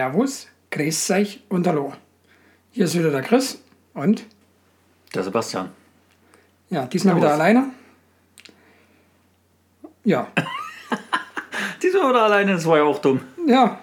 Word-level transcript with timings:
Servus, 0.00 0.46
grüß 0.70 1.10
euch 1.10 1.42
und 1.50 1.66
hallo. 1.66 1.92
Hier 2.70 2.86
ist 2.86 2.98
wieder 2.98 3.10
der 3.10 3.20
Chris 3.20 3.62
und 3.92 4.24
Der 5.14 5.22
Sebastian. 5.22 5.68
ja, 6.70 6.86
diesmal 6.86 7.16
Servus. 7.16 7.22
wieder 7.22 7.34
alleine. 7.34 7.66
Ja, 10.04 10.28
Diesmal 11.82 12.12
oder 12.12 12.22
alleine, 12.22 12.54
das 12.54 12.64
war 12.64 12.78
ja 12.78 12.84
auch 12.84 12.98
dumm. 12.98 13.20
ja. 13.46 13.78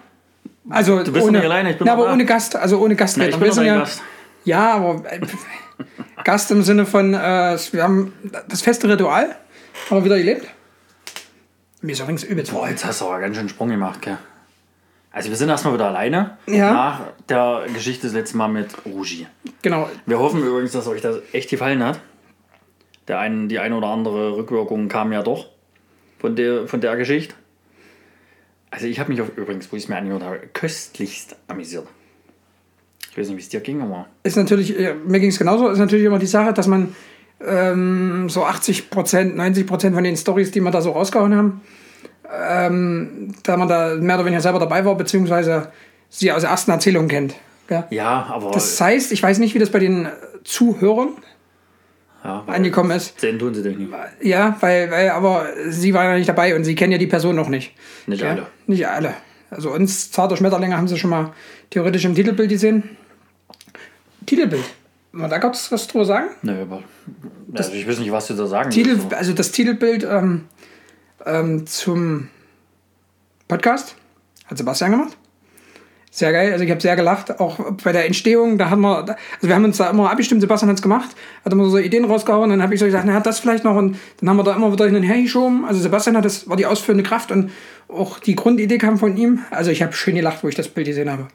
Also 0.68 1.04
Du 1.04 1.12
bist 1.12 1.24
ohne, 1.24 1.38
nicht 1.38 1.44
alleine, 1.44 1.70
ich 1.70 1.78
bin 1.78 1.86
na, 1.86 1.92
aber 1.92 2.06
da. 2.06 2.12
ohne 2.14 2.24
Gast, 2.24 2.56
also 2.56 2.80
ohne 2.80 2.96
Gastredner. 2.96 3.40
ich 3.46 3.54
bin 3.54 3.64
ja, 3.64 3.78
Gast. 3.78 4.02
ja, 4.44 4.74
aber 4.74 5.12
äh, 5.12 5.20
Gast 6.24 6.50
im 6.50 6.64
Sinne 6.64 6.84
von, 6.84 7.14
äh, 7.14 7.56
wir 7.70 7.82
haben 7.84 8.12
das 8.48 8.62
feste 8.62 8.88
Ritual, 8.88 9.36
haben 9.88 9.98
wir 9.98 10.04
wieder 10.04 10.18
gelebt. 10.18 10.48
Mir 11.80 11.92
ist 11.92 12.00
übrigens 12.00 12.24
übelst 12.24 12.50
Boah, 12.52 12.68
jetzt 12.68 12.84
hast 12.84 13.02
du 13.02 13.04
aber 13.04 13.20
ganz 13.20 13.36
schön 13.36 13.48
Sprung 13.48 13.68
gemacht, 13.68 14.02
gell? 14.02 14.18
Also 15.10 15.30
wir 15.30 15.36
sind 15.36 15.48
erstmal 15.48 15.74
wieder 15.74 15.86
alleine. 15.86 16.38
Ja. 16.46 16.72
Nach 16.72 17.00
der 17.28 17.64
Geschichte 17.72 18.06
das 18.06 18.14
letzte 18.14 18.36
Mal 18.36 18.48
mit 18.48 18.68
Rugi. 18.84 19.26
Genau, 19.62 19.88
Wir 20.06 20.18
hoffen 20.18 20.42
übrigens, 20.44 20.72
dass 20.72 20.86
euch 20.86 21.00
das 21.00 21.18
echt 21.32 21.50
gefallen 21.50 21.82
hat. 21.82 22.00
Der 23.08 23.18
ein, 23.18 23.48
die 23.48 23.58
eine 23.58 23.74
oder 23.74 23.88
andere 23.88 24.36
Rückwirkung 24.36 24.88
kam 24.88 25.12
ja 25.12 25.22
doch 25.22 25.46
von 26.18 26.36
der, 26.36 26.68
von 26.68 26.80
der 26.80 26.96
Geschichte. 26.96 27.34
Also 28.70 28.86
ich 28.86 29.00
habe 29.00 29.10
mich 29.10 29.20
auf, 29.22 29.36
übrigens, 29.36 29.72
wo 29.72 29.76
ich 29.76 29.84
es 29.84 29.88
mir 29.88 29.96
angehört 29.96 30.22
habe, 30.22 30.40
köstlichst 30.52 31.36
amüsiert. 31.48 31.86
Ich 33.10 33.16
weiß 33.16 33.28
nicht, 33.28 33.38
wie 33.38 33.42
es 33.42 33.48
dir 33.48 33.60
ging, 33.60 33.80
aber 33.80 34.06
ist 34.22 34.36
natürlich, 34.36 34.78
äh, 34.78 34.94
mir 34.94 35.20
ging 35.20 35.30
es 35.30 35.38
genauso, 35.38 35.68
ist 35.68 35.78
natürlich 35.78 36.04
immer 36.04 36.18
die 36.18 36.26
Sache, 36.26 36.52
dass 36.52 36.66
man 36.66 36.94
ähm, 37.40 38.28
so 38.28 38.44
80 38.44 38.90
Prozent, 38.90 39.36
90 39.36 39.66
Prozent 39.66 39.94
von 39.94 40.04
den 40.04 40.16
Stories, 40.16 40.50
die 40.50 40.60
wir 40.60 40.70
da 40.70 40.82
so 40.82 40.92
rausgehauen 40.92 41.34
haben, 41.34 41.60
ähm, 42.32 43.34
da 43.42 43.56
man 43.56 43.68
da 43.68 43.94
mehr 43.96 44.16
oder 44.16 44.24
weniger 44.24 44.40
selber 44.40 44.58
dabei 44.58 44.84
war, 44.84 44.94
beziehungsweise 44.96 45.70
sie 46.08 46.32
aus 46.32 46.42
der 46.42 46.50
ersten 46.50 46.70
Erzählung 46.70 47.08
kennt. 47.08 47.34
Ja? 47.70 47.86
ja, 47.90 48.26
aber 48.30 48.50
Das 48.50 48.80
heißt, 48.80 49.12
ich 49.12 49.22
weiß 49.22 49.38
nicht, 49.38 49.54
wie 49.54 49.58
das 49.58 49.70
bei 49.70 49.78
den 49.78 50.08
Zuhörern 50.44 51.10
ja, 52.24 52.44
angekommen 52.46 52.90
ist. 52.92 53.20
sehen 53.20 53.38
tun 53.38 53.54
sie 53.54 53.62
dich 53.62 53.76
nicht. 53.76 53.92
Ja, 54.22 54.56
weil, 54.60 54.90
weil, 54.90 55.10
aber 55.10 55.46
sie 55.68 55.92
war 55.94 56.04
ja 56.04 56.16
nicht 56.16 56.28
dabei 56.28 56.56
und 56.56 56.64
sie 56.64 56.74
kennen 56.74 56.92
ja 56.92 56.98
die 56.98 57.06
Person 57.06 57.36
noch 57.36 57.48
nicht. 57.48 57.74
Nicht 58.06 58.22
Ja? 58.22 58.30
alle. 58.30 58.46
Nicht 58.66 58.86
alle. 58.88 59.14
Also 59.50 59.70
uns, 59.70 60.10
Zarter 60.10 60.36
Schmetterlinge, 60.36 60.76
haben 60.76 60.88
sie 60.88 60.98
schon 60.98 61.10
mal 61.10 61.32
theoretisch 61.70 62.04
im 62.04 62.14
Titelbild 62.14 62.50
gesehen. 62.50 62.96
Titelbild. 64.26 64.64
Da 65.12 65.38
kurz 65.38 65.72
was 65.72 65.86
drüber 65.86 66.04
sagen? 66.04 66.28
Nö, 66.42 66.62
aber 66.62 66.82
also 67.54 67.72
ich 67.72 67.88
weiß 67.88 67.98
nicht, 67.98 68.12
was 68.12 68.26
du 68.26 68.34
da 68.34 68.46
sagen 68.46 68.70
Titel, 68.70 68.90
willst, 68.90 69.14
also 69.14 69.32
das 69.32 69.50
Titelbild 69.52 70.04
ähm, 70.04 70.44
ähm, 71.28 71.66
zum 71.66 72.30
Podcast 73.46 73.96
hat 74.46 74.58
Sebastian 74.58 74.92
gemacht. 74.92 75.16
Sehr 76.18 76.32
geil, 76.32 76.50
also 76.52 76.64
ich 76.64 76.70
habe 76.72 76.80
sehr 76.80 76.96
gelacht, 76.96 77.38
auch 77.38 77.60
bei 77.84 77.92
der 77.92 78.04
Entstehung, 78.06 78.58
da 78.58 78.70
haben 78.70 78.80
wir, 78.80 78.96
also 78.98 79.16
wir 79.42 79.54
haben 79.54 79.62
uns 79.64 79.76
da 79.76 79.88
immer 79.90 80.10
abgestimmt, 80.10 80.40
Sebastian 80.40 80.68
hat 80.68 80.76
es 80.78 80.82
gemacht, 80.82 81.10
hat 81.44 81.52
immer 81.52 81.64
so 81.70 81.78
Ideen 81.78 82.04
rausgehauen, 82.06 82.50
dann 82.50 82.60
habe 82.60 82.74
ich 82.74 82.80
so 82.80 82.86
gesagt, 82.86 83.04
na, 83.06 83.12
hat 83.14 83.24
das 83.24 83.38
vielleicht 83.38 83.62
noch. 83.62 83.76
Und 83.76 83.96
dann 84.18 84.28
haben 84.30 84.36
wir 84.36 84.42
da 84.42 84.56
immer 84.56 84.72
wieder 84.72 84.86
hin 84.86 84.96
und 84.96 85.04
her 85.04 85.22
geschoben, 85.22 85.64
also 85.64 85.80
Sebastian 85.80 86.16
hat 86.16 86.24
das, 86.24 86.48
war 86.48 86.56
die 86.56 86.66
ausführende 86.66 87.04
Kraft 87.04 87.30
und 87.30 87.52
auch 87.88 88.18
die 88.18 88.34
Grundidee 88.34 88.78
kam 88.78 88.98
von 88.98 89.16
ihm, 89.16 89.38
also 89.50 89.70
ich 89.70 89.80
habe 89.80 89.92
schön 89.92 90.16
gelacht, 90.16 90.42
wo 90.42 90.48
ich 90.48 90.56
das 90.56 90.66
Bild 90.68 90.88
gesehen 90.88 91.08
habe. 91.10 91.28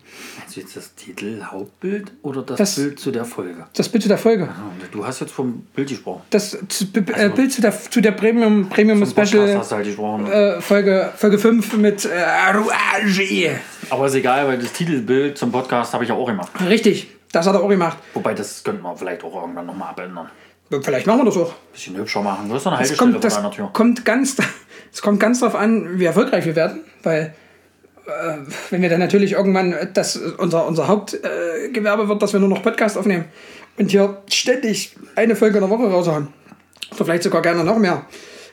Du 0.54 0.60
jetzt 0.60 0.76
das 0.76 0.94
Titel, 0.94 1.42
Hauptbild 1.44 2.12
oder 2.22 2.44
das, 2.44 2.58
Das- 2.58 2.76
Bild 2.76 3.00
zu 3.00 3.10
der 3.12 3.26
Folge? 3.26 3.66
Das 3.76 3.90
Bild 3.90 4.04
zu 4.04 4.10
der 4.10 4.20
Folge, 4.20 4.50
Ah, 4.50 4.70
Du 4.92 5.04
hast 5.08 5.22
jetzt 5.22 5.32
vom 5.32 5.62
Bild 5.74 5.90
gesprochen. 5.90 6.22
das 6.30 6.52
zu, 6.68 6.86
äh, 7.16 7.30
Bild 7.30 7.52
zu 7.54 7.62
der, 7.62 7.74
zu 7.90 8.02
der 8.02 8.12
Premium, 8.12 8.70
Premium 8.70 9.04
Special 9.04 9.58
halt 9.58 9.88
äh, 10.30 10.62
Folge, 10.62 11.12
Folge 11.16 11.40
5 11.40 11.78
mit 11.78 12.06
äh, 12.06 12.10
Aruage. 12.20 13.52
Aber 13.90 14.06
ist 14.06 14.14
egal, 14.16 14.48
weil 14.48 14.58
das 14.60 14.73
Titelbild 14.74 15.38
zum 15.38 15.52
Podcast 15.52 15.94
habe 15.94 16.04
ich 16.04 16.10
ja 16.10 16.16
auch 16.16 16.26
gemacht. 16.26 16.52
Richtig, 16.68 17.08
das 17.32 17.48
hat 17.48 17.56
er 17.56 17.64
auch 17.64 17.70
gemacht. 17.70 17.98
Wobei, 18.14 18.34
das 18.34 18.64
könnte 18.64 18.82
man 18.82 18.98
vielleicht 18.98 19.24
auch 19.24 19.36
irgendwann 19.42 19.66
nochmal 19.66 19.90
abändern. 19.90 20.30
Vielleicht 20.82 21.06
machen 21.06 21.20
wir 21.20 21.26
das 21.26 21.38
auch. 21.38 21.54
Bisschen 21.72 21.96
hübscher 21.96 22.22
machen. 22.22 22.50
Du 22.50 22.56
hast 22.56 22.66
eine 22.66 22.76
Es 22.76 22.80
Haltestelle 22.80 22.98
kommt, 22.98 23.12
vor 23.14 23.22
das 23.22 23.36
deiner 23.36 23.52
Tür. 23.52 23.70
kommt 23.74 24.06
ganz, 24.06 24.38
es 24.94 25.02
kommt 25.02 25.20
ganz 25.20 25.40
darauf 25.40 25.56
an, 25.56 26.00
wie 26.00 26.06
erfolgreich 26.06 26.46
wir 26.46 26.56
werden, 26.56 26.82
weil 27.04 27.34
äh, 28.06 28.38
wenn 28.70 28.82
wir 28.82 28.90
dann 28.90 29.00
natürlich 29.00 29.34
irgendwann 29.34 29.76
das 29.94 30.16
unser, 30.16 30.68
unser 30.68 30.88
Hauptgewerbe 30.88 32.04
äh, 32.04 32.08
wird, 32.08 32.22
dass 32.22 32.34
wir 32.34 32.40
nur 32.40 32.50
noch 32.50 32.64
Podcast 32.64 32.98
aufnehmen 32.98 33.26
und 33.78 33.92
hier 33.92 34.22
ständig 34.30 34.96
eine 35.16 35.36
Folge 35.36 35.58
in 35.58 35.62
der 35.62 35.70
Woche 35.70 35.90
raushauen, 35.90 36.28
oder 36.92 37.06
vielleicht 37.06 37.24
sogar 37.24 37.42
gerne 37.42 37.64
noch 37.64 37.78
mehr, 37.78 38.06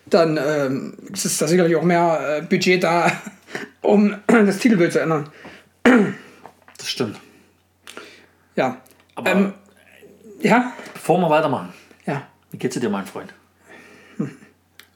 dann 0.06 0.38
ähm, 0.42 0.94
ist 1.12 1.40
da 1.40 1.46
sicherlich 1.46 1.76
auch 1.76 1.82
mehr 1.82 2.38
äh, 2.38 2.42
Budget 2.42 2.82
da, 2.82 3.10
um 3.82 4.14
das 4.26 4.58
Titelbild 4.58 4.92
zu 4.92 5.00
ändern. 5.00 5.28
Das 5.82 6.88
stimmt. 6.88 7.18
Ja. 8.56 8.80
Aber 9.14 9.30
Ähm, 9.30 9.54
ja, 10.40 10.72
bevor 10.94 11.18
wir 11.18 11.30
weitermachen, 11.30 11.72
ja, 12.06 12.22
wie 12.50 12.58
geht's 12.58 12.78
dir, 12.78 12.88
mein 12.90 13.06
Freund? 13.06 13.32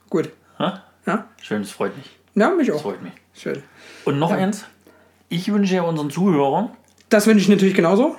gut. 0.09 0.31
Ha? 0.59 0.83
Ja, 1.05 1.27
Schön, 1.41 1.61
das 1.61 1.71
freut 1.71 1.95
mich. 1.97 2.09
ja 2.35 2.49
mich 2.51 2.67
Das 2.67 2.77
auch. 2.77 2.81
freut 2.83 3.01
mich. 3.01 3.13
Schön. 3.33 3.61
Und 4.05 4.17
noch 4.19 4.31
eins. 4.31 4.65
Ich 5.29 5.51
wünsche 5.51 5.75
ja 5.75 5.81
unseren 5.83 6.09
Zuhörern 6.09 6.69
Das 7.09 7.27
wünsche 7.27 7.41
ich 7.43 7.49
natürlich 7.49 7.73
genauso. 7.75 8.15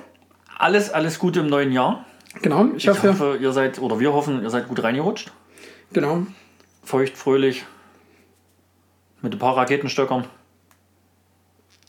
alles, 0.57 0.89
alles 0.91 1.17
Gute 1.19 1.39
im 1.41 1.47
neuen 1.47 1.71
Jahr. 1.71 2.05
Genau. 2.41 2.65
Ich, 2.75 2.83
Ich 2.83 2.87
hoffe, 2.89 3.09
hoffe, 3.09 3.37
ihr 3.41 3.51
seid, 3.51 3.79
oder 3.79 3.99
wir 3.99 4.13
hoffen, 4.13 4.43
ihr 4.43 4.49
seid 4.49 4.67
gut 4.67 4.83
reingerutscht. 4.83 5.31
genau. 5.91 6.25
Feucht, 6.83 7.17
fröhlich. 7.17 7.65
Mit 9.21 9.33
ein 9.33 9.39
paar 9.39 9.57
Raketenstöckern. 9.57 10.25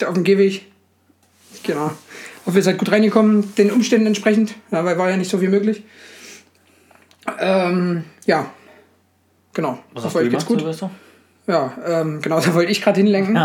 Auf 0.03 0.13
dem 0.13 0.23
Gehweg. 0.23 0.65
Genau. 1.63 1.91
Hoffe, 2.45 2.57
ihr 2.57 2.63
seid 2.63 2.77
gut 2.77 2.91
reingekommen, 2.91 3.53
den 3.55 3.71
Umständen 3.71 4.07
entsprechend, 4.07 4.55
ja, 4.71 4.83
weil 4.83 4.97
war 4.97 5.09
ja 5.09 5.17
nicht 5.17 5.29
so 5.29 5.37
viel 5.37 5.49
möglich. 5.49 5.83
Ähm, 7.39 8.05
ja, 8.25 8.51
genau. 9.53 9.79
Was 9.93 10.05
Hoffe, 10.05 10.05
hast 10.05 10.13
du 10.13 10.19
euch 10.19 10.25
gemacht, 10.25 10.31
geht's 10.31 10.45
gut. 10.47 10.59
Silvester? 10.59 10.91
Ja, 11.47 11.73
ähm, 11.85 12.21
genau, 12.21 12.39
da 12.39 12.53
wollte 12.53 12.71
ich 12.71 12.81
gerade 12.81 12.99
hinlenken. 12.99 13.39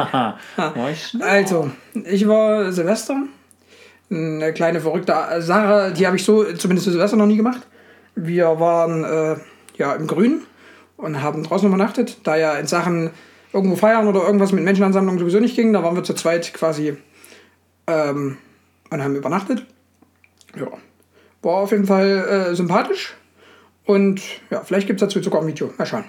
Ich 0.93 1.07
schnell? 1.07 1.23
Also, 1.23 1.71
ich 2.05 2.29
war 2.29 2.71
Silvester. 2.73 3.17
Eine 4.11 4.53
kleine 4.53 4.81
verrückte 4.81 5.15
Sache, 5.39 5.93
die 5.97 6.07
habe 6.07 6.17
ich 6.17 6.25
so 6.25 6.45
zumindest 6.53 6.85
zu 6.85 6.91
Silvester 6.91 7.17
noch 7.17 7.27
nie 7.27 7.39
gemacht. 7.39 7.63
Wir 8.15 8.61
waren 8.61 9.05
äh, 9.05 9.37
ja 9.77 9.95
im 9.95 10.07
Grün 10.07 10.43
und 10.99 11.23
haben 11.23 11.43
draußen 11.43 11.67
übernachtet, 11.67 12.19
da 12.25 12.37
ja 12.37 12.55
in 12.55 12.67
Sachen 12.67 13.11
irgendwo 13.55 13.77
feiern 13.77 14.09
oder 14.09 14.23
irgendwas 14.25 14.53
mit 14.53 14.65
Menschenansammlungen 14.65 15.19
sowieso 15.21 15.41
nicht 15.41 15.57
ging. 15.57 15.73
Da 15.73 15.83
waren 15.83 15.95
wir 15.97 16.05
zu 16.05 16.13
zweit 16.15 16.53
quasi 16.53 16.97
ähm, 17.87 18.37
und 18.91 19.03
haben 19.03 19.17
übernachtet. 19.17 19.65
Ja, 20.59 20.67
war 21.43 21.55
auf 21.57 21.71
jeden 21.71 21.87
Fall 21.87 22.51
äh, 22.51 22.55
sympathisch. 22.55 23.15
Und 23.87 24.23
ja, 24.51 24.63
vielleicht 24.65 24.87
gibt 24.87 25.01
es 25.01 25.07
dazu 25.07 25.23
sogar 25.23 25.41
ein 25.41 25.47
Video. 25.47 25.73
Mal 25.79 25.87
schauen. 25.87 26.05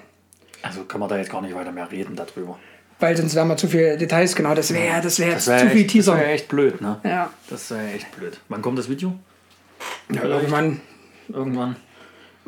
Also 0.62 0.84
kann 0.84 1.00
man 1.00 1.08
da 1.08 1.16
jetzt 1.16 1.30
gar 1.30 1.42
nicht 1.42 1.54
weiter 1.54 1.72
mehr 1.72 1.90
reden 1.90 2.16
darüber. 2.16 2.58
Weil 2.98 3.16
sonst 3.16 3.34
wären 3.34 3.48
wir 3.48 3.56
zu 3.58 3.68
viel 3.68 3.98
Details, 3.98 4.34
genau. 4.34 4.54
Das 4.54 4.72
wäre 4.72 5.02
das 5.02 5.18
wär 5.18 5.34
Das 5.34 5.46
wäre 5.46 5.60
zu 5.60 5.66
viel 5.68 5.76
echt, 5.76 5.86
das 5.88 5.92
Teaser. 5.92 6.16
wär 6.16 6.32
echt 6.32 6.48
blöd, 6.48 6.80
ne? 6.80 6.98
Ja. 7.04 7.30
Das 7.50 7.70
wäre 7.70 7.92
echt 7.92 8.16
blöd. 8.16 8.40
Wann 8.48 8.62
kommt 8.62 8.78
das 8.78 8.88
Video? 8.88 9.14
ja, 10.10 10.24
irgendwann. 10.24 10.80
Irgendwann. 11.28 11.76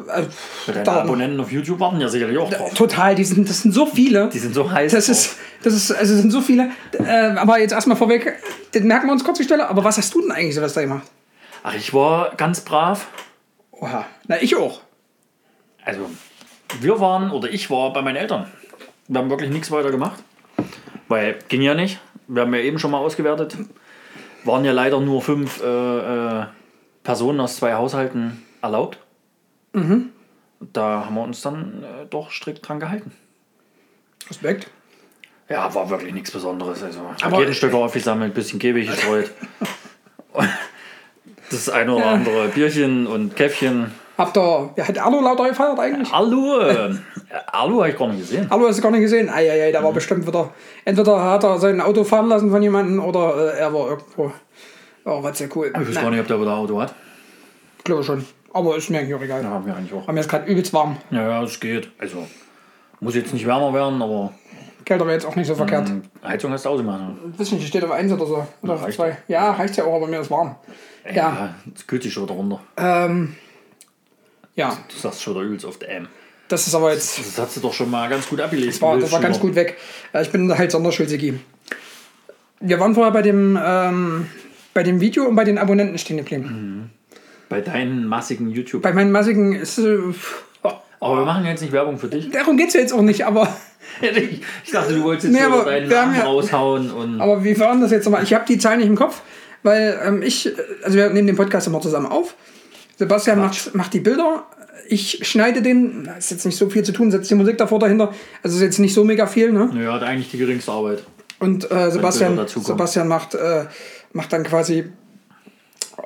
Äh, 0.06 0.22
deine 0.67 0.84
noch. 0.84 0.93
Abonnenten 0.93 1.40
auf 1.40 1.50
YouTube 1.50 1.81
warten 1.81 2.00
ja 2.00 2.08
sicherlich 2.08 2.38
auch 2.38 2.50
drauf. 2.50 2.75
Total, 2.75 3.14
die 3.14 3.25
sind, 3.25 3.49
das 3.49 3.62
sind 3.62 3.72
so 3.72 3.87
viele. 3.87 4.28
Die 4.28 4.38
sind 4.38 4.55
so 4.55 4.70
heiß. 4.70 4.93
Das 4.93 5.06
drauf. 5.06 5.17
ist, 5.17 5.37
das 5.62 5.75
ist, 5.75 5.93
also 5.93 6.14
sind 6.14 6.31
so 6.31 6.40
viele. 6.40 6.70
Äh, 6.93 7.37
aber 7.37 7.58
jetzt 7.58 7.72
erstmal 7.72 7.96
vorweg, 7.96 8.40
den 8.75 8.87
merken 8.87 9.06
wir 9.06 9.12
uns 9.12 9.25
kurz 9.25 9.38
die 9.38 9.44
Stelle. 9.44 9.69
Aber 9.69 9.82
was 9.84 9.99
hast 9.99 10.14
du 10.14 10.20
denn 10.20 10.31
eigentlich 10.31 10.55
Silvester 10.55 10.82
gemacht? 10.82 11.06
Ach, 11.62 11.75
ich 11.75 11.93
war 11.93 12.34
ganz 12.37 12.61
brav. 12.61 13.08
Oha. 13.72 14.06
Na, 14.26 14.40
ich 14.40 14.56
auch. 14.56 14.81
Also, 15.84 16.08
wir 16.81 17.00
waren, 17.00 17.31
oder 17.31 17.50
ich 17.50 17.70
war 17.70 17.93
bei 17.93 18.02
meinen 18.02 18.17
Eltern. 18.17 18.46
Wir 19.08 19.20
haben 19.20 19.31
wirklich 19.31 19.50
nichts 19.50 19.70
weiter 19.70 19.90
gemacht. 19.90 20.22
Weil 21.08 21.38
ging 21.49 21.62
ja 21.62 21.75
nicht. 21.75 21.99
Wir 22.26 22.43
haben 22.43 22.55
ja 22.55 22.61
eben 22.61 22.78
schon 22.78 22.90
mal 22.90 22.99
ausgewertet. 22.99 23.56
Waren 24.44 24.64
ja 24.64 24.72
leider 24.72 25.00
nur 25.00 25.22
fünf 25.22 25.62
äh, 25.62 26.40
äh, 26.40 26.46
Personen 27.02 27.40
aus 27.40 27.56
zwei 27.56 27.75
Haushalten 27.75 28.44
erlaubt. 28.61 28.99
Mhm. 29.78 30.10
Da 30.72 31.04
haben 31.06 31.14
wir 31.14 31.22
uns 31.22 31.40
dann 31.42 31.82
äh, 31.84 32.06
doch 32.10 32.30
strikt 32.30 32.66
dran 32.69 32.80
gehalten. 32.80 33.12
Respekt. 34.28 34.70
Ja, 35.48 35.72
war 35.75 35.88
wirklich 35.88 36.12
nichts 36.12 36.30
Besonderes. 36.30 36.82
Also 36.82 37.00
Aber- 37.22 37.36
Raketenstöcke 37.38 37.76
aufgesammelt, 37.76 38.34
bisschen 38.34 38.58
Gehweg 38.58 38.88
gestreut. 38.88 39.30
das 41.50 41.69
eine 41.69 41.94
oder 41.94 42.04
Ja. 42.04 42.12
andere 42.12 42.48
Bierchen 42.48 43.06
und 43.06 43.34
Käffchen. 43.36 43.92
Habt 44.19 44.36
ihr, 44.36 44.70
ja, 44.76 44.88
hat 44.88 44.98
Arlo 44.98 45.20
lauter 45.20 45.48
gefeiert 45.48 45.78
eigentlich? 45.78 46.12
Alu, 46.12 46.58
äh, 46.60 46.90
Alu 47.52 47.78
habe 47.81 47.90
ich 47.90 47.96
gar 47.96 48.08
nicht 48.08 48.19
gesehen. 48.20 48.50
Arlo 48.50 48.66
hast 48.66 48.78
du 48.78 48.82
gar 48.82 48.90
nicht 48.90 49.02
gesehen? 49.02 49.31
Eieiei, 49.31 49.70
da 49.70 49.82
war 49.82 49.92
bestimmt 49.92 50.26
wieder. 50.26 50.52
Entweder 50.84 51.22
hat 51.22 51.44
er 51.44 51.58
sein 51.58 51.81
Auto 51.81 52.02
fahren 52.02 52.28
lassen 52.28 52.50
von 52.50 52.60
jemandem 52.60 52.98
oder 53.02 53.54
äh, 53.54 53.58
er 53.60 53.72
war 53.72 53.90
irgendwo. 53.90 54.32
Oh, 55.04 55.22
was 55.22 55.38
sehr 55.38 55.48
cool. 55.56 55.70
Ich 55.72 55.88
weiß 55.88 55.94
gar 56.02 56.10
nicht, 56.10 56.20
ob 56.20 56.26
der 56.26 56.40
wieder 56.40 56.52
Auto 56.56 56.81
hat. 56.81 56.94
glaube 57.84 58.02
schon. 58.02 58.26
Aber 58.58 58.76
ist 58.76 58.90
mir 58.90 58.99
eigentlich 58.99 59.14
auch 59.14 59.22
egal. 59.22 59.43
Ja, 59.43 59.50
haben 59.50 59.66
wir 59.66 59.76
eigentlich 59.76 59.93
auch. 59.93 60.02
Aber 60.02 60.12
mir 60.12 60.20
ist 60.20 60.28
gerade 60.28 60.50
übelst 60.50 60.72
warm. 60.72 60.96
Ja, 61.10 61.22
ja, 61.28 61.43
es 61.43 61.60
geht. 61.60 61.90
Also, 61.99 62.26
muss 63.00 63.14
jetzt 63.14 63.32
nicht 63.32 63.46
wärmer 63.46 63.72
werden, 63.72 64.02
aber 64.02 64.32
Kälter 64.84 65.05
wäre 65.05 65.14
jetzt 65.14 65.26
auch 65.26 65.37
nicht 65.37 65.46
so 65.46 65.55
verkehrt. 65.55 65.88
Hm, 65.88 66.02
Heizung 66.25 66.50
hast 66.52 66.64
du 66.64 66.70
ausgemacht. 66.70 67.00
ne? 67.00 67.16
Weiß 67.37 67.52
nicht, 67.52 67.62
die 67.62 67.66
steht 67.69 67.84
auf 67.84 67.90
1 67.90 68.10
oder 68.12 68.26
so. 68.26 68.46
Oder 68.62 68.75
auf 68.75 68.82
reicht 68.84 68.96
2. 68.96 69.16
Ja, 69.28 69.52
reicht 69.52 69.76
ja 69.76 69.84
auch, 69.84 69.94
aber 69.94 70.06
mir 70.06 70.20
ist 70.20 70.31
warm. 70.31 70.56
Ja. 71.06 71.12
Ja, 71.14 71.55
es 71.75 71.87
kühlt 71.87 72.02
sich 72.02 72.12
schon 72.12 72.25
wieder 72.25 72.34
runter. 72.34 72.60
Ähm, 72.76 73.37
ja, 74.55 74.76
Du 74.88 74.96
sagst 74.99 75.22
schon 75.22 75.34
wieder 75.34 75.44
übelst 75.44 75.64
oft 75.64 75.84
ähm. 75.87 76.08
das 76.49 76.66
ist 76.66 76.75
aber 76.75 76.93
jetzt. 76.93 77.19
Das 77.19 77.38
hast 77.38 77.56
du 77.56 77.60
doch 77.60 77.72
schon 77.72 77.90
mal 77.90 78.08
ganz 78.08 78.28
gut 78.28 78.40
abgelegt. 78.40 78.72
Das 78.72 78.82
war, 78.82 78.99
das 78.99 79.12
war 79.12 79.20
ganz 79.20 79.38
gut 79.38 79.55
weg. 79.55 79.76
Äh, 80.12 80.22
Ich 80.22 80.32
bin 80.32 80.52
halt 80.56 80.72
Sonderschulsigi. 80.72 81.38
Wir 82.60 82.81
waren 82.81 82.94
vorher 82.94 83.12
bei 83.12 83.22
dem, 83.22 83.58
ähm, 83.62 84.26
bei 84.75 84.82
dem 84.82 85.00
Video 85.00 85.25
und 85.26 85.37
bei 85.37 85.44
den 85.44 85.58
Abonnenten 85.58 85.96
stehen 85.99 86.16
geblieben. 86.16 86.90
Bei 87.48 87.60
deinen 87.60 88.06
massigen 88.06 88.50
YouTube. 88.50 88.82
Bei 88.82 88.92
meinen 88.92 89.10
massigen 89.12 89.54
ist. 89.54 89.78
Äh, 89.78 89.98
Aber 91.00 91.18
wir 91.18 91.24
machen 91.24 91.44
jetzt 91.46 91.60
nicht 91.62 91.72
Werbung 91.72 91.98
für 91.98 92.08
dich. 92.08 92.30
darum 92.30 92.56
geht 92.56 92.68
es 92.68 92.74
ja 92.74 92.80
jetzt 92.80 92.92
auch 92.92 93.02
nicht, 93.02 93.24
aber, 93.26 93.48
Ich 94.64 94.70
dachte, 94.70 94.94
du 94.94 95.02
wolltest 95.02 95.28
jetzt 95.32 95.36
Nee, 95.40 95.42
aber 95.46 95.64
deinen 95.64 95.88
wir 95.88 95.98
haben 96.00 96.08
Namen 96.10 96.18
ja- 96.20 96.24
raushauen 96.26 96.90
und. 96.90 97.20
aber 97.20 97.42
wie 97.44 97.58
waren 97.58 97.80
das 97.80 97.90
jetzt 97.90 98.04
nochmal? 98.04 98.22
Ich 98.22 98.34
habe 98.34 98.44
die 98.46 98.58
Zahlen 98.58 98.78
nicht 98.80 98.88
im 98.88 98.96
Kopf, 98.96 99.22
weil 99.62 99.98
ähm, 100.04 100.22
ich. 100.22 100.52
Also, 100.84 100.96
wir 100.98 101.08
nehmen 101.10 101.26
den 101.26 101.36
Podcast 101.36 101.66
immer 101.66 101.80
zusammen 101.80 102.06
auf. 102.06 102.34
Sebastian 102.96 103.38
macht, 103.40 103.74
macht 103.74 103.94
die 103.94 104.00
Bilder. 104.00 104.44
Ich 104.88 105.20
schneide 105.28 105.62
den. 105.62 106.04
Da 106.04 106.14
ist 106.14 106.30
jetzt 106.30 106.44
nicht 106.46 106.56
so 106.56 106.68
viel 106.68 106.82
zu 106.84 106.92
tun, 106.92 107.10
setzt 107.10 107.30
die 107.30 107.34
Musik 107.34 107.56
davor 107.58 107.78
dahinter. 107.78 108.12
Also, 108.42 108.56
ist 108.56 108.62
jetzt 108.62 108.78
nicht 108.78 108.94
so 108.94 109.04
mega 109.04 109.26
viel, 109.26 109.52
ne? 109.52 109.70
Nö, 109.72 109.90
hat 109.90 110.02
eigentlich 110.02 110.30
die 110.30 110.38
geringste 110.38 110.70
Arbeit. 110.72 111.02
Und 111.40 111.70
äh, 111.70 111.90
Sebastian. 111.90 112.38
Sebastian 112.46 113.08
macht, 113.08 113.34
äh, 113.34 113.64
macht 114.12 114.32
dann 114.32 114.42
quasi, 114.44 114.90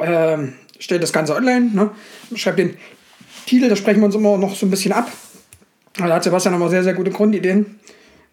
ähm, 0.01 0.53
stellt 0.83 1.03
das 1.03 1.13
Ganze 1.13 1.35
online, 1.35 1.71
ne? 1.73 1.91
schreibt 2.35 2.59
den 2.59 2.77
Titel, 3.47 3.69
da 3.69 3.77
sprechen 3.77 4.01
wir 4.01 4.07
uns 4.07 4.15
immer 4.15 4.37
noch 4.37 4.57
so 4.57 4.67
ein 4.67 4.71
bisschen 4.71 4.93
ab. 4.93 5.11
Da 5.95 6.05
hat 6.05 6.25
Sebastian 6.25 6.55
immer 6.55 6.69
sehr, 6.69 6.83
sehr 6.83 6.95
gute 6.95 7.11
Grundideen, 7.11 7.79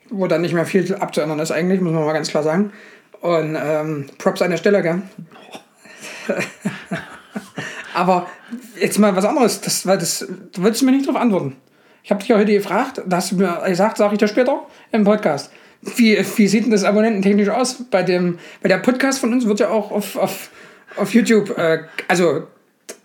wo 0.10 0.28
dann 0.28 0.42
nicht 0.42 0.54
mehr 0.54 0.66
viel 0.66 0.96
abzuändern 0.96 1.40
ist 1.40 1.52
eigentlich, 1.52 1.82
muss 1.82 1.94
man 1.94 2.06
mal 2.06 2.14
ganz 2.14 2.30
klar 2.30 2.44
sagen. 2.44 2.72
Und 3.22 3.58
ähm, 3.62 4.06
Props 4.18 4.42
an 4.42 4.52
der 4.52 4.58
Stelle, 4.58 4.82
gell? 4.82 5.02
Aber 7.94 8.28
jetzt 8.80 8.98
mal 8.98 9.16
was 9.16 9.26
anderes, 9.26 9.62
das, 9.62 9.84
das, 9.84 10.26
du 10.54 10.64
wolltest 10.64 10.84
mir 10.84 10.92
nicht 10.92 11.08
darauf 11.08 11.22
antworten. 11.22 11.56
Ich 12.04 12.12
habe 12.12 12.22
dich 12.22 12.30
ja 12.30 12.38
heute 12.38 12.54
gefragt, 12.54 13.02
da 13.06 13.18
hast 13.18 13.32
du 13.32 13.36
mir 13.36 13.62
gesagt, 13.68 13.98
sage 13.98 14.14
ich 14.14 14.20
dir 14.20 14.28
später 14.28 14.66
im 14.92 15.04
Podcast. 15.04 15.52
Wie, 15.82 16.18
wie 16.38 16.48
sieht 16.48 16.64
denn 16.64 16.72
das 16.72 16.84
abonnententechnisch 16.84 17.50
aus? 17.50 17.86
Bei, 17.92 18.04
dem, 18.04 18.40
bei 18.62 18.70
der 18.70 18.78
Podcast 18.78 19.20
von 19.20 19.34
uns 19.34 19.46
wird 19.46 19.60
ja 19.60 19.70
auch 19.70 19.92
auf, 19.92 20.16
auf, 20.16 20.50
auf 20.98 21.14
YouTube, 21.14 21.58
äh, 21.58 21.84
also 22.08 22.48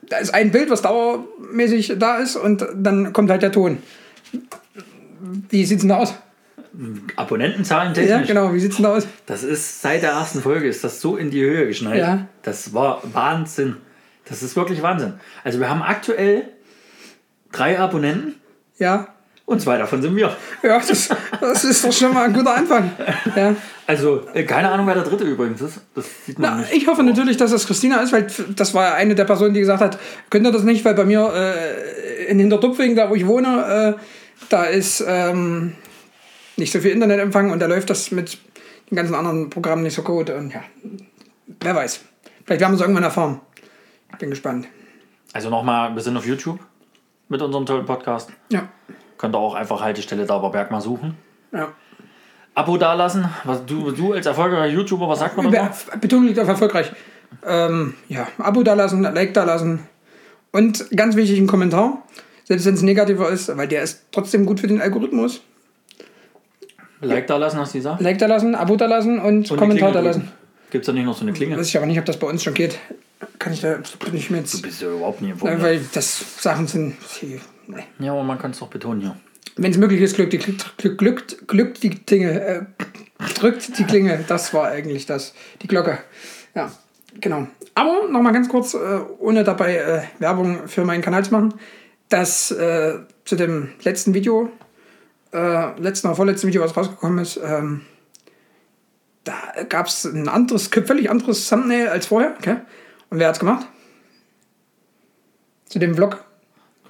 da 0.02 0.18
ist 0.18 0.34
ein 0.34 0.50
Bild, 0.50 0.70
was 0.70 0.82
dauermäßig 0.82 1.94
da 1.98 2.18
ist 2.18 2.36
und 2.36 2.66
dann 2.74 3.12
kommt 3.12 3.30
halt 3.30 3.42
der 3.42 3.52
Ton. 3.52 3.78
Wie 5.48 5.64
sieht's 5.64 5.80
denn 5.82 5.88
da 5.90 5.98
aus? 5.98 6.14
Abonnentenzahlen 7.16 7.94
Ja, 7.94 8.02
technisch. 8.02 8.26
genau, 8.28 8.52
wie 8.52 8.60
sieht's 8.60 8.76
denn 8.76 8.84
da 8.84 8.96
aus? 8.96 9.06
Das 9.26 9.42
ist 9.44 9.80
seit 9.80 10.02
der 10.02 10.10
ersten 10.10 10.42
Folge 10.42 10.66
ist 10.68 10.82
das 10.82 11.00
so 11.00 11.16
in 11.16 11.30
die 11.30 11.40
Höhe 11.42 11.66
geschneit. 11.66 11.98
Ja. 11.98 12.26
Das 12.42 12.74
war 12.74 13.00
Wahnsinn. 13.12 13.76
Das 14.24 14.42
ist 14.42 14.56
wirklich 14.56 14.82
Wahnsinn. 14.82 15.14
Also 15.44 15.60
wir 15.60 15.68
haben 15.70 15.82
aktuell 15.82 16.48
drei 17.52 17.78
Abonnenten 17.78 18.34
Ja, 18.78 19.13
und 19.46 19.60
zwei 19.60 19.76
davon 19.78 20.00
sind 20.00 20.16
wir. 20.16 20.34
ja 20.62 20.78
das, 20.78 21.10
das 21.40 21.64
ist 21.64 21.84
doch 21.84 21.92
schon 21.92 22.14
mal 22.14 22.24
ein 22.24 22.32
guter 22.32 22.54
Anfang. 22.54 22.90
Ja. 23.36 23.54
Also 23.86 24.26
äh, 24.32 24.44
keine 24.44 24.70
Ahnung, 24.70 24.86
wer 24.86 24.94
der 24.94 25.04
dritte 25.04 25.24
übrigens 25.24 25.60
ist. 25.60 25.80
Das 25.94 26.06
sieht 26.24 26.38
man 26.38 26.50
Na, 26.52 26.56
nicht. 26.62 26.72
ich 26.72 26.86
hoffe 26.86 27.02
natürlich, 27.02 27.36
dass 27.36 27.50
das 27.50 27.66
Christina 27.66 28.00
ist, 28.00 28.12
weil 28.12 28.26
das 28.56 28.72
war 28.72 28.94
eine 28.94 29.14
der 29.14 29.24
Personen, 29.24 29.52
die 29.52 29.60
gesagt 29.60 29.82
hat, 29.82 29.98
könnt 30.30 30.46
ihr 30.46 30.52
das 30.52 30.62
nicht, 30.62 30.84
weil 30.84 30.94
bei 30.94 31.04
mir 31.04 31.30
äh, 31.34 32.24
in 32.26 32.38
Hinterdupfing, 32.38 32.96
da 32.96 33.10
wo 33.10 33.14
ich 33.14 33.26
wohne, 33.26 33.96
äh, 33.98 34.00
da 34.48 34.64
ist 34.64 35.04
ähm, 35.06 35.74
nicht 36.56 36.72
so 36.72 36.80
viel 36.80 36.92
Internetempfang 36.92 37.50
und 37.50 37.60
da 37.60 37.66
läuft 37.66 37.90
das 37.90 38.10
mit 38.10 38.38
den 38.90 38.96
ganzen 38.96 39.14
anderen 39.14 39.50
Programmen 39.50 39.82
nicht 39.82 39.94
so 39.94 40.02
gut. 40.02 40.30
Und 40.30 40.52
ja, 40.54 40.62
wer 41.60 41.74
weiß. 41.74 42.00
Vielleicht 42.46 42.60
werden 42.60 42.72
wir 42.72 42.76
es 42.76 42.80
irgendwann 42.80 43.04
erfahren. 43.04 43.40
Bin 44.18 44.30
gespannt. 44.30 44.68
Also 45.32 45.50
nochmal, 45.50 45.94
wir 45.94 46.02
sind 46.02 46.16
auf 46.16 46.26
YouTube 46.26 46.60
mit 47.28 47.42
unserem 47.42 47.66
tollen 47.66 47.84
Podcast. 47.84 48.30
Ja, 48.50 48.68
Könnt 49.24 49.34
ihr 49.34 49.38
auch 49.38 49.54
einfach 49.54 49.80
Haltestelle 49.80 50.26
Dauberberg 50.26 50.70
mal 50.70 50.80
suchen. 50.80 51.16
ja. 51.52 51.68
Abo 52.56 52.76
dalassen. 52.76 53.24
Was, 53.42 53.66
du, 53.66 53.90
du 53.90 54.12
als 54.12 54.26
erfolgreicher 54.26 54.72
YouTuber, 54.72 55.08
was 55.08 55.18
sagt 55.18 55.36
man 55.36 55.50
da? 55.50 55.72
Be 55.92 55.98
Betonung 55.98 56.26
liegt 56.26 56.38
auf 56.38 56.46
erfolgreich. 56.46 56.92
Ähm, 57.44 57.94
ja, 58.08 58.28
Abo 58.38 58.62
dalassen, 58.62 59.02
Like 59.02 59.34
dalassen 59.34 59.80
und 60.52 60.84
ganz 60.94 61.16
wichtig 61.16 61.40
ein 61.40 61.48
Kommentar. 61.48 62.04
Selbst 62.44 62.64
wenn 62.66 62.74
es 62.74 62.82
negativer 62.82 63.28
ist, 63.28 63.56
weil 63.56 63.66
der 63.66 63.82
ist 63.82 64.02
trotzdem 64.12 64.46
gut 64.46 64.60
für 64.60 64.68
den 64.68 64.80
Algorithmus. 64.80 65.40
Like 67.00 67.26
dalassen, 67.26 67.58
hast 67.58 67.74
du 67.74 67.78
gesagt? 67.78 68.00
Like 68.00 68.18
da 68.18 68.26
lassen, 68.26 68.54
Abo 68.54 68.76
da 68.76 68.86
lassen 68.86 69.18
und, 69.18 69.50
Und 69.50 69.56
Kommentar 69.58 69.90
da 69.90 69.98
lassen. 70.00 70.20
drücken. 70.20 70.34
Gibt's 70.70 70.86
da 70.86 70.92
nicht 70.92 71.04
noch 71.06 71.16
so 71.16 71.22
eine 71.22 71.32
Klinge? 71.32 71.58
Weiß 71.58 71.66
ich 71.68 71.76
aber 71.76 71.86
nicht, 71.86 71.98
ob 71.98 72.04
das 72.04 72.18
bei 72.18 72.26
uns 72.28 72.42
schon 72.44 72.54
geht. 72.54 72.78
Kann 73.40 73.52
ich 73.52 73.60
da, 73.62 73.78
bin 74.04 74.14
ich 74.14 74.30
mir 74.30 74.42
Du 74.42 74.62
bist 74.62 74.80
ja 74.80 74.88
überhaupt 74.92 75.20
nie 75.22 75.28
Äh, 75.28 75.32
informiert. 75.32 75.62
weil 75.62 75.80
das 75.92 76.40
Sachen 76.42 76.66
sind. 76.68 76.94
die- 77.20 77.40
nee. 77.66 77.84
Ja, 77.98 78.12
aber 78.12 78.22
man 78.22 78.38
kann 78.38 78.52
es 78.52 78.58
doch 78.58 78.68
betonen 78.68 79.00
hier. 79.00 79.16
Wenn 79.56 79.70
es 79.70 79.78
möglich 79.78 80.00
ist, 80.00 80.16
glückt 80.16 80.32
die, 80.32 80.38
glückt, 80.38 80.98
glückt, 80.98 81.48
glückt 81.48 81.82
die 81.82 81.90
Dinge. 81.90 82.40
Äh, 82.40 82.62
drückt 83.34 83.78
die 83.78 83.84
Klinge. 83.84 84.24
Das 84.26 84.52
war 84.52 84.68
eigentlich 84.68 85.06
das. 85.06 85.34
Die 85.62 85.68
Glocke. 85.68 85.98
Ja, 86.54 86.72
genau. 87.20 87.46
Aber 87.74 88.08
nochmal 88.08 88.32
ganz 88.32 88.48
kurz, 88.48 88.74
äh, 88.74 89.00
ohne 89.18 89.44
dabei 89.44 89.76
äh, 89.76 90.02
Werbung 90.18 90.68
für 90.68 90.84
meinen 90.84 91.02
Kanal 91.02 91.24
zu 91.24 91.32
machen. 91.32 91.54
Das 92.08 92.50
äh, 92.50 92.98
zu 93.24 93.36
dem 93.36 93.70
letzten 93.82 94.14
Video, 94.14 94.50
äh, 95.32 95.80
letzten 95.80 96.08
oder 96.08 96.16
vorletzten 96.16 96.48
Video, 96.48 96.62
was 96.62 96.76
rausgekommen 96.76 97.18
ist, 97.18 97.40
ähm, 97.42 97.82
da 99.24 99.34
gab 99.68 99.86
es 99.86 100.04
ein 100.04 100.28
anderes, 100.28 100.68
völlig 100.68 101.10
anderes 101.10 101.48
Thumbnail 101.48 101.88
als 101.88 102.06
vorher. 102.06 102.34
Okay? 102.38 102.56
Und 103.10 103.18
wer 103.18 103.28
hat's 103.28 103.38
gemacht? 103.38 103.66
Zu 105.66 105.78
dem 105.78 105.94
Vlog. 105.94 106.23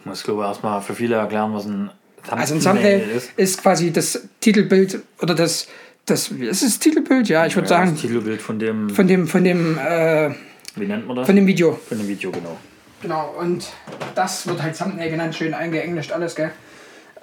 Ich 0.05 0.07
muss, 0.07 0.23
glaube 0.23 0.43
ich, 0.43 0.49
erstmal 0.49 0.83
für 0.83 0.95
viele 0.95 1.15
erklären, 1.17 1.55
was 1.55 1.65
ein 1.65 1.91
Thumbnail, 2.23 2.41
Also 2.41 2.55
ein 2.57 2.61
Thumbnail 2.61 3.01
ist. 3.17 3.31
ist 3.37 3.63
quasi 3.63 3.91
das 3.91 4.21
Titelbild 4.39 5.01
oder 5.23 5.35
das, 5.35 5.67
das 6.05 6.29
ist 6.29 6.63
es 6.63 6.79
Titelbild? 6.79 7.27
Ja, 7.31 7.47
ich 7.47 7.57
würde 7.57 7.65
Ja, 7.71 7.77
sagen, 7.79 7.93
Das 7.93 8.03
Titelbild 8.03 8.43
von 8.43 8.59
dem, 8.59 8.91
von 8.91 9.07
dem, 9.09 9.27
von 9.27 9.43
dem, 9.45 9.79
äh, 9.79 10.31
wie 10.77 10.85
nennt 10.85 11.07
man 11.07 11.17
das? 11.17 11.27
von 11.27 11.35
dem 11.37 11.47
Video. 11.47 11.73
Von 11.89 11.97
dem 11.97 12.07
Video, 12.07 12.31
genau. 12.31 12.59
Genau, 13.01 13.35
und 13.41 13.67
das 14.15 14.47
wird 14.47 14.63
halt 14.63 14.77
Thumbnail 14.77 15.11
genannt, 15.11 15.35
schön 15.35 15.55
eingeenglischt 15.55 16.13
alles, 16.13 16.35
gell? 16.35 16.51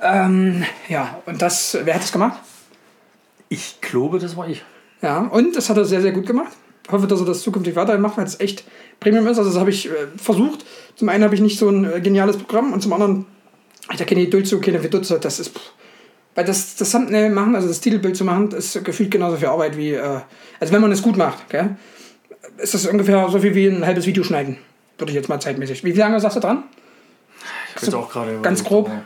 Ähm, 0.01 0.63
ja, 0.89 1.21
und 1.27 1.39
das, 1.39 1.77
wer 1.83 1.93
hat 1.93 2.01
das 2.01 2.11
gemacht? 2.11 2.39
Ich 3.49 3.79
glaube, 3.81 4.17
das 4.17 4.35
war 4.35 4.47
ich. 4.49 4.63
Ja, 5.03 5.19
und 5.19 5.55
das 5.55 5.69
hat 5.69 5.77
er 5.77 5.85
sehr, 5.85 6.01
sehr 6.01 6.13
gut 6.13 6.25
gemacht. 6.25 6.51
Ich 6.91 6.93
hoffe, 6.93 7.07
dass 7.07 7.21
er 7.21 7.25
das 7.25 7.41
zukünftig 7.41 7.77
weiterhin 7.77 8.01
macht, 8.01 8.17
weil 8.17 8.25
es 8.25 8.37
echt 8.41 8.65
Premium 8.99 9.25
ist. 9.27 9.37
Also 9.37 9.49
das 9.49 9.57
habe 9.57 9.69
ich 9.69 9.87
äh, 9.87 9.91
versucht. 10.17 10.65
Zum 10.97 11.07
einen 11.07 11.23
habe 11.23 11.33
ich 11.33 11.39
nicht 11.39 11.57
so 11.57 11.69
ein 11.69 11.89
äh, 11.89 12.01
geniales 12.01 12.35
Programm 12.35 12.73
und 12.73 12.81
zum 12.81 12.91
anderen 12.91 13.27
ich 13.89 13.97
da 13.97 14.03
keine 14.03 14.25
Geduld 14.25 14.45
zu, 14.45 14.59
keine 14.59 14.81
Verdutze. 14.81 15.17
Das 15.17 15.39
ist... 15.39 15.57
Pff. 15.57 15.71
Weil 16.35 16.43
das, 16.43 16.75
das 16.75 16.91
Thumbnail 16.91 17.29
machen, 17.29 17.55
also 17.55 17.69
das 17.69 17.79
Titelbild 17.79 18.17
zu 18.17 18.25
machen, 18.25 18.51
ist 18.51 18.83
gefühlt 18.83 19.09
genauso 19.09 19.37
viel 19.37 19.47
Arbeit 19.47 19.77
wie... 19.77 19.93
Äh, 19.93 20.19
also 20.59 20.73
wenn 20.73 20.81
man 20.81 20.91
es 20.91 21.01
gut 21.01 21.15
macht, 21.15 21.49
gell? 21.49 21.77
Ist 22.57 22.73
das 22.73 22.85
ungefähr 22.85 23.29
so 23.29 23.39
viel 23.39 23.55
wie 23.55 23.67
ein 23.67 23.85
halbes 23.85 24.05
Video 24.05 24.25
schneiden. 24.25 24.57
Würde 24.97 25.11
ich 25.11 25.15
jetzt 25.15 25.29
mal 25.29 25.39
zeitmäßig. 25.39 25.85
Wie 25.85 25.93
lange 25.93 26.19
sagst 26.19 26.35
du 26.35 26.41
dran? 26.41 26.63
Ich 27.81 27.93
auch 27.93 28.11
gerade. 28.11 28.39
ganz 28.41 28.65
grob. 28.65 28.87
Kann 28.87 29.05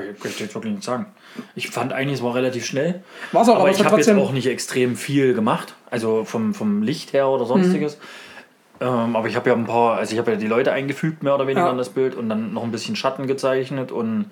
ich, 0.00 0.20
kann 0.20 0.30
ich 0.30 0.40
jetzt 0.40 0.54
wirklich 0.54 0.72
nicht 0.74 0.84
sagen. 0.84 1.06
Ich 1.54 1.70
fand 1.70 1.92
eigentlich, 1.92 2.18
es 2.18 2.22
war 2.22 2.34
relativ 2.34 2.64
schnell. 2.66 3.02
War's 3.32 3.48
auch, 3.48 3.52
aber, 3.54 3.60
aber 3.62 3.70
ich 3.70 3.78
es 3.78 3.84
habe 3.84 3.96
jetzt 3.96 4.10
auch 4.10 4.32
nicht 4.32 4.46
extrem 4.46 4.96
viel 4.96 5.34
gemacht. 5.34 5.74
Also 5.90 6.24
vom, 6.24 6.54
vom 6.54 6.82
Licht 6.82 7.12
her 7.12 7.28
oder 7.28 7.44
sonstiges. 7.46 7.96
Mhm. 7.96 8.86
Ähm, 8.86 9.16
aber 9.16 9.28
ich 9.28 9.36
habe 9.36 9.48
ja 9.50 9.54
ein 9.56 9.64
paar, 9.66 9.98
also 9.98 10.12
ich 10.12 10.18
habe 10.18 10.32
ja 10.32 10.36
die 10.36 10.46
Leute 10.48 10.72
eingefügt, 10.72 11.22
mehr 11.22 11.34
oder 11.34 11.46
weniger 11.46 11.66
Ja. 11.66 11.70
in 11.72 11.78
das 11.78 11.90
Bild 11.90 12.14
und 12.14 12.28
dann 12.28 12.52
noch 12.52 12.64
ein 12.64 12.72
bisschen 12.72 12.96
Schatten 12.96 13.26
gezeichnet 13.26 13.92
und 13.92 14.26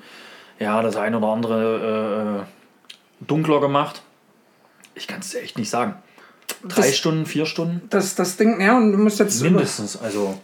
ja, 0.58 0.82
das 0.82 0.96
ein 0.96 1.14
oder 1.14 1.28
andere 1.28 2.46
äh, 2.46 3.24
dunkler 3.26 3.60
gemacht. 3.60 4.02
Ich 4.94 5.06
kann 5.06 5.20
es 5.20 5.34
echt 5.34 5.58
nicht 5.58 5.70
sagen. 5.70 5.94
Drei 6.68 6.82
Das- 6.82 6.96
Stunden, 6.96 7.26
vier 7.26 7.46
Stunden? 7.46 7.82
Das, 7.90 8.14
das 8.16 8.36
Ding, 8.36 8.60
ja, 8.60 8.76
und 8.76 8.92
du 8.92 8.98
musst 8.98 9.20
jetzt, 9.20 9.40
Mindestens. 9.42 9.96
Also 9.96 10.38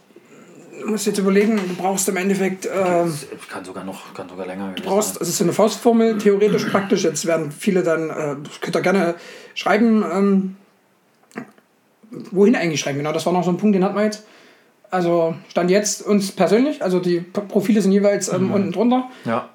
musst 0.87 1.07
jetzt 1.07 1.19
überlegen, 1.19 1.57
du 1.57 1.75
brauchst 1.77 2.09
im 2.09 2.17
Endeffekt... 2.17 2.67
Es 2.67 3.27
kann 3.51 3.65
sogar 3.65 3.85
noch, 3.85 4.15
kann 4.15 4.29
sogar 4.29 4.47
länger 4.47 4.71
gewesen 4.71 4.85
brauchst, 4.87 5.21
es 5.21 5.29
ist 5.29 5.41
eine 5.43 5.53
Faustformel, 5.53 6.19
theoretisch 6.19 6.65
praktisch. 6.67 7.05
Jetzt 7.05 7.27
werden 7.27 7.51
viele 7.53 7.83
dann, 7.83 8.11
äh, 8.11 8.37
könnt 8.61 8.77
ihr 8.77 8.83
gerne 8.83 9.15
schreiben, 9.55 10.05
ähm, 10.13 10.57
wohin 12.31 12.55
eigentlich 12.57 12.81
schreiben. 12.81 12.99
Genau, 12.99 13.13
das 13.13 13.27
war 13.27 13.33
noch 13.33 13.45
so 13.45 13.51
ein 13.51 13.57
Punkt, 13.57 13.75
den 13.75 13.85
hatten 13.85 13.97
wir 13.97 14.05
jetzt. 14.05 14.25
Also 14.91 15.35
stand 15.49 15.71
jetzt 15.71 16.07
uns 16.07 16.31
persönlich, 16.33 16.83
also 16.83 17.01
die 17.01 17.21
Profile 17.21 17.81
sind 17.83 17.93
jeweils 17.93 18.31
Mhm. 18.31 18.37
ähm, 18.47 18.53
unten 18.53 18.73
drunter, 18.73 19.09
Ja. 19.25 19.49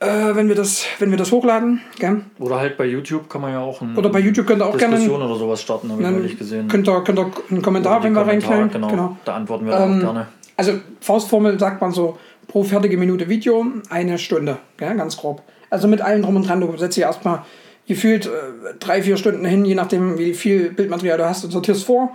äh, 0.00 0.34
wenn, 0.34 0.48
wir 0.48 0.54
das, 0.54 0.84
wenn 0.98 1.10
wir 1.10 1.18
das 1.18 1.30
hochladen. 1.30 1.82
Gell? 1.98 2.22
Oder 2.38 2.58
halt 2.58 2.78
bei 2.78 2.86
YouTube 2.86 3.28
kann 3.28 3.42
man 3.42 3.52
ja 3.52 3.60
auch 3.60 3.82
ein 3.82 3.94
Oder 3.96 4.08
bei 4.08 4.18
YouTube 4.20 4.46
könnt 4.46 4.62
ihr 4.62 4.66
auch 4.66 4.78
gerne 4.78 4.96
Diskussion 4.96 5.22
oder 5.22 5.36
sowas 5.36 5.60
starten, 5.60 5.92
habe 5.92 6.02
ich 6.02 6.08
neulich 6.08 6.38
gesehen. 6.38 6.68
könnt 6.68 6.88
ihr, 6.88 7.04
könnt 7.04 7.18
ihr 7.18 7.30
einen 7.50 7.60
Kommentar, 7.60 8.02
wenn 8.02 8.14
wir 8.14 8.22
reinknallen. 8.22 8.70
Genau, 8.70 8.88
Genau. 8.88 9.16
Da 9.26 9.34
antworten 9.34 9.66
wir 9.66 9.74
Ähm, 9.78 9.98
auch 9.98 10.00
gerne. 10.00 10.28
Also 10.60 10.74
Faustformel 11.00 11.58
sagt 11.58 11.80
man 11.80 11.90
so, 11.90 12.18
pro 12.46 12.64
fertige 12.64 12.98
Minute 12.98 13.30
Video 13.30 13.64
eine 13.88 14.18
Stunde, 14.18 14.58
gell? 14.76 14.94
ganz 14.94 15.16
grob. 15.16 15.40
Also 15.70 15.88
mit 15.88 16.02
allem 16.02 16.20
drum 16.20 16.36
und 16.36 16.46
dran, 16.46 16.60
du 16.60 16.76
setzt 16.76 16.96
hier 16.96 17.04
erstmal 17.04 17.46
gefühlt 17.88 18.26
äh, 18.26 18.74
drei, 18.78 19.00
vier 19.00 19.16
Stunden 19.16 19.42
hin, 19.46 19.64
je 19.64 19.74
nachdem, 19.74 20.18
wie 20.18 20.34
viel 20.34 20.68
Bildmaterial 20.68 21.16
du 21.16 21.26
hast 21.26 21.44
und 21.46 21.50
sortierst 21.50 21.84
vor. 21.84 22.14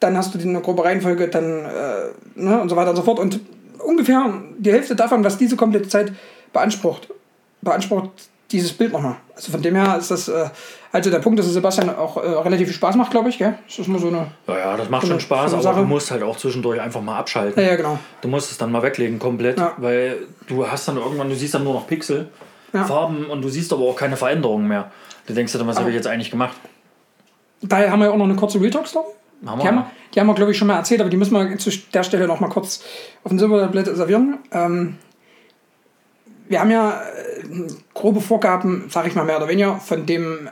Dann 0.00 0.16
hast 0.16 0.34
du 0.34 0.40
eine 0.40 0.60
grobe 0.60 0.82
Reihenfolge, 0.82 1.28
dann 1.28 1.44
äh, 1.44 2.08
ne, 2.34 2.60
und 2.60 2.68
so 2.68 2.74
weiter 2.74 2.90
und 2.90 2.96
so 2.96 3.02
fort. 3.02 3.20
Und 3.20 3.38
ungefähr 3.78 4.28
die 4.58 4.72
Hälfte 4.72 4.96
davon, 4.96 5.22
was 5.22 5.38
diese 5.38 5.54
komplette 5.54 5.88
Zeit 5.88 6.12
beansprucht, 6.52 7.06
beansprucht 7.62 8.10
dieses 8.50 8.72
Bild 8.72 8.92
nochmal. 8.92 9.18
Also 9.36 9.52
von 9.52 9.62
dem 9.62 9.76
her 9.76 9.96
ist 10.00 10.10
das 10.10 10.26
äh, 10.26 10.46
also 10.92 11.10
der 11.10 11.18
Punkt, 11.18 11.38
dass 11.38 11.46
es 11.46 11.52
Sebastian 11.52 11.90
auch 11.94 12.16
äh, 12.16 12.20
relativ 12.20 12.68
viel 12.68 12.74
Spaß 12.76 12.96
macht, 12.96 13.10
glaube 13.10 13.28
ich. 13.28 13.38
Gell? 13.38 13.58
Das 13.66 13.78
ist 13.78 13.88
nur 13.88 13.98
so 14.00 14.08
eine. 14.08 14.28
Ja, 14.46 14.58
ja, 14.58 14.76
das 14.76 14.88
macht 14.88 15.02
so 15.02 15.08
schon 15.08 15.20
Spaß, 15.20 15.50
so 15.50 15.56
aber 15.68 15.80
du 15.80 15.86
musst 15.86 16.10
halt 16.10 16.22
auch 16.22 16.36
zwischendurch 16.36 16.80
einfach 16.80 17.02
mal 17.02 17.18
abschalten. 17.18 17.62
Ja, 17.62 17.70
ja, 17.70 17.76
genau. 17.76 17.98
Du 18.22 18.28
musst 18.28 18.50
es 18.50 18.58
dann 18.58 18.72
mal 18.72 18.82
weglegen 18.82 19.18
komplett, 19.18 19.58
Ja. 19.58 19.74
weil 19.76 20.18
du 20.46 20.66
hast 20.66 20.88
dann 20.88 20.96
irgendwann, 20.96 21.28
du 21.28 21.34
siehst 21.36 21.54
dann 21.54 21.64
nur 21.64 21.74
noch 21.74 21.86
Pixel, 21.86 22.28
Ja. 22.72 22.84
Farben 22.84 23.26
und 23.26 23.42
du 23.42 23.48
siehst 23.48 23.72
aber 23.72 23.82
auch 23.82 23.96
keine 23.96 24.16
Veränderungen 24.16 24.66
mehr. 24.68 24.90
Du 25.26 25.34
denkst 25.34 25.52
dir 25.52 25.58
dann, 25.58 25.66
was 25.68 25.78
habe 25.78 25.90
ich 25.90 25.94
jetzt 25.96 26.06
eigentlich 26.06 26.30
gemacht? 26.30 26.56
Daher 27.60 27.90
haben 27.90 27.98
wir 28.00 28.06
ja 28.06 28.12
auch 28.12 28.16
noch 28.16 28.24
eine 28.24 28.36
kurze 28.36 28.60
Retalk-Story. 28.60 29.06
Haben 29.46 29.60
Die 29.60 29.66
haben, 29.68 29.76
wir- 29.76 29.90
die 30.14 30.20
haben 30.20 30.26
wir, 30.26 30.34
glaube 30.34 30.52
ich, 30.52 30.58
schon 30.58 30.68
mal 30.68 30.76
erzählt, 30.76 31.00
aber 31.00 31.10
die 31.10 31.16
müssen 31.16 31.32
wir 31.34 31.58
zu 31.58 31.70
der 31.92 32.02
Stelle 32.02 32.26
noch 32.26 32.40
mal 32.40 32.48
kurz 32.48 32.82
auf 33.24 33.28
dem 33.28 33.38
Silbertablett 33.38 33.86
servieren. 33.94 34.38
Ähm, 34.52 34.96
wir 36.48 36.60
haben 36.60 36.70
ja 36.70 37.00
äh, 37.02 37.66
grobe 37.94 38.20
Vorgaben, 38.20 38.86
sage 38.88 39.08
ich 39.08 39.14
mal 39.14 39.24
mehr 39.24 39.36
oder 39.36 39.48
weniger, 39.48 39.76
von 39.76 40.06
dem, 40.06 40.48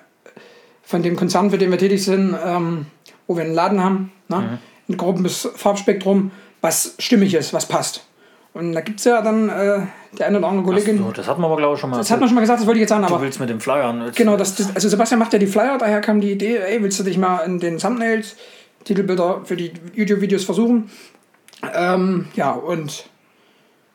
von 0.87 1.02
dem 1.02 1.16
Konzern, 1.16 1.50
für 1.50 1.59
den 1.59 1.71
wir 1.71 1.78
tätig 1.78 2.02
sind, 2.05 2.35
ähm, 2.43 2.87
wo 3.26 3.37
wir 3.37 3.45
einen 3.45 3.55
Laden 3.55 3.83
haben, 3.85 4.12
ne? 4.28 4.59
ein 4.88 4.97
grobes 4.97 5.49
Farbspektrum, 5.57 6.31
was 6.62 6.95
stimmig 6.99 7.35
ist, 7.35 7.52
was 7.52 7.66
passt. 7.66 8.07
Und 8.55 8.73
da 8.73 8.81
gibt 8.81 9.00
es 9.00 9.05
ja 9.05 9.21
dann 9.21 9.50
äh, 9.50 9.81
die 10.16 10.25
eine 10.25 10.38
oder 10.38 10.47
andere 10.49 10.64
Kollegin. 10.64 10.97
So, 10.97 11.11
das 11.12 11.26
hatten 11.28 11.43
wir 11.43 11.47
aber, 11.47 11.57
glaube 11.59 11.75
ich, 11.75 11.81
schon 11.81 11.90
mal. 11.90 11.99
das 11.99 12.11
hat 12.11 12.21
man 12.21 12.28
schon 12.28 12.37
mal 12.37 12.40
gesagt, 12.40 12.61
das 12.61 12.66
wollte 12.66 12.78
ich 12.78 12.83
jetzt 12.83 12.88
sagen, 12.90 13.02
du 13.02 13.09
aber 13.12 13.21
willst 13.21 13.38
mit 13.40 13.50
den 13.50 13.61
Flyern. 13.61 14.07
Jetzt- 14.07 14.16
Genau, 14.16 14.37
das, 14.38 14.55
das, 14.55 14.75
also 14.75 14.88
Sebastian 14.88 15.19
macht 15.19 15.33
ja 15.35 15.38
die 15.38 15.47
Flyer, 15.47 15.76
daher 15.76 16.00
kam 16.00 16.21
die 16.23 16.31
Idee, 16.33 16.57
ey, 16.59 16.83
willst 16.83 16.99
du 16.99 17.02
dich 17.05 17.19
mal 17.19 17.40
in 17.40 17.59
den 17.61 17.76
Thumbnails, 17.78 18.37
Titelbilder 18.85 19.40
für 19.45 19.57
die 19.57 19.73
YouTube-Videos 19.95 20.45
versuchen? 20.45 20.88
Ähm, 21.75 22.28
ja, 22.35 22.52
und 22.52 23.05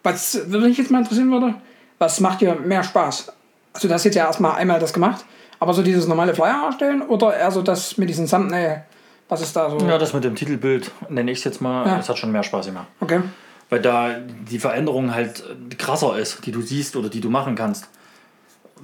was 0.04 0.40
mich 0.48 0.78
jetzt 0.78 0.92
mal 0.92 1.00
interessieren 1.00 1.32
würde, 1.32 1.56
was 1.98 2.20
macht 2.20 2.42
dir 2.42 2.56
mehr 2.56 2.84
Spaß? 2.84 3.32
Also 3.74 3.88
du 3.88 3.94
hast 3.94 4.04
jetzt 4.04 4.16
ja 4.16 4.26
erstmal 4.26 4.56
einmal 4.58 4.80
das 4.80 4.94
gemacht, 4.94 5.26
aber 5.62 5.74
so 5.76 5.84
dieses 5.84 6.08
normale 6.08 6.34
Flyer 6.34 6.64
erstellen 6.66 7.04
oder 7.04 7.38
eher 7.38 7.52
so 7.52 7.62
das 7.62 7.96
mit 7.98 8.10
diesem 8.10 8.28
Thumbnail, 8.28 8.84
was 9.30 9.42
ist 9.42 9.56
da 9.56 9.70
so? 9.70 9.78
Ja, 9.86 9.98
das 10.00 10.12
mit 10.14 10.24
dem 10.24 10.36
Titelbild, 10.36 10.92
nenne 11.08 11.32
ich 11.32 11.38
es 11.38 11.44
jetzt 11.44 11.62
mal, 11.62 11.86
Ja. 11.88 11.98
das 11.98 12.10
hat 12.10 12.18
schon 12.18 12.32
mehr 12.32 12.42
Spaß 12.44 12.66
gemacht. 12.66 12.88
Okay. 13.00 13.22
Weil 13.70 13.80
da 13.80 14.10
die 14.50 14.58
Veränderung 14.60 15.14
halt 15.14 15.44
krasser 15.78 16.18
ist, 16.18 16.46
die 16.46 16.52
du 16.52 16.62
siehst 16.62 16.96
oder 16.96 17.08
die 17.10 17.22
du 17.22 17.30
machen 17.30 17.56
kannst. 17.56 17.88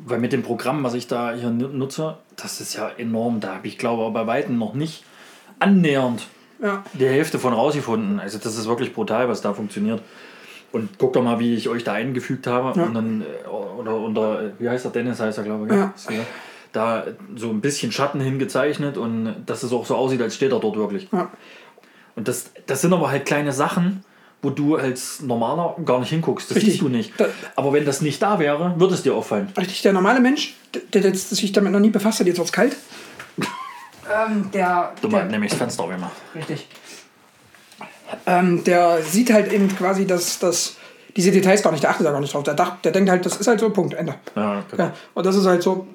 Weil 0.05 0.19
mit 0.19 0.31
dem 0.31 0.43
Programm, 0.43 0.83
was 0.83 0.93
ich 0.93 1.07
da 1.07 1.33
hier 1.33 1.49
nu- 1.49 1.67
nutze, 1.67 2.17
das 2.35 2.61
ist 2.61 2.75
ja 2.75 2.89
enorm. 2.97 3.39
Da 3.39 3.55
habe 3.55 3.67
ich, 3.67 3.77
glaube 3.79 4.05
ich, 4.07 4.13
bei 4.13 4.27
Weitem 4.27 4.57
noch 4.59 4.75
nicht 4.75 5.03
annähernd 5.59 6.27
Ja. 6.61 6.83
die 6.93 7.07
Hälfte 7.07 7.39
von 7.39 7.53
rausgefunden. 7.53 8.19
Also 8.19 8.37
das 8.37 8.55
ist 8.55 8.67
wirklich 8.67 8.93
brutal, 8.93 9.27
was 9.27 9.41
da 9.41 9.53
funktioniert. 9.53 10.01
Und 10.71 10.89
guck 10.99 11.13
doch 11.13 11.23
mal, 11.23 11.39
wie 11.39 11.55
ich 11.55 11.67
euch 11.69 11.83
da 11.83 11.93
eingefügt 11.93 12.45
habe. 12.45 12.79
Und 12.79 12.93
dann, 12.93 13.21
äh, 13.23 13.47
oder 13.49 13.95
unter, 13.95 14.41
äh, 14.43 14.51
wie 14.59 14.69
heißt 14.69 14.85
der 14.85 14.91
Dennis 14.91 15.19
heißt 15.19 15.37
er, 15.39 15.43
glaube 15.43 15.65
ich. 15.65 15.71
Ja. 15.73 15.93
Da 16.77 17.05
so 17.35 17.49
ein 17.49 17.59
bisschen 17.59 17.91
Schatten 17.91 18.19
hingezeichnet 18.21 18.97
und 18.97 19.33
dass 19.47 19.63
es 19.63 19.71
auch 19.73 19.85
so 19.85 19.95
aussieht, 19.95 20.21
als 20.21 20.35
steht 20.35 20.51
er 20.51 20.59
dort 20.59 20.75
wirklich. 20.77 21.07
Ja. 21.11 21.31
Und 22.15 22.27
das, 22.27 22.51
das 22.67 22.81
sind 22.81 22.93
aber 22.93 23.09
halt 23.09 23.25
kleine 23.25 23.51
Sachen, 23.51 24.03
wo 24.43 24.51
du 24.51 24.75
als 24.75 25.21
Normaler 25.23 25.75
gar 25.83 25.99
nicht 25.99 26.09
hinguckst. 26.09 26.51
Das 26.51 26.57
Richtig. 26.57 26.73
siehst 26.73 26.83
du 26.83 26.89
nicht. 26.89 27.13
Da- 27.19 27.29
aber 27.55 27.73
wenn 27.73 27.83
das 27.85 28.01
nicht 28.01 28.21
da 28.21 28.37
wäre, 28.37 28.75
würde 28.77 28.93
es 28.93 29.01
dir 29.01 29.15
auffallen. 29.15 29.49
Richtig, 29.57 29.81
der 29.81 29.93
normale 29.93 30.19
Mensch, 30.19 30.53
der, 30.73 31.01
der 31.01 31.09
jetzt 31.11 31.31
sich 31.31 31.51
damit 31.51 31.71
noch 31.71 31.79
nie 31.79 31.89
befasst 31.89 32.19
hat, 32.19 32.27
jetzt 32.27 32.37
wird's 32.37 32.51
kalt. 32.51 32.75
ähm, 34.13 34.49
der, 34.53 34.93
Du 35.01 35.07
der, 35.07 35.23
hast 35.23 35.31
nämlich 35.31 35.49
das 35.49 35.57
Fenster 35.59 35.83
aufgemacht. 35.83 36.11
Richtig. 36.35 36.67
Ähm, 38.25 38.63
der 38.63 39.01
sieht 39.01 39.33
halt 39.33 39.51
eben 39.51 39.67
quasi, 39.75 40.05
dass, 40.05 40.39
dass 40.39 40.75
diese 41.15 41.31
Details 41.31 41.61
gar 41.63 41.71
nicht, 41.71 41.83
der 41.83 41.89
achtet 41.89 42.05
da 42.05 42.11
gar 42.11 42.21
nicht 42.21 42.33
drauf. 42.33 42.43
Der, 42.43 42.53
dacht, 42.53 42.85
der 42.85 42.91
denkt 42.91 43.09
halt, 43.09 43.25
das 43.25 43.37
ist 43.37 43.47
halt 43.47 43.59
so, 43.59 43.69
Punkt, 43.71 43.93
Ende. 43.95 44.15
Ja, 44.35 44.63
Ja, 44.77 44.93
und 45.13 45.25
das 45.25 45.35
ist 45.35 45.45
halt 45.45 45.63
so, 45.63 45.87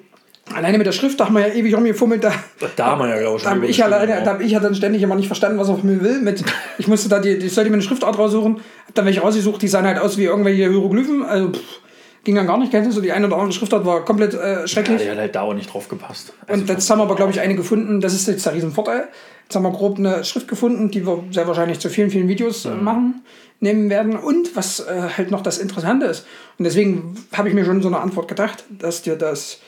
alleine 0.51 0.77
mit 0.77 0.87
der 0.87 0.91
Schrift, 0.91 1.19
da 1.19 1.25
haben 1.25 1.35
wir 1.35 1.47
ja 1.47 1.53
ewig 1.53 1.75
rumgefummelt, 1.75 2.23
da, 2.23 2.31
Da 2.75 2.85
haben 2.87 2.99
wir 3.01 3.09
ja, 3.09 3.19
glaube 3.19 3.37
ich, 3.37 3.43
da 3.43 3.49
schon 3.49 3.61
habe 3.61 3.67
ich, 3.67 3.83
alleine, 3.83 4.23
da 4.23 4.31
hab 4.31 4.41
ich 4.41 4.51
ja 4.51 4.59
dann 4.59 4.75
ständig 4.75 5.01
immer 5.01 5.15
nicht 5.15 5.27
verstanden, 5.27 5.57
was 5.57 5.69
er 5.69 5.77
von 5.77 5.89
mir 5.89 6.01
will. 6.03 6.19
Mit, 6.21 6.43
ich 6.77 6.87
musste 6.87 7.09
da, 7.09 7.19
die, 7.19 7.29
ich 7.29 7.53
sollte 7.53 7.69
mir 7.69 7.75
eine 7.75 7.83
Schriftart 7.83 8.17
raussuchen, 8.17 8.57
hab 8.87 8.95
dann 8.95 9.05
welche 9.05 9.21
rausgesucht, 9.21 9.61
die 9.61 9.67
sahen 9.67 9.85
halt 9.85 9.99
aus 9.99 10.17
wie 10.17 10.25
irgendwelche 10.25 10.69
Hieroglyphen, 10.69 11.23
also 11.23 11.49
pff, 11.51 11.79
ging 12.23 12.35
dann 12.35 12.47
gar 12.47 12.57
nicht, 12.57 12.71
kennst 12.71 12.89
du, 12.89 12.93
so 12.93 13.01
die 13.01 13.11
eine 13.11 13.27
oder 13.27 13.35
andere 13.37 13.53
Schriftart 13.53 13.85
war 13.85 14.05
komplett 14.05 14.33
äh, 14.33 14.61
Ja, 14.61 14.67
schrecklich. 14.67 15.01
der 15.01 15.11
hat 15.11 15.17
halt 15.19 15.35
dauernd 15.35 15.57
nicht 15.57 15.73
drauf 15.73 15.89
gepasst. 15.89 16.33
Also 16.47 16.61
Und 16.61 16.69
jetzt 16.69 16.89
haben 16.89 16.99
wir 16.99 17.03
aber, 17.03 17.15
glaube 17.15 17.31
ich, 17.31 17.39
eine 17.39 17.55
gefunden, 17.55 17.99
das 18.01 18.13
ist 18.13 18.27
jetzt 18.27 18.45
der 18.45 18.53
Riesenvorteil. 18.53 19.07
Jetzt 19.43 19.55
haben 19.55 19.63
wir 19.63 19.71
grob 19.71 19.97
eine 19.97 20.23
Schrift 20.23 20.47
gefunden, 20.47 20.89
die 20.89 21.05
wir 21.05 21.21
sehr 21.31 21.47
wahrscheinlich 21.47 21.79
zu 21.79 21.89
vielen, 21.89 22.09
vielen 22.09 22.29
Videos 22.29 22.63
äh, 22.63 22.69
machen, 22.69 23.23
nehmen 23.59 23.89
werden. 23.89 24.15
Und 24.15 24.55
was 24.55 24.79
äh, 24.79 25.09
halt 25.17 25.31
noch 25.31 25.41
das 25.41 25.57
Interessante 25.57 26.05
ist, 26.05 26.25
und 26.57 26.63
deswegen 26.63 27.15
habe 27.33 27.49
ich 27.49 27.55
mir 27.55 27.65
schon 27.65 27.81
so 27.81 27.89
eine 27.89 27.99
Antwort 27.99 28.29
gedacht, 28.29 28.63
dass 28.69 29.01
dir 29.01 29.17
das 29.17 29.59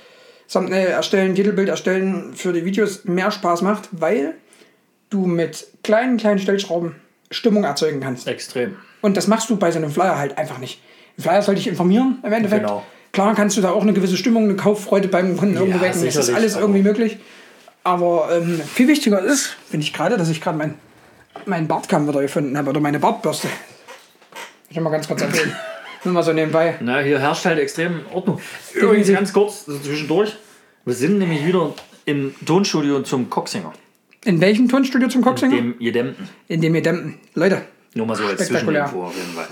Thumbnail 0.51 0.87
erstellen, 0.87 1.35
Titelbild 1.35 1.69
erstellen 1.69 2.33
für 2.35 2.53
die 2.53 2.65
Videos 2.65 3.05
mehr 3.05 3.31
Spaß 3.31 3.61
macht, 3.61 3.89
weil 3.91 4.35
du 5.09 5.25
mit 5.25 5.67
kleinen, 5.83 6.17
kleinen 6.17 6.39
Stellschrauben 6.39 6.95
Stimmung 7.31 7.63
erzeugen 7.63 7.99
kannst. 7.99 8.27
Extrem. 8.27 8.75
Und 9.01 9.17
das 9.17 9.27
machst 9.27 9.49
du 9.49 9.57
bei 9.57 9.71
so 9.71 9.77
einem 9.79 9.91
Flyer 9.91 10.17
halt 10.17 10.37
einfach 10.37 10.57
nicht. 10.59 10.81
Ein 11.17 11.21
Flyer 11.23 11.41
soll 11.41 11.55
dich 11.55 11.67
informieren 11.67 12.19
im 12.23 12.33
Endeffekt. 12.33 12.63
Genau. 12.63 12.83
Klar 13.11 13.33
kannst 13.33 13.55
du 13.55 13.61
da 13.61 13.71
auch 13.71 13.81
eine 13.81 13.93
gewisse 13.93 14.17
Stimmung, 14.17 14.43
eine 14.43 14.55
Kauffreude 14.55 15.07
beim 15.07 15.37
Kunden 15.37 15.55
irgendwo 15.55 15.79
wecken. 15.79 16.03
Das 16.03 16.15
ist 16.15 16.29
alles 16.33 16.53
aber- 16.55 16.63
irgendwie 16.63 16.81
möglich. 16.81 17.17
Aber 17.83 18.29
ähm, 18.35 18.59
viel 18.61 18.87
wichtiger 18.87 19.19
ist, 19.21 19.55
finde 19.69 19.85
ich 19.85 19.93
gerade, 19.93 20.17
dass 20.17 20.29
ich 20.29 20.41
gerade 20.41 20.57
mein, 20.57 20.73
mein 21.45 21.67
Bartkamm 21.67 22.07
wieder 22.07 22.21
gefunden 22.21 22.57
habe 22.57 22.69
oder 22.71 22.79
meine 22.79 22.99
Bartbürste. 22.99 23.47
Ich 24.69 24.75
will 24.75 24.83
mal 24.83 24.89
ganz 24.89 25.07
kurz 25.07 25.21
erzählen. 25.21 25.55
Nur 26.05 26.13
mal 26.13 26.23
so 26.23 26.33
nebenbei. 26.33 26.75
Na, 26.81 26.99
hier 26.99 27.19
herrscht 27.19 27.45
halt 27.45 27.59
extrem 27.59 28.01
Ordnung. 28.13 28.39
Übrigens 28.73 29.09
ganz 29.09 29.33
kurz 29.33 29.65
so 29.65 29.77
zwischendurch. 29.79 30.35
Wir 30.85 30.93
sind 30.93 31.17
nämlich 31.17 31.45
wieder 31.45 31.73
im 32.05 32.35
Tonstudio 32.45 33.01
zum 33.01 33.29
Coxinger. 33.29 33.73
In 34.23 34.39
welchem 34.39 34.69
Tonstudio 34.69 35.07
zum 35.07 35.23
Coxinger? 35.23 35.55
Dem 35.55 35.75
Jedemten. 35.79 36.29
In 36.47 36.61
dem 36.61 36.81
dämmen. 36.81 37.17
Leute. 37.33 37.63
Nur 37.95 38.05
mal 38.05 38.15
so 38.15 38.25
als. 38.25 38.47
Zwischeninfo 38.47 39.05
auf 39.05 39.15
jeden 39.15 39.33
Fall. 39.33 39.47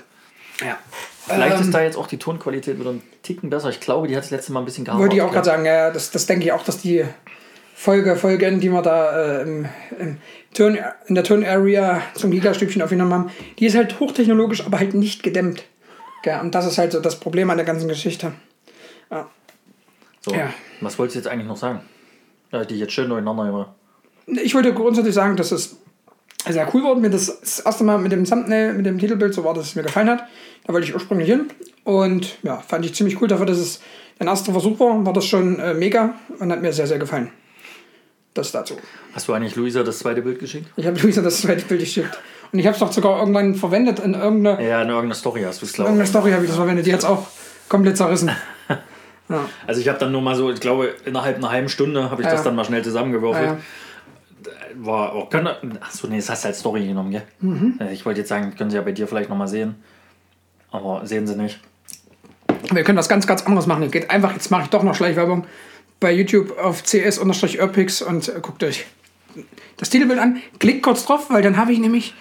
Ja. 0.62 0.78
Vielleicht 1.26 1.56
Ähm, 1.56 1.62
ist 1.62 1.74
da 1.74 1.82
jetzt 1.82 1.98
auch 1.98 2.08
die 2.08 2.18
Tonqualität 2.18 2.80
wieder 2.80 2.92
ein 2.92 3.02
Ticken 3.24 3.50
besser. 3.50 3.70
Ich 3.70 3.80
glaube, 3.80 4.08
die 4.08 4.16
hat 4.16 4.24
das 4.24 4.32
letzte 4.32 4.52
Mal 4.52 4.60
ein 4.60 4.66
bisschen 4.66 4.86
gehabt. 4.86 5.00
Wollte 5.00 5.16
ich 5.16 5.22
auch 5.22 5.32
gerade 5.32 5.46
sagen, 5.46 5.66
ja, 5.66 5.90
das, 5.90 6.12
das 6.12 6.26
denke 6.26 6.46
ich 6.46 6.52
auch, 6.52 6.64
dass 6.64 6.80
die 6.80 7.06
Folge, 7.74 8.16
Folgen, 8.16 8.60
die 8.60 8.70
wir 8.70 8.82
da 8.82 9.40
äh, 9.40 9.42
im, 9.42 9.66
im 10.00 10.18
Ton, 10.54 10.78
in 11.08 11.16
der 11.16 11.24
Ton-Area 11.24 12.02
zum 12.14 12.30
Gigastübchen 12.32 12.82
aufgenommen 12.82 13.14
haben, 13.14 13.32
die 13.58 13.66
ist 13.66 13.76
halt 13.76 14.00
hochtechnologisch, 14.00 14.66
aber 14.66 14.80
halt 14.80 14.94
nicht 14.94 15.24
gedämmt. 15.24 15.64
Ja, 16.25 16.42
und 16.42 16.53
das 16.56 16.65
ist 16.65 16.77
halt 16.77 16.92
so 16.94 17.00
das 17.00 17.20
Problem 17.20 17.50
an 17.50 17.58
der 17.58 17.65
ganzen 17.65 17.88
Geschichte. 17.88 18.34
So, 20.22 20.34
Ja. 20.34 20.53
was 20.80 20.98
wolltest 20.98 21.15
du 21.15 21.20
jetzt 21.20 21.27
eigentlich 21.27 21.48
noch 21.48 21.58
sagen? 21.58 21.82
Ja, 22.51 22.63
die 22.63 22.80
jetzt 22.80 22.94
schön 22.94 23.10
durcheinander 23.10 23.46
gemacht. 23.46 23.70
Ich 24.27 24.56
wollte 24.56 24.74
grundsätzlich 24.74 25.13
sagen, 25.13 25.36
dass 25.36 25.51
es 25.51 25.75
sehr 26.48 26.70
cool 26.74 26.84
wurde. 26.84 27.01
Mir 27.01 27.10
das, 27.10 27.39
das 27.42 27.60
erste 27.60 27.84
Mal 27.84 27.98
mit 27.98 28.12
dem 28.13 28.24
Thumbnail, 28.24 28.74
mit 28.74 28.86
dem 28.86 29.00
Titelbild 29.00 29.34
so 29.34 29.44
war, 29.44 29.53
dass 29.53 29.65
es 29.68 29.75
mir 29.75 29.84
gefallen 29.84 30.10
hat. 30.10 30.24
Da 30.65 30.72
wollte 30.72 30.88
ich 30.88 30.94
ursprünglich 30.94 31.27
hin. 31.27 31.50
Und 31.84 32.38
ja, 32.44 32.58
fand 32.60 32.86
ich 32.86 32.96
ziemlich 32.96 33.20
cool 33.22 33.27
dafür, 33.27 33.46
dass 33.46 33.58
es 33.58 33.82
ein 34.20 34.27
erster 34.27 34.53
Versuch 34.53 34.80
war. 34.80 35.06
War 35.06 35.12
das 35.13 35.25
schon 35.25 35.60
äh, 35.60 35.74
mega 35.74 36.15
und 36.39 36.51
hat 36.51 36.62
mir 36.62 36.72
sehr, 36.72 36.88
sehr 36.88 37.00
gefallen. 37.00 37.32
Das 38.34 38.51
dazu. 38.53 38.77
Hast 39.13 39.27
du 39.27 39.34
eigentlich 39.34 39.56
Luisa 39.58 39.84
das 39.84 40.00
zweite 40.00 40.22
Bild 40.22 40.39
geschickt? 40.39 40.68
Ich 40.77 40.88
habe 40.88 40.98
Luisa 41.00 41.22
das 41.22 41.42
zweite 41.42 41.65
Bild 41.65 41.82
geschickt. 41.82 42.18
Und 42.54 42.60
ich 42.60 42.66
habe 42.68 42.74
es 42.76 42.80
doch 42.80 42.92
sogar 42.92 43.20
irgendwann 43.20 43.56
verwendet 43.56 44.00
in 44.00 44.14
irgendeiner, 44.14 44.62
Ja, 44.62 44.82
in 44.84 44.88
irgendeiner 44.90 45.16
Story 45.16 45.42
hast 45.42 45.62
du 45.62 45.66
es, 45.66 45.74
glaube 45.74 45.90
irgendeiner 45.90 46.04
ich. 46.06 46.10
Story 46.10 46.32
habe 46.32 46.44
ich 46.44 46.50
das 46.50 46.58
verwendet. 46.58 46.86
Die 46.86 46.94
hat 46.94 47.00
es 47.00 47.06
auch 47.06 47.28
komplett 47.68 47.98
zerrissen. 47.98 48.32
Ja. 49.30 49.46
Also 49.66 49.80
ich 49.80 49.88
habe 49.88 49.98
dann 49.98 50.12
nur 50.12 50.22
mal 50.22 50.36
so, 50.36 50.52
ich 50.52 50.60
glaube, 50.60 50.94
innerhalb 51.06 51.38
einer 51.38 51.50
halben 51.50 51.70
Stunde 51.70 52.12
habe 52.12 52.22
ich 52.22 52.28
Ja. 52.28 52.34
das 52.34 52.44
dann 52.44 52.56
mal 52.56 52.66
schnell 52.66 52.84
zusammengewürfelt. 52.84 53.52
Ja, 53.52 53.58
War 54.76 55.14
auch, 55.14 55.30
kann, 55.30 55.48
achso, 55.80 56.08
nee, 56.08 56.18
das 56.18 56.30
hast 56.30 56.44
du 56.44 56.50
als 56.50 56.60
Story 56.60 56.86
genommen, 56.86 57.12
gell? 57.12 57.24
Mhm. 57.40 57.80
Ich 57.94 58.06
wollte 58.06 58.20
jetzt 58.20 58.28
sagen, 58.30 58.54
können 58.58 58.70
sie 58.70 58.76
ja 58.76 58.82
bei 58.84 58.92
dir 58.92 59.08
vielleicht 59.08 59.30
nochmal 59.30 59.48
sehen. 59.48 59.76
Aber 60.72 61.08
sehen 61.08 61.26
sie 61.26 61.38
nicht. 61.38 61.62
Wir 62.74 62.84
können 62.84 62.98
was 62.98 63.08
ganz, 63.08 63.26
ganz 63.26 63.44
anderes 63.44 63.66
machen. 63.66 63.90
Geht 63.92 64.10
einfach, 64.12 64.34
jetzt 64.34 64.52
mache 64.52 64.64
ich 64.64 64.70
doch 64.70 64.84
noch 64.84 64.94
Schleichwerbung, 64.94 65.46
bei 66.02 66.12
YouTube 66.12 66.58
auf 66.60 66.84
cs-urpix 66.84 68.04
und 68.04 68.28
äh, 68.28 68.40
guckt 68.42 68.62
euch 68.62 68.86
das 69.78 69.90
Titelbild 69.90 70.20
an. 70.20 70.42
Klickt 70.60 70.84
kurz 70.84 71.06
drauf, 71.06 71.30
weil 71.30 71.42
dann 71.42 71.56
habe 71.56 71.72
ich 71.72 71.80
nämlich 71.80 72.14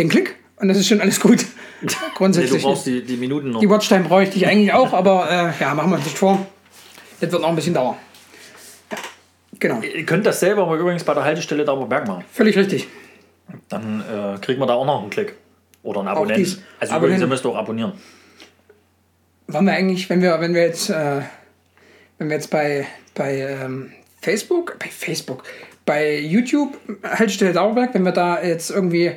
den 0.00 0.08
Klick 0.08 0.36
und 0.56 0.68
das 0.68 0.78
ist 0.78 0.88
schon 0.88 1.00
alles 1.00 1.20
gut. 1.20 1.44
Nee, 1.82 1.88
du 1.88 1.94
Grundsätzlich. 2.14 2.62
brauchst 2.62 2.84
die, 2.84 3.02
die 3.02 3.16
Minuten 3.16 3.52
noch. 3.52 3.60
die 3.60 3.70
Watchtime 3.70 4.04
bräuchte 4.04 4.36
ich 4.36 4.46
eigentlich 4.46 4.70
auch, 4.74 4.92
aber 4.92 5.30
äh, 5.30 5.62
ja, 5.62 5.74
machen 5.74 5.88
wir 5.92 5.96
uns 5.96 6.04
nicht 6.04 6.18
vor. 6.18 6.46
Das 7.20 7.32
wird 7.32 7.40
noch 7.40 7.48
ein 7.48 7.56
bisschen 7.56 7.72
dauern. 7.72 7.96
Ja, 8.92 8.98
genau, 9.58 9.80
Ihr 9.80 10.04
könnt 10.04 10.26
das 10.26 10.40
selber 10.40 10.64
aber 10.64 10.76
übrigens 10.76 11.04
bei 11.04 11.14
der 11.14 11.24
Haltestelle 11.24 11.64
da 11.64 11.74
Berg 11.74 12.06
machen. 12.06 12.22
völlig 12.30 12.58
richtig. 12.58 12.86
Dann 13.70 14.02
äh, 14.02 14.38
kriegen 14.40 14.60
wir 14.60 14.66
da 14.66 14.74
auch 14.74 14.84
noch 14.84 15.00
einen 15.00 15.08
Klick. 15.08 15.36
Oder 15.82 16.00
einen. 16.00 16.08
Abonnenten. 16.08 16.42
Also 16.42 16.58
übrigens, 16.58 16.92
Abonnenten. 16.92 17.22
ihr 17.22 17.26
müsst 17.28 17.46
auch 17.46 17.56
abonnieren. 17.56 17.92
Wollen 19.48 19.64
wir 19.64 19.72
eigentlich, 19.72 20.10
wenn 20.10 20.20
wir, 20.20 20.38
wenn 20.38 20.52
wir 20.52 20.60
jetzt, 20.62 20.90
äh, 20.90 21.22
wenn 22.18 22.28
wir 22.28 22.36
jetzt 22.36 22.50
bei, 22.50 22.86
bei 23.14 23.38
ähm, 23.38 23.90
Facebook, 24.20 24.76
bei 24.78 24.88
Facebook, 24.88 25.44
bei 25.86 26.18
YouTube, 26.18 26.76
Haltestelle 27.02 27.54
Dauerberg, 27.54 27.94
wenn 27.94 28.02
wir 28.02 28.12
da 28.12 28.42
jetzt 28.42 28.70
irgendwie 28.70 29.12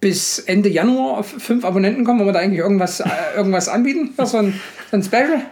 bis 0.00 0.38
Ende 0.40 0.68
Januar 0.68 1.18
auf 1.18 1.26
fünf 1.28 1.64
Abonnenten 1.64 2.04
kommen, 2.04 2.18
wollen 2.20 2.28
wir 2.28 2.32
da 2.32 2.38
eigentlich 2.40 2.60
irgendwas, 2.60 3.00
äh, 3.00 3.08
irgendwas 3.36 3.68
anbieten? 3.68 4.12
Was 4.16 4.32
so 4.32 4.38
ein, 4.38 4.58
so 4.90 4.96
ein 4.96 5.02
Special? 5.02 5.42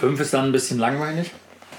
Fünf 0.00 0.20
ist 0.20 0.34
dann 0.34 0.46
ein 0.46 0.52
bisschen 0.52 0.78
langweilig. 0.78 1.30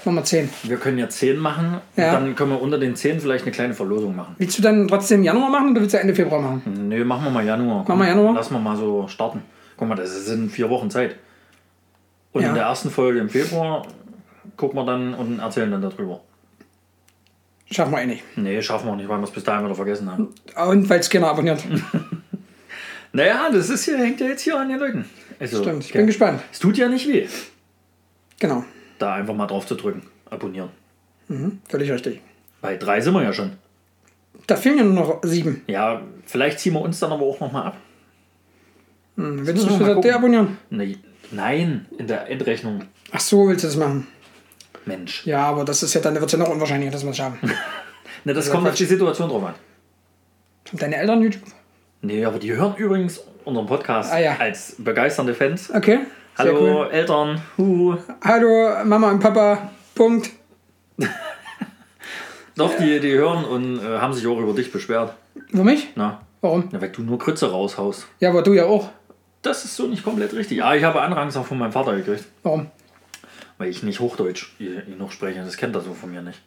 Nummer 0.04 0.22
10. 0.22 0.48
Wir 0.62 0.76
können 0.76 0.98
ja 0.98 1.08
zehn 1.08 1.36
machen. 1.36 1.78
Ja. 1.96 2.12
Dann 2.12 2.36
können 2.36 2.52
wir 2.52 2.62
unter 2.62 2.78
den 2.78 2.94
zehn 2.94 3.20
vielleicht 3.20 3.44
eine 3.44 3.50
kleine 3.50 3.74
Verlosung 3.74 4.14
machen. 4.14 4.36
Willst 4.38 4.56
du 4.56 4.62
dann 4.62 4.86
trotzdem 4.86 5.24
Januar 5.24 5.50
machen 5.50 5.72
oder 5.72 5.80
willst 5.80 5.94
du 5.94 5.98
Ende 5.98 6.14
Februar 6.14 6.40
machen? 6.40 6.62
Nö, 6.88 7.04
machen 7.04 7.24
wir 7.24 7.30
mal 7.30 7.44
Januar. 7.44 7.84
Machen 7.86 7.98
wir 7.98 8.06
Januar? 8.06 8.34
Lass 8.34 8.50
mal 8.52 8.60
mal 8.60 8.76
so 8.76 9.08
starten. 9.08 9.42
Guck 9.76 9.88
mal, 9.88 9.96
das 9.96 10.24
sind 10.26 10.50
vier 10.52 10.70
Wochen 10.70 10.90
Zeit. 10.90 11.16
Und 12.32 12.42
Ja. 12.42 12.48
in 12.50 12.54
der 12.54 12.64
ersten 12.64 12.90
Folge 12.90 13.18
im 13.18 13.28
Februar 13.28 13.84
gucken 14.56 14.78
wir 14.78 14.86
dann 14.86 15.12
und 15.14 15.40
erzählen 15.40 15.72
dann 15.72 15.82
darüber. 15.82 16.20
Schaffen 17.70 17.92
wir 17.92 18.00
eh 18.02 18.06
nicht. 18.06 18.22
Nee, 18.36 18.62
schaffen 18.62 18.86
wir 18.88 18.96
nicht, 18.96 19.08
weil 19.08 19.18
wir 19.18 19.24
es 19.24 19.30
bis 19.30 19.42
dahin 19.44 19.64
wieder 19.64 19.74
vergessen 19.74 20.10
haben. 20.10 20.28
Und 20.68 20.88
weil 20.88 21.00
es 21.00 21.10
keiner 21.10 21.28
abonniert. 21.28 21.62
Naja, 23.12 23.48
das 23.50 23.70
ist 23.70 23.84
hier, 23.86 23.96
hängt 23.96 24.20
ja 24.20 24.26
jetzt 24.26 24.42
hier 24.42 24.58
an 24.60 24.68
den 24.68 24.78
Leuten. 24.78 25.04
Also, 25.40 25.62
Stimmt, 25.62 25.84
ich 25.84 25.90
okay. 25.90 25.98
bin 25.98 26.06
gespannt. 26.06 26.42
Es 26.52 26.58
tut 26.58 26.76
ja 26.76 26.86
nicht 26.86 27.08
weh, 27.08 27.26
Genau. 28.38 28.62
da 28.98 29.14
einfach 29.14 29.32
mal 29.34 29.46
drauf 29.46 29.66
zu 29.66 29.74
drücken. 29.74 30.02
Abonnieren. 30.28 30.68
Völlig 31.68 31.90
richtig. 31.90 32.20
Bei 32.60 32.76
drei 32.76 33.00
sind 33.00 33.14
wir 33.14 33.22
ja 33.22 33.32
schon. 33.32 33.52
Da 34.46 34.56
fehlen 34.56 34.76
ja 34.78 34.84
nur 34.84 34.92
noch 34.92 35.20
sieben. 35.22 35.62
Ja, 35.66 36.02
vielleicht 36.26 36.60
ziehen 36.60 36.74
wir 36.74 36.82
uns 36.82 36.98
dann 37.00 37.10
aber 37.10 37.24
auch 37.24 37.40
nochmal 37.40 37.68
ab. 37.68 37.76
Hm, 39.16 39.46
Willst 39.46 39.64
du 39.64 39.70
mal 39.70 39.80
wieder 39.80 40.00
deabonnieren? 40.00 40.58
Nee, 40.68 40.98
nein, 41.30 41.86
in 41.96 42.06
der 42.06 42.28
Endrechnung. 42.28 42.82
Ach 43.12 43.20
so, 43.20 43.48
willst 43.48 43.64
du 43.64 43.68
das 43.68 43.76
machen? 43.76 44.06
Mensch. 44.86 45.26
Ja, 45.26 45.44
aber 45.46 45.64
das 45.64 45.82
ist 45.82 45.94
ja 45.94 46.00
dann 46.00 46.14
wird 46.14 46.24
es 46.26 46.32
ja 46.32 46.38
noch 46.38 46.48
unwahrscheinlicher, 46.48 46.92
dass 46.92 47.02
wir 47.04 47.10
es 47.10 47.16
schaffen. 47.16 47.38
Ne, 48.24 48.34
das 48.34 48.46
Ja, 48.48 48.54
kommt 48.54 48.66
auf 48.68 48.74
die 48.74 48.84
Situation 48.84 49.28
drauf 49.28 49.44
an. 49.44 49.54
Haben 50.68 50.78
deine 50.78 50.96
Eltern 50.96 51.22
YouTube? 51.22 51.42
Nee, 52.02 52.24
aber 52.24 52.38
die 52.40 52.52
hören 52.52 52.74
übrigens 52.76 53.20
unseren 53.44 53.66
Podcast 53.66 54.12
Ah, 54.12 54.18
ja. 54.18 54.36
als 54.36 54.74
begeisternde 54.78 55.32
Fans. 55.32 55.72
Okay. 55.72 56.00
Hallo 56.36 56.58
cool. 56.60 56.88
Eltern, 56.90 57.40
hu. 57.56 57.96
Hallo 58.24 58.84
Mama 58.84 59.10
und 59.10 59.20
Papa. 59.20 59.70
Punkt. 59.94 60.30
Doch, 62.56 62.76
die, 62.78 62.98
die 63.00 63.12
hören 63.12 63.44
und 63.44 63.78
äh, 63.78 63.98
haben 63.98 64.12
sich 64.14 64.26
auch 64.26 64.38
über 64.38 64.54
dich 64.54 64.72
beschwert. 64.72 65.14
Über 65.50 65.62
mich? 65.64 65.88
Na, 65.94 66.20
Warum? 66.40 66.68
ja, 66.72 66.80
weil 66.80 66.88
du 66.88 67.02
nur 67.02 67.18
Krütze 67.18 67.50
raushaust. 67.50 68.06
Ja, 68.18 68.30
aber 68.30 68.42
du 68.42 68.54
ja 68.54 68.64
auch. 68.64 68.88
Das 69.42 69.64
ist 69.64 69.76
so 69.76 69.86
nicht 69.86 70.02
komplett 70.02 70.32
richtig. 70.32 70.64
Ah, 70.64 70.74
ich 70.74 70.82
habe 70.82 71.00
Anrangs 71.02 71.36
auch 71.36 71.46
von 71.46 71.58
meinem 71.58 71.72
Vater 71.72 71.94
gekriegt, 71.96 72.24
Warum? 72.42 72.66
Weil 73.58 73.68
ich 73.70 73.82
nicht 73.82 74.00
Hochdeutsch 74.00 74.52
noch 74.98 75.12
spreche. 75.12 75.40
Das 75.42 75.56
kennt 75.56 75.74
er 75.74 75.80
so 75.82 75.94
von 75.94 76.10
mir 76.10 76.22
nicht. 76.22 76.40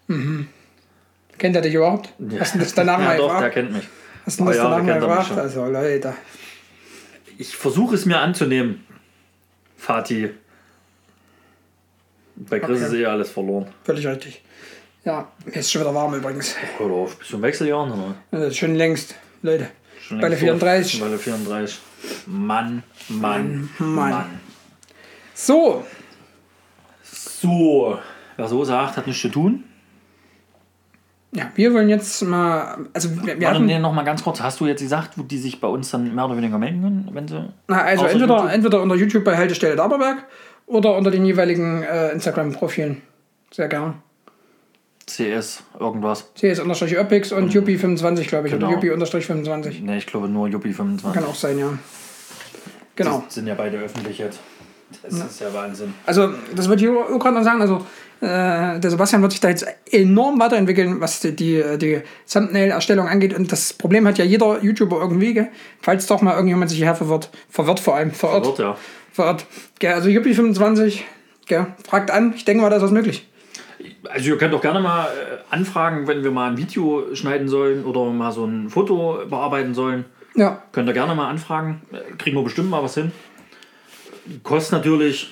Kennt 1.37 1.55
er 1.55 1.61
dich 1.61 1.73
überhaupt? 1.73 2.13
Hast 2.39 2.55
du 2.55 2.59
das 2.59 2.73
danach 2.73 2.99
ja, 2.99 3.05
mal 3.05 3.17
doch, 3.17 3.27
der 3.27 3.35
gefragt? 3.35 3.53
kennt 3.53 3.71
mich. 3.73 3.87
Hast 4.25 4.39
du 4.39 4.45
das 4.45 4.55
Oh 4.55 4.57
ja, 4.57 4.63
danach 4.63 4.75
der 4.77 4.83
mal 4.85 4.91
kennt 4.99 5.01
mich 5.01 5.09
gefragt? 5.09 5.27
schon. 5.27 5.39
Also 5.39 5.65
Leute. 5.65 6.13
Ich 7.37 7.55
versuche 7.55 7.95
es 7.95 8.05
mir 8.05 8.19
anzunehmen, 8.19 8.85
Fatih. 9.77 10.31
Bei 12.35 12.59
Chris 12.59 12.77
Okay. 12.83 12.85
ist 12.87 12.93
eh 12.93 13.05
alles 13.05 13.31
verloren. 13.31 13.67
Völlig 13.83 14.05
richtig. 14.07 14.41
Ja, 15.05 15.31
mir 15.45 15.55
ist 15.55 15.71
schon 15.71 15.81
wieder 15.81 15.93
warm 15.95 16.13
übrigens. 16.13 16.55
Hör 16.77 16.87
auf, 16.91 17.17
bist 17.17 17.31
du 17.31 17.37
im 17.37 17.41
Wechseljahr? 17.41 17.85
Oder? 17.87 18.15
Das 18.31 18.49
ist 18.49 18.57
schon 18.57 18.75
längst. 18.75 19.15
Leute. 19.41 19.69
Schon 20.01 20.19
Bei 20.19 20.29
der 20.29 20.37
längst 20.39 20.61
durch. 20.61 20.91
34. 20.91 21.01
Bei 21.01 21.07
der 21.09 21.19
34. 21.19 21.79
Mann, 22.27 22.83
Mann, 23.09 23.69
Mann. 23.79 24.09
Mann. 24.11 24.39
So, 25.33 25.85
So, 27.41 27.97
wer 28.37 28.47
so 28.47 28.63
sagt, 28.65 28.97
hat 28.97 29.07
nichts 29.07 29.21
zu 29.21 29.29
tun. 29.29 29.63
ja, 31.31 31.51
wir 31.55 31.73
wollen 31.73 31.89
jetzt 31.89 32.21
mal. 32.23 32.77
Also, 32.93 33.15
wir, 33.15 33.27
wir 33.27 33.41
Warte, 33.41 33.55
hatten. 33.55 33.65
nee, 33.65 33.79
noch 33.79 33.93
mal 33.93 34.03
ganz 34.03 34.23
kurz. 34.23 34.41
Hast 34.41 34.59
du 34.59 34.65
jetzt 34.65 34.81
gesagt, 34.81 35.17
wo 35.17 35.23
die 35.23 35.37
sich 35.37 35.61
bei 35.61 35.67
uns 35.67 35.89
dann 35.91 36.13
mehr 36.13 36.25
oder 36.25 36.35
weniger 36.35 36.57
melden 36.57 36.81
können, 36.81 37.09
wenn 37.13 37.27
sie. 37.27 37.49
Na, 37.67 37.81
also 37.83 38.05
entweder, 38.05 38.35
YouTube? 38.35 38.51
entweder 38.51 38.81
unter 38.81 38.95
YouTube 38.95 39.23
bei 39.23 39.37
Haltestelle 39.37 39.75
Daberberg 39.75 40.25
oder 40.65 40.97
unter 40.97 41.11
den 41.11 41.25
jeweiligen 41.25 41.83
äh, 41.83 42.11
Instagram-Profilen. 42.11 43.01
Sehr 43.51 43.67
gerne. 43.67 43.93
CS, 45.07 45.63
irgendwas. 45.79 46.31
CS-Opix 46.35 47.31
und 47.31 47.51
Juppie25, 47.53 48.27
glaube 48.27 48.47
ich. 48.47 48.53
Genau. 48.53 48.67
Oder 48.67 48.75
Juppie-25. 48.77 49.81
Ne, 49.81 49.97
ich 49.97 50.05
glaube 50.05 50.29
nur 50.29 50.47
Juppie 50.47 50.73
25. 50.73 51.13
Kann 51.19 51.27
auch 51.27 51.35
sein, 51.35 51.57
ja. 51.57 51.71
Genau. 52.95 53.23
Die 53.27 53.33
sind 53.33 53.47
ja 53.47 53.55
beide 53.55 53.77
öffentlich 53.77 54.19
jetzt. 54.19 54.39
Das 55.03 55.13
ist 55.13 55.41
ja 55.41 55.53
Wahnsinn. 55.53 55.93
Also, 56.05 56.29
das 56.55 56.67
würde 56.67 56.83
ich 56.83 56.89
auch 56.89 57.19
gerade 57.19 57.35
noch 57.35 57.43
sagen. 57.43 57.61
Also, 57.61 57.85
äh, 58.21 58.79
der 58.79 58.89
Sebastian 58.89 59.21
wird 59.21 59.31
sich 59.31 59.41
da 59.41 59.49
jetzt 59.49 59.65
enorm 59.91 60.39
weiterentwickeln, 60.39 60.99
was 60.99 61.19
die, 61.19 61.35
die, 61.35 61.63
die 61.77 62.01
Thumbnail-Erstellung 62.31 63.07
angeht. 63.07 63.33
Und 63.33 63.51
das 63.51 63.73
Problem 63.73 64.07
hat 64.07 64.17
ja 64.17 64.25
jeder 64.25 64.61
YouTuber 64.61 64.99
irgendwie, 64.99 65.33
gell? 65.33 65.49
falls 65.81 66.07
doch 66.07 66.21
mal 66.21 66.33
irgendjemand 66.33 66.69
sich 66.69 66.79
hierher 66.79 66.95
verwirrt. 66.95 67.29
Verwirrt 67.49 67.79
vor 67.79 67.95
allem. 67.95 68.11
Verirrt. 68.11 68.45
Wird 68.45 68.59
ja. 68.59 68.77
Verirrt. 69.13 69.45
Gell, 69.79 69.93
also, 69.93 70.09
Juppie25, 70.09 71.01
gell? 71.47 71.67
fragt 71.87 72.11
an. 72.11 72.33
Ich 72.35 72.45
denke 72.45 72.61
mal, 72.61 72.69
da 72.69 72.77
ist 72.77 72.83
was 72.83 72.91
möglich. 72.91 73.25
Also 74.09 74.29
ihr 74.29 74.37
könnt 74.37 74.53
auch 74.53 74.61
gerne 74.61 74.81
mal 74.81 75.05
äh, 75.05 75.37
anfragen, 75.49 76.07
wenn 76.07 76.23
wir 76.23 76.31
mal 76.31 76.51
ein 76.51 76.57
Video 76.57 77.13
schneiden 77.13 77.47
sollen 77.47 77.85
oder 77.85 78.05
mal 78.05 78.31
so 78.31 78.45
ein 78.45 78.69
Foto 78.69 79.19
bearbeiten 79.29 79.73
sollen. 79.73 80.05
Ja, 80.35 80.61
Könnt 80.71 80.87
ihr 80.87 80.93
gerne 80.93 81.15
mal 81.15 81.29
anfragen. 81.29 81.81
Äh, 81.91 82.15
Kriegen 82.17 82.37
wir 82.37 82.43
bestimmt 82.43 82.69
mal 82.69 82.83
was 82.83 82.95
hin. 82.95 83.11
Kostet 84.43 84.73
natürlich, 84.73 85.31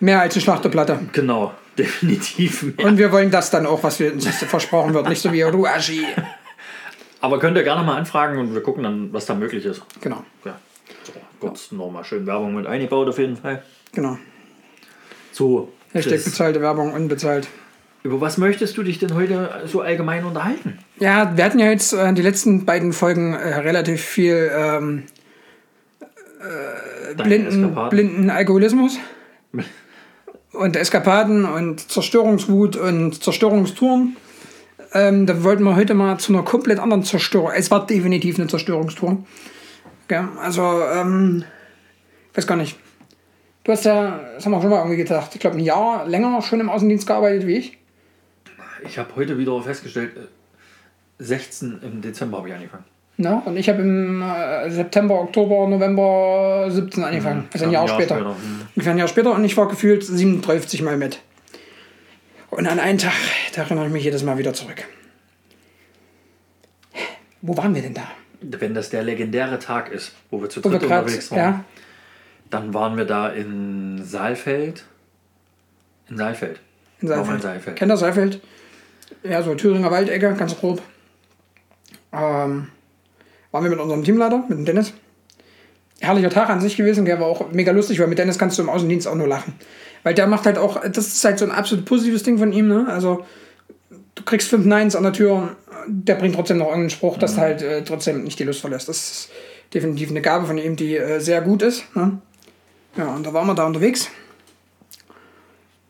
mehr 0.00 0.20
als 0.20 0.34
eine 0.34 0.42
Schlachterplatte. 0.42 0.98
genau, 1.12 1.54
definitiv 1.78 2.62
mehr. 2.62 2.86
Und 2.86 2.98
wir 2.98 3.12
wollen 3.12 3.30
das 3.30 3.50
dann 3.50 3.66
auch, 3.66 3.82
was 3.82 4.00
wir 4.00 4.12
uns 4.12 4.26
versprochen 4.26 4.94
wird. 4.94 5.08
Nicht 5.08 5.22
so 5.22 5.32
wie 5.32 5.40
du, 5.40 5.66
Aschi. 5.66 6.06
Aber 7.20 7.38
könnt 7.38 7.56
ihr 7.56 7.62
gerne 7.64 7.82
mal 7.84 7.96
anfragen 7.96 8.38
und 8.38 8.54
wir 8.54 8.62
gucken 8.62 8.82
dann, 8.82 9.12
was 9.12 9.26
da 9.26 9.34
möglich 9.34 9.64
ist. 9.64 9.82
Genau, 10.00 10.24
Ja. 10.44 10.58
So, 11.04 11.12
kurz 11.38 11.70
nochmal 11.72 12.04
schön 12.04 12.26
Werbung 12.26 12.54
mit 12.54 12.66
eingebaut 12.66 13.08
auf 13.08 13.18
jeden 13.18 13.36
Fall. 13.36 13.62
genau. 13.92 14.18
So, 15.32 15.72
Hashtag 15.92 16.24
bezahlte 16.24 16.60
Werbung, 16.60 16.92
unbezahlt. 16.92 17.46
über 18.02 18.20
was 18.20 18.36
möchtest 18.38 18.76
du 18.76 18.82
dich 18.82 18.98
denn 18.98 19.14
heute 19.14 19.62
so 19.66 19.80
allgemein 19.80 20.24
unterhalten? 20.24 20.78
Ja, 20.98 21.36
wir 21.36 21.44
hatten 21.44 21.58
ja 21.58 21.70
jetzt 21.70 21.92
äh, 21.92 22.12
die 22.14 22.22
letzten 22.22 22.64
beiden 22.64 22.92
Folgen 22.92 23.34
äh, 23.34 23.54
relativ 23.56 24.00
viel 24.02 24.50
ähm, 24.54 25.04
Deine 26.40 27.22
blinden, 27.22 27.88
blinden 27.90 28.30
Alkoholismus 28.30 28.98
und 30.52 30.76
Eskapaden 30.76 31.44
und 31.44 31.90
Zerstörungswut 31.90 32.76
und 32.76 33.22
Zerstörungstouren. 33.22 34.16
Ähm, 34.92 35.26
da 35.26 35.44
wollten 35.44 35.64
wir 35.64 35.76
heute 35.76 35.94
mal 35.94 36.18
zu 36.18 36.32
einer 36.32 36.42
komplett 36.42 36.78
anderen 36.78 37.04
Zerstörung. 37.04 37.50
Es 37.54 37.70
war 37.70 37.86
definitiv 37.86 38.38
eine 38.38 38.48
Zerstörungstour. 38.48 39.24
Ja, 40.10 40.30
also, 40.40 40.82
ähm, 40.82 41.44
ich 42.30 42.38
weiß 42.38 42.46
gar 42.46 42.56
nicht. 42.56 42.78
Du 43.62 43.72
hast 43.72 43.84
ja, 43.84 44.18
das 44.34 44.44
haben 44.44 44.52
wir 44.52 44.60
schon 44.60 44.70
mal 44.70 44.78
irgendwie 44.78 44.96
gedacht, 44.96 45.30
ich 45.34 45.40
glaube 45.40 45.58
ein 45.58 45.64
Jahr 45.64 46.08
länger 46.08 46.40
schon 46.42 46.60
im 46.60 46.70
Außendienst 46.70 47.06
gearbeitet 47.06 47.46
wie 47.46 47.56
ich. 47.56 47.78
Ich 48.84 48.98
habe 48.98 49.14
heute 49.14 49.36
wieder 49.36 49.60
festgestellt, 49.62 50.16
äh, 50.16 50.20
16 51.22 51.80
im 51.82 52.00
Dezember 52.00 52.38
habe 52.38 52.48
ich 52.48 52.54
angefangen. 52.54 52.84
Ne? 53.16 53.42
Und 53.44 53.56
ich 53.56 53.68
habe 53.68 53.82
im 53.82 54.22
äh, 54.22 54.70
September, 54.70 55.20
Oktober, 55.20 55.68
November 55.68 56.66
17 56.70 57.04
angefangen. 57.04 57.48
Also 57.52 57.66
ein 57.66 57.70
Ja, 57.70 57.84
Jahr, 57.84 57.94
später. 57.94 58.16
Hm. 58.18 58.26
Hm. 58.26 58.34
Ungefähr 58.74 58.92
ein 58.92 58.98
Jahr 58.98 59.08
später 59.08 59.34
und 59.34 59.44
ich 59.44 59.56
war 59.56 59.68
gefühlt 59.68 60.04
37 60.04 60.82
Mal 60.82 60.96
mit. 60.96 61.20
Und 62.50 62.66
an 62.66 62.80
einen 62.80 62.98
Tag, 62.98 63.12
da 63.54 63.62
erinnere 63.62 63.86
ich 63.86 63.92
mich 63.92 64.04
jedes 64.04 64.22
Mal 64.22 64.38
wieder 64.38 64.54
zurück. 64.54 64.84
Wo 67.42 67.56
waren 67.56 67.74
wir 67.74 67.82
denn 67.82 67.94
da? 67.94 68.08
Wenn 68.40 68.74
das 68.74 68.90
der 68.90 69.02
legendäre 69.02 69.58
Tag 69.58 69.90
ist, 69.90 70.12
wo 70.30 70.40
wir 70.40 70.48
zu 70.48 70.60
dritt 70.60 70.82
unterwegs 70.82 71.30
waren, 71.30 71.38
ja, 71.38 71.64
dann 72.48 72.74
waren 72.74 72.96
wir 72.96 73.04
da 73.04 73.28
in 73.28 74.02
Saalfeld. 74.04 74.84
In 76.08 76.16
Saalfeld. 76.16 76.58
in 77.00 77.08
wir 77.08 77.16
in 77.16 77.24
Saalfeld. 77.24 77.42
Saalfeld. 77.42 77.76
Kennt 77.76 77.92
ihr 77.92 77.96
Saalfeld? 77.96 78.40
Ja, 79.22 79.42
so 79.42 79.54
Thüringer 79.54 79.90
Waldecke, 79.90 80.34
ganz 80.34 80.58
grob. 80.58 80.82
Ähm, 82.12 82.68
waren 83.52 83.64
wir 83.64 83.70
mit 83.70 83.80
unserem 83.80 84.04
Teamleiter, 84.04 84.44
mit 84.48 84.58
dem 84.58 84.64
Dennis. 84.64 84.92
Herrlicher 86.00 86.30
Tag 86.30 86.48
an 86.48 86.60
sich 86.60 86.76
gewesen, 86.76 87.04
der 87.04 87.20
war 87.20 87.26
auch 87.26 87.52
mega 87.52 87.72
lustig, 87.72 88.00
weil 88.00 88.06
mit 88.06 88.18
Dennis 88.18 88.38
kannst 88.38 88.56
du 88.58 88.62
im 88.62 88.70
Außendienst 88.70 89.06
auch 89.06 89.14
nur 89.14 89.28
lachen. 89.28 89.54
Weil 90.02 90.14
der 90.14 90.26
macht 90.26 90.46
halt 90.46 90.56
auch, 90.56 90.80
das 90.80 91.08
ist 91.08 91.24
halt 91.24 91.38
so 91.38 91.44
ein 91.44 91.50
absolut 91.50 91.84
positives 91.84 92.22
Ding 92.22 92.38
von 92.38 92.52
ihm, 92.52 92.68
ne? 92.68 92.86
Also, 92.88 93.26
du 94.14 94.22
kriegst 94.24 94.48
fünf 94.48 94.64
Neins 94.64 94.96
an 94.96 95.02
der 95.02 95.12
Tür, 95.12 95.56
der 95.86 96.14
bringt 96.14 96.34
trotzdem 96.34 96.58
noch 96.58 96.66
irgendeinen 96.66 96.90
Spruch, 96.90 97.18
dass 97.18 97.34
du 97.34 97.40
halt 97.40 97.62
äh, 97.62 97.82
trotzdem 97.84 98.24
nicht 98.24 98.38
die 98.38 98.44
Lust 98.44 98.60
verlässt. 98.60 98.88
Das 98.88 98.96
ist 98.96 99.30
definitiv 99.74 100.10
eine 100.10 100.22
Gabe 100.22 100.46
von 100.46 100.56
ihm, 100.56 100.76
die 100.76 100.96
äh, 100.96 101.20
sehr 101.20 101.42
gut 101.42 101.62
ist. 101.62 101.84
Ne? 101.94 102.18
Ja, 102.96 103.14
und 103.14 103.26
da 103.26 103.32
waren 103.32 103.46
wir 103.46 103.54
da 103.54 103.66
unterwegs 103.66 104.08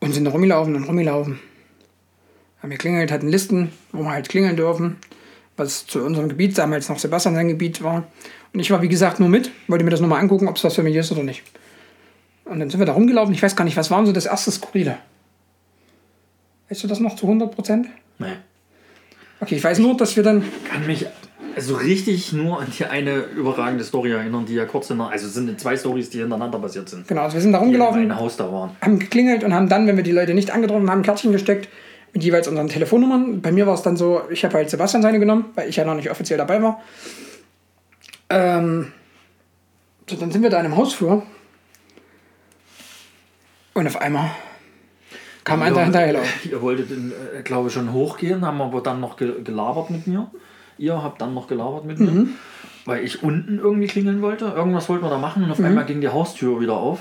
und 0.01 0.12
sind 0.12 0.27
rumgelaufen 0.27 0.75
und 0.75 0.85
rumgelaufen. 0.85 1.38
Haben 2.62 2.70
geklingelt, 2.70 3.11
hatten 3.11 3.29
Listen, 3.29 3.73
wo 3.92 4.03
wir 4.03 4.11
halt 4.11 4.29
klingeln 4.29 4.57
dürfen, 4.57 4.96
was 5.61 5.87
zu 5.87 6.03
unserem 6.03 6.29
Gebiet 6.29 6.59
damals 6.59 6.88
noch 6.88 6.99
Sebastian 6.99 7.35
sein 7.35 7.49
Gebiet 7.49 7.83
war. 7.83 8.09
Und 8.53 8.61
ich 8.61 8.70
war, 8.70 8.83
wie 8.83 8.88
gesagt, 8.88 9.20
nur 9.20 9.29
mit, 9.29 9.53
wollte 9.68 9.85
mir 9.85 9.90
das 9.90 10.01
nochmal 10.01 10.20
angucken, 10.20 10.49
ob 10.49 10.57
es 10.57 10.64
was 10.64 10.75
für 10.75 10.83
mich 10.83 10.96
ist 10.96 11.12
oder 11.12 11.23
nicht. 11.23 11.42
Und 12.44 12.59
dann 12.59 12.68
sind 12.68 12.81
wir 12.81 12.87
da 12.87 12.92
rumgelaufen. 12.94 13.33
Ich 13.33 13.42
weiß 13.42 13.55
gar 13.55 13.64
nicht, 13.64 13.77
was 13.77 13.90
war 13.90 14.05
so 14.05 14.12
das 14.12 14.27
erste 14.27 14.51
Skurrile? 14.51 14.96
Weißt 16.68 16.83
du 16.83 16.88
das 16.88 16.99
noch 16.99 17.14
zu 17.14 17.27
100 17.27 17.55
Prozent? 17.55 17.87
Nee. 18.18 18.27
Okay, 19.40 19.57
ich 19.57 19.64
weiß 19.64 19.79
nur, 19.79 19.96
dass 19.96 20.16
wir 20.16 20.23
dann. 20.23 20.44
Kann 20.68 20.87
mich 20.87 21.07
also 21.57 21.77
richtig 21.77 22.33
nur 22.33 22.61
an 22.61 22.68
die 22.77 22.85
eine 22.85 23.25
überragende 23.37 23.85
Story 23.85 24.12
erinnern, 24.12 24.46
die 24.46 24.55
ja 24.55 24.66
kurz 24.66 24.88
hinter. 24.88 25.11
Also 25.11 25.27
es 25.27 25.35
sind 25.35 25.59
zwei 25.61 25.77
Stories, 25.77 26.11
die 26.11 26.18
hintereinander 26.18 26.59
passiert 26.59 26.88
sind. 26.88 27.09
Genau, 27.09 27.23
also 27.23 27.35
wir 27.35 27.40
sind 27.40 27.53
da 27.53 27.59
Die 27.59 27.64
in 27.64 27.70
rumgelaufen, 27.70 28.03
einem 28.03 28.16
Haus 28.16 28.37
da 28.37 28.51
waren. 28.53 28.70
haben 28.81 28.99
geklingelt 28.99 29.44
und 29.44 29.55
haben 29.55 29.68
dann, 29.68 29.87
wenn 29.87 29.96
wir 29.96 30.05
die 30.05 30.12
Leute 30.12 30.35
nicht 30.35 30.51
angetroffen 30.51 30.90
haben, 30.90 31.03
Kärtchen 31.03 31.33
gesteckt 31.33 31.68
mit 32.12 32.25
jeweils 32.25 32.49
unseren 32.49 32.68
Telefonnummern. 32.68 33.40
Bei 33.40 33.53
mir 33.53 33.66
war 33.66 33.75
es 33.75 33.83
dann 33.83 33.96
so, 33.96 34.23
ich 34.31 34.44
habe 34.44 34.55
halt 34.55 34.70
Sebastian 34.70 35.03
seine 35.03 35.18
genommen, 35.18 35.46
weil 35.55 35.68
ich 35.68 35.77
ja 35.77 35.85
noch 35.85 35.94
nicht 35.94 36.11
offiziell 36.11 36.38
dabei 36.38 36.62
war. 36.62 36.81
Ähm, 38.29 38.92
so, 40.09 40.16
dann 40.16 40.31
sind 40.31 40.42
wir 40.42 40.51
da 40.51 40.59
in 40.59 40.66
einem 40.66 40.77
Hausflur. 40.77 41.23
Und 43.75 43.87
auf 43.87 44.01
einmal 44.01 44.31
kam 45.44 45.62
einer 45.62 45.85
hinterher. 45.85 46.20
Ihr 46.51 46.61
wolltet, 46.61 46.90
äh, 46.90 47.42
glaube 47.42 47.68
ich, 47.68 47.75
schon 47.75 47.92
hochgehen, 47.92 48.44
haben 48.44 48.61
aber 48.61 48.81
dann 48.81 49.01
noch 49.01 49.16
ge 49.16 49.42
gelabert 49.42 49.90
mit 49.90 50.07
mir. 50.07 50.31
Ihr 50.79 51.03
habt 51.03 51.20
dann 51.20 51.35
noch 51.35 51.46
gelabert 51.46 51.85
mit 51.85 52.01
mir, 52.01 52.29
weil 52.87 53.05
ich 53.05 53.23
unten 53.23 53.59
irgendwie 53.59 53.87
klingeln 53.87 54.23
wollte. 54.23 54.46
Irgendwas 54.46 54.88
wollten 54.88 55.05
wir 55.05 55.11
da 55.11 55.18
machen 55.18 55.44
und 55.44 55.51
auf 55.51 55.61
einmal 55.61 55.85
ging 55.85 56.01
die 56.01 56.09
Haustür 56.09 56.61
wieder 56.61 56.77
auf. 56.77 57.01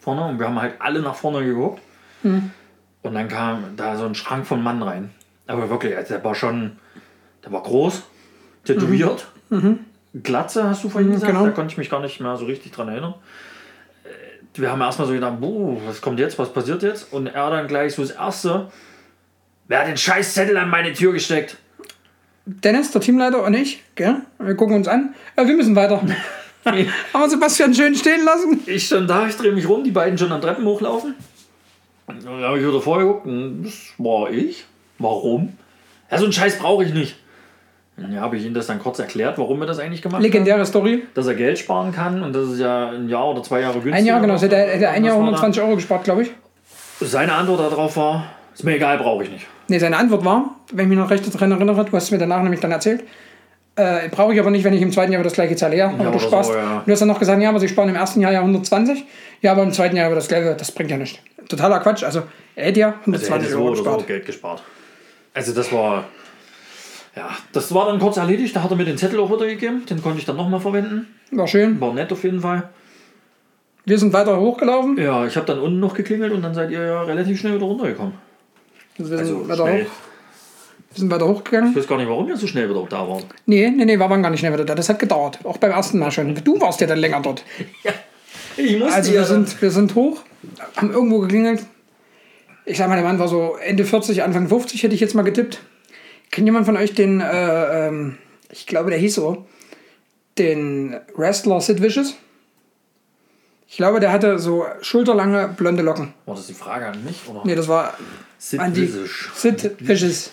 Vorne 0.00 0.24
und 0.24 0.40
wir 0.40 0.46
haben 0.46 0.60
halt 0.60 0.74
alle 0.80 1.00
nach 1.00 1.14
vorne 1.14 1.44
geguckt. 1.44 1.80
Und 3.02 3.14
dann 3.14 3.28
kam 3.28 3.76
da 3.76 3.96
so 3.96 4.04
ein 4.04 4.14
Schrank 4.14 4.46
von 4.46 4.62
Mann 4.62 4.82
rein. 4.82 5.10
Aber 5.46 5.68
wirklich, 5.68 5.96
also 5.96 6.14
der 6.14 6.24
war 6.24 6.34
schon, 6.34 6.78
der 7.44 7.52
war 7.52 7.62
groß, 7.62 8.02
tätowiert. 8.64 9.26
Glatze 10.22 10.64
hast 10.64 10.84
du 10.84 10.88
vorhin 10.88 11.10
gesagt, 11.10 11.32
genau. 11.32 11.46
da 11.46 11.50
konnte 11.50 11.72
ich 11.72 11.78
mich 11.78 11.90
gar 11.90 12.00
nicht 12.00 12.20
mehr 12.20 12.36
so 12.36 12.44
richtig 12.44 12.72
dran 12.72 12.88
erinnern. 12.88 13.14
Äh, 14.04 14.60
Wir 14.60 14.70
haben 14.70 14.80
erstmal 14.80 15.08
so 15.08 15.14
gedacht, 15.14 15.40
boah, 15.40 15.76
was 15.86 16.00
kommt 16.00 16.20
jetzt, 16.20 16.38
was 16.38 16.52
passiert 16.52 16.82
jetzt? 16.82 17.12
Und 17.12 17.26
er 17.26 17.50
dann 17.50 17.66
gleich 17.66 17.94
so 17.94 18.02
das 18.02 18.12
Erste, 18.12 18.70
wer 19.68 19.80
hat 19.80 19.88
den 19.88 19.96
scheiß 19.96 20.34
Zettel 20.34 20.56
an 20.56 20.70
meine 20.70 20.92
Tür 20.92 21.12
gesteckt? 21.12 21.56
Dennis, 22.44 22.90
der 22.90 23.00
Teamleiter 23.00 23.42
und 23.42 23.54
ich, 23.54 23.82
gell? 23.94 24.16
wir 24.38 24.54
gucken 24.54 24.76
uns 24.76 24.88
an. 24.88 25.14
Äh, 25.36 25.46
wir 25.46 25.56
müssen 25.56 25.74
weiter. 25.74 26.02
haben 26.64 26.86
wir 27.12 27.30
Sebastian 27.30 27.74
schön 27.74 27.94
stehen 27.94 28.24
lassen? 28.24 28.60
Ich 28.66 28.86
schon 28.86 29.06
da, 29.06 29.26
ich 29.26 29.36
drehe 29.36 29.52
mich 29.52 29.68
rum, 29.68 29.82
die 29.82 29.90
beiden 29.90 30.18
schon 30.18 30.30
an 30.30 30.40
Treppen 30.40 30.64
hochlaufen. 30.64 31.14
Dann 32.24 32.42
habe 32.42 32.58
ich 32.58 32.66
wieder 32.66 32.80
vorgeguckt, 32.80 33.26
und 33.26 33.64
das 33.64 33.92
war 33.98 34.30
ich. 34.30 34.64
Warum? 34.98 35.56
Ja, 36.10 36.18
so 36.18 36.24
einen 36.24 36.32
Scheiß 36.32 36.58
brauche 36.58 36.84
ich 36.84 36.92
nicht. 36.92 37.16
Dann 37.96 38.18
habe 38.20 38.36
ich 38.36 38.44
ihm 38.44 38.54
das 38.54 38.66
dann 38.66 38.78
kurz 38.78 38.98
erklärt, 38.98 39.38
warum 39.38 39.60
wir 39.60 39.66
das 39.66 39.78
eigentlich 39.78 40.00
gemacht 40.00 40.16
haben. 40.16 40.22
Legendäre 40.22 40.64
Story. 40.64 41.04
Dass 41.14 41.26
er 41.26 41.34
Geld 41.34 41.58
sparen 41.58 41.92
kann 41.92 42.22
und 42.22 42.34
das 42.34 42.48
ist 42.48 42.58
ja 42.58 42.90
ein 42.90 43.08
Jahr 43.08 43.30
oder 43.30 43.42
zwei 43.42 43.60
Jahre 43.60 43.74
günstiger. 43.74 43.96
Ein 43.96 44.06
Jahr, 44.06 44.20
genau. 44.20 44.34
hätte, 44.34 44.48
so. 44.48 44.56
hätte 44.56 44.88
ein 44.88 45.04
Jahr 45.04 45.14
das 45.14 45.20
war 45.20 45.26
120 45.26 45.62
Euro 45.62 45.74
gespart, 45.76 46.04
glaube 46.04 46.22
ich. 46.22 46.30
Seine 47.00 47.34
Antwort 47.34 47.60
darauf 47.60 47.96
war, 47.96 48.26
ist 48.54 48.64
mir 48.64 48.76
egal, 48.76 48.98
brauche 48.98 49.24
ich 49.24 49.30
nicht. 49.30 49.46
Nee, 49.68 49.78
seine 49.78 49.96
Antwort 49.96 50.24
war, 50.24 50.56
wenn 50.72 50.86
ich 50.86 50.88
mich 50.90 50.98
noch 50.98 51.10
recht 51.10 51.34
daran 51.34 51.52
erinnere, 51.52 51.84
du 51.84 51.92
hast 51.92 52.04
es 52.04 52.10
mir 52.10 52.18
danach 52.18 52.42
nämlich 52.42 52.60
dann 52.60 52.72
erzählt, 52.72 53.04
äh, 53.76 54.08
brauche 54.10 54.34
ich 54.34 54.40
aber 54.40 54.50
nicht, 54.50 54.64
wenn 54.64 54.74
ich 54.74 54.82
im 54.82 54.92
zweiten 54.92 55.12
Jahr 55.12 55.20
wieder 55.20 55.28
das 55.30 55.34
gleiche 55.34 55.56
zahle. 55.56 55.76
Ja, 55.76 55.88
aber 55.88 56.04
du 56.04 56.10
oder 56.10 56.18
sparst. 56.20 56.52
so, 56.52 56.56
ja. 56.58 56.82
Du 56.84 56.92
hast 56.92 57.00
dann 57.00 57.08
noch 57.08 57.18
gesagt, 57.18 57.42
ja, 57.42 57.48
aber 57.48 57.60
sie 57.60 57.68
sparen 57.68 57.88
im 57.88 57.94
ersten 57.94 58.20
Jahr 58.20 58.32
ja 58.32 58.40
120. 58.40 59.04
Ja, 59.40 59.52
aber 59.52 59.62
im 59.62 59.72
zweiten 59.72 59.96
Jahr 59.96 60.06
über 60.06 60.16
das 60.16 60.28
gleiche, 60.28 60.54
das 60.54 60.72
bringt 60.72 60.90
ja 60.90 60.96
nichts. 60.96 61.18
Totaler 61.48 61.80
Quatsch. 61.80 62.04
Also, 62.04 62.22
er 62.54 62.66
hätte 62.66 62.80
ja 62.80 62.86
Also 62.88 62.98
er 62.98 63.06
120 63.06 63.32
hätte 63.42 63.52
so 63.52 63.58
Euro 63.58 63.74
so 63.74 63.82
gespart. 63.82 64.06
Geld 64.06 64.26
gespart. 64.26 64.62
Also 65.34 65.54
das 65.54 65.72
war, 65.72 66.04
ja, 67.16 67.30
das 67.52 67.72
war 67.74 67.86
dann 67.86 67.98
kurz 67.98 68.18
erledigt. 68.18 68.54
Da 68.54 68.62
hat 68.62 68.70
er 68.70 68.76
mir 68.76 68.84
den 68.84 68.98
Zettel 68.98 69.18
auch 69.20 69.30
wieder 69.30 69.46
gegeben. 69.46 69.84
Den 69.88 70.02
konnte 70.02 70.18
ich 70.18 70.26
dann 70.26 70.36
nochmal 70.36 70.60
verwenden. 70.60 71.06
War 71.30 71.46
schön. 71.48 71.80
War 71.80 71.94
nett 71.94 72.12
auf 72.12 72.22
jeden 72.24 72.40
Fall. 72.40 72.68
Wir 73.84 73.98
sind 73.98 74.12
weiter 74.12 74.38
hochgelaufen. 74.38 74.96
Ja, 74.98 75.26
ich 75.26 75.36
habe 75.36 75.46
dann 75.46 75.58
unten 75.58 75.80
noch 75.80 75.94
geklingelt 75.94 76.32
und 76.32 76.42
dann 76.42 76.54
seid 76.54 76.70
ihr 76.70 76.84
ja 76.84 77.02
relativ 77.02 77.40
schnell 77.40 77.54
wieder 77.54 77.64
runtergekommen. 77.66 78.12
Also 78.98 79.48
weiter, 79.48 79.64
schnell. 79.64 79.84
hoch, 79.84 79.90
wir 80.94 81.00
sind 81.00 81.10
weiter 81.10 81.26
hochgegangen. 81.26 81.70
Ich 81.70 81.76
weiß 81.76 81.86
gar 81.86 81.96
nicht, 81.96 82.08
warum 82.08 82.28
ihr 82.28 82.36
so 82.36 82.46
schnell 82.46 82.68
wieder 82.68 82.84
da 82.88 83.08
waren. 83.08 83.24
Nee, 83.46 83.70
nee, 83.70 83.84
nee, 83.84 83.98
wir 83.98 84.10
waren 84.10 84.22
gar 84.22 84.30
nicht 84.30 84.40
schnell 84.40 84.52
wieder 84.52 84.64
da. 84.64 84.74
Das 84.74 84.88
hat 84.88 84.98
gedauert. 84.98 85.38
Auch 85.44 85.56
beim 85.58 85.70
ersten 85.70 85.98
Mal 85.98 86.10
schon. 86.10 86.34
Du 86.44 86.60
warst 86.60 86.80
ja 86.80 86.86
dann 86.86 86.98
länger 86.98 87.20
dort. 87.20 87.44
Ich 88.58 88.78
musste 88.78 88.94
Also 88.94 89.12
ja 89.12 89.20
wir 89.20 89.24
sind, 89.24 89.62
wir 89.62 89.70
sind 89.70 89.94
hoch, 89.94 90.20
haben 90.76 90.92
irgendwo 90.92 91.20
geklingelt. 91.20 91.64
Ich 92.66 92.76
sag 92.76 92.88
mal, 92.88 92.96
der 92.96 93.04
Mann 93.04 93.18
war 93.18 93.26
so 93.26 93.56
Ende 93.56 93.86
40, 93.86 94.22
Anfang 94.22 94.46
50, 94.46 94.82
hätte 94.82 94.94
ich 94.94 95.00
jetzt 95.00 95.14
mal 95.14 95.22
getippt. 95.22 95.62
Kennt 96.30 96.46
jemand 96.46 96.66
von 96.66 96.76
euch 96.76 96.94
den, 96.94 97.22
äh, 97.22 97.88
ähm, 97.88 98.18
ich 98.50 98.66
glaube, 98.66 98.90
der 98.90 98.98
hieß 98.98 99.14
so, 99.14 99.46
den 100.36 100.96
Wrestler 101.16 101.62
Sid 101.62 101.82
Vicious? 101.82 102.14
Ich 103.72 103.78
glaube, 103.78 104.00
der 104.00 104.12
hatte 104.12 104.38
so 104.38 104.66
schulterlange 104.82 105.48
blonde 105.56 105.82
Locken. 105.82 106.12
War 106.26 106.34
das 106.34 106.46
die 106.46 106.52
Frage 106.52 106.88
an 106.88 107.02
mich? 107.04 107.26
Oder? 107.26 107.40
Nee, 107.42 107.54
das 107.54 107.68
war 107.68 107.96
Sid 108.36 108.60
an 108.60 108.74
die 108.74 108.82
Vicious. 108.82 109.30
Sid. 109.34 109.76
Vicious. 109.80 110.30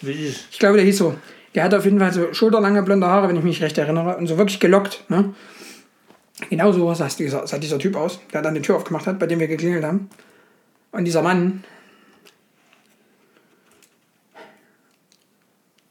Ich 0.51 0.59
glaube, 0.59 0.75
der 0.75 0.85
hieß 0.85 0.97
so. 0.97 1.15
Der 1.55 1.63
hatte 1.63 1.77
auf 1.77 1.85
jeden 1.85 1.99
Fall 1.99 2.11
so 2.11 2.33
schulterlange 2.33 2.83
blonde 2.83 3.07
Haare, 3.07 3.29
wenn 3.29 3.37
ich 3.37 3.43
mich 3.43 3.61
recht 3.61 3.77
erinnere. 3.77 4.17
Und 4.17 4.27
so 4.27 4.37
wirklich 4.37 4.59
gelockt. 4.59 5.05
Ne? 5.07 5.33
Genau 6.49 6.73
so 6.73 6.93
sah 6.93 7.07
dieser, 7.07 7.47
sah 7.47 7.57
dieser 7.57 7.79
Typ 7.79 7.95
aus, 7.95 8.19
der 8.33 8.41
dann 8.41 8.55
die 8.55 8.61
Tür 8.61 8.75
aufgemacht 8.75 9.07
hat, 9.07 9.19
bei 9.19 9.25
dem 9.25 9.39
wir 9.39 9.47
geklingelt 9.47 9.85
haben. 9.85 10.09
Und 10.91 11.05
dieser 11.05 11.21
Mann. 11.21 11.63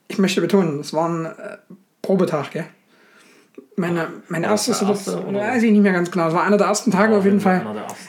Ich 0.09 0.19
möchte 0.19 0.43
betonen, 0.43 0.81
es 0.81 0.93
war 0.93 1.09
ein 1.09 1.25
äh, 1.25 1.57
Probetag, 2.03 2.51
gell? 2.51 2.67
Meine, 3.77 4.09
mein 4.29 4.43
das 4.43 4.69
erstes, 4.69 4.79
der 4.81 4.89
oder, 4.89 4.97
erste, 4.97 5.25
oder? 5.25 5.41
weiß 5.41 5.63
ich 5.63 5.71
nicht 5.71 5.83
mehr 5.83 5.93
ganz 5.93 6.11
genau. 6.11 6.29
Es 6.29 6.35
war 6.35 6.45
einer 6.45 6.57
der 6.57 6.67
ersten 6.67 6.91
Tage 6.91 7.13
War 7.13 7.19
auf 7.21 7.25
jeden 7.25 7.41
Fall. 7.41 7.65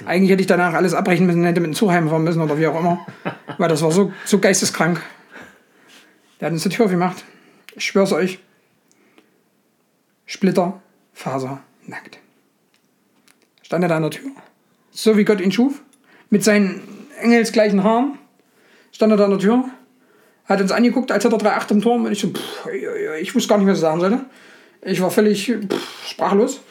Eigentlich 0.06 0.32
hätte 0.32 0.42
ich 0.42 0.48
danach 0.48 0.74
alles 0.74 0.94
abbrechen 0.94 1.26
müssen, 1.28 1.44
hätte 1.44 1.62
mit 1.62 1.72
dem 1.72 1.76
Zug 1.76 1.92
heimfahren 1.92 2.24
müssen 2.24 2.42
oder 2.42 2.58
wie 2.58 2.68
auch 2.68 2.80
immer. 2.80 3.06
Weil 3.58 3.70
das 3.70 3.82
war 3.82 3.92
so, 3.92 4.12
so 4.26 4.40
geisteskrank. 4.40 5.02
Der 6.40 6.48
hat 6.48 6.54
uns 6.54 6.64
die 6.64 6.70
Tür 6.70 6.86
aufgemacht. 6.86 7.24
Ich 7.76 7.86
schwör's 7.86 8.12
euch. 8.12 8.40
Splitter, 10.26 10.82
Faser, 11.14 11.62
nackt. 11.86 12.20
Stand 13.62 13.84
er 13.84 13.90
da 13.90 13.98
an 13.98 14.04
der 14.04 14.12
Tür. 14.12 14.32
So 14.92 15.18
wie 15.18 15.26
Gott 15.26 15.42
ihn 15.42 15.52
schuf. 15.52 15.82
Mit 16.30 16.44
seinen 16.44 16.82
engelsgleichen 17.22 17.84
Haaren. 17.84 18.18
Stand 18.92 19.12
er 19.12 19.18
da 19.18 19.26
an 19.26 19.32
der 19.32 19.40
Tür. 19.40 19.66
Hat 20.46 20.62
uns 20.62 20.72
angeguckt, 20.72 21.12
als 21.12 21.24
hätte 21.24 21.36
er 21.36 21.60
3,8 21.60 21.72
im 21.72 21.82
Turm. 21.82 22.06
Und 22.06 22.12
ich 22.12 22.20
so, 22.20 22.30
pff, 22.30 22.68
ich 23.22 23.36
wusste 23.36 23.50
gar 23.50 23.58
nicht, 23.60 23.68
was 23.68 23.78
ich 23.78 23.82
sagen 23.82 24.00
sollte. 24.00 24.26
Ich 24.82 25.02
war 25.02 25.12
völlig 25.12 25.46
pff, 25.46 26.08
sprachlos. 26.08 26.62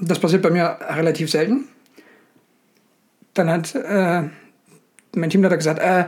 Das 0.00 0.18
passiert 0.18 0.42
bei 0.42 0.50
mir 0.50 0.78
relativ 0.88 1.30
selten. 1.30 1.68
Dann 3.34 3.50
hat 3.50 3.74
äh, 3.74 4.22
mein 5.14 5.30
Teamleiter 5.30 5.56
gesagt, 5.56 5.80
äh, 5.80 6.06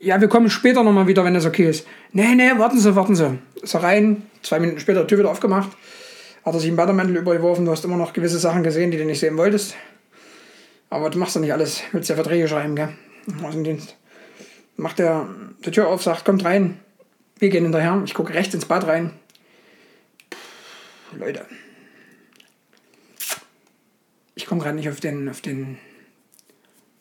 ja, 0.00 0.20
wir 0.20 0.28
kommen 0.28 0.50
später 0.50 0.82
nochmal 0.82 1.06
wieder, 1.06 1.24
wenn 1.24 1.34
das 1.34 1.46
okay 1.46 1.68
ist. 1.68 1.86
Nee, 2.12 2.34
nee, 2.34 2.50
warten 2.58 2.78
Sie, 2.78 2.94
warten 2.96 3.16
Sie. 3.16 3.38
Ist 3.62 3.74
er 3.74 3.82
rein, 3.82 4.22
zwei 4.42 4.60
Minuten 4.60 4.80
später 4.80 5.06
Tür 5.06 5.18
wieder 5.18 5.30
aufgemacht, 5.30 5.70
hat 6.44 6.54
er 6.54 6.60
sich 6.60 6.68
einen 6.68 6.76
Bademantel 6.76 7.16
übergeworfen, 7.16 7.64
du 7.64 7.70
hast 7.70 7.84
immer 7.84 7.96
noch 7.96 8.12
gewisse 8.12 8.38
Sachen 8.38 8.62
gesehen, 8.62 8.90
die 8.90 8.98
du 8.98 9.04
nicht 9.04 9.20
sehen 9.20 9.36
wolltest. 9.36 9.76
Aber 10.90 11.10
du 11.10 11.18
machst 11.18 11.34
ja 11.34 11.40
nicht 11.40 11.52
alles, 11.52 11.82
willst 11.92 12.10
ja 12.10 12.16
Verträge 12.16 12.48
schreiben, 12.48 12.76
gell? 12.76 12.90
Im 13.26 13.44
Außendienst. 13.44 13.96
Macht 14.76 15.00
er 15.00 15.28
die 15.64 15.70
Tür 15.70 15.88
auf, 15.88 16.02
sagt, 16.02 16.24
kommt 16.24 16.44
rein. 16.44 16.78
Wir 17.38 17.48
gehen 17.48 17.64
hinterher. 17.64 18.02
Ich 18.04 18.14
gucke 18.14 18.34
rechts 18.34 18.54
ins 18.54 18.66
Bad 18.66 18.86
rein. 18.86 19.12
Leute. 21.18 21.46
Ich 24.34 24.46
komme 24.46 24.60
gerade 24.60 24.76
nicht 24.76 24.88
auf 24.88 25.00
den, 25.00 25.28
auf 25.28 25.40
den, 25.40 25.78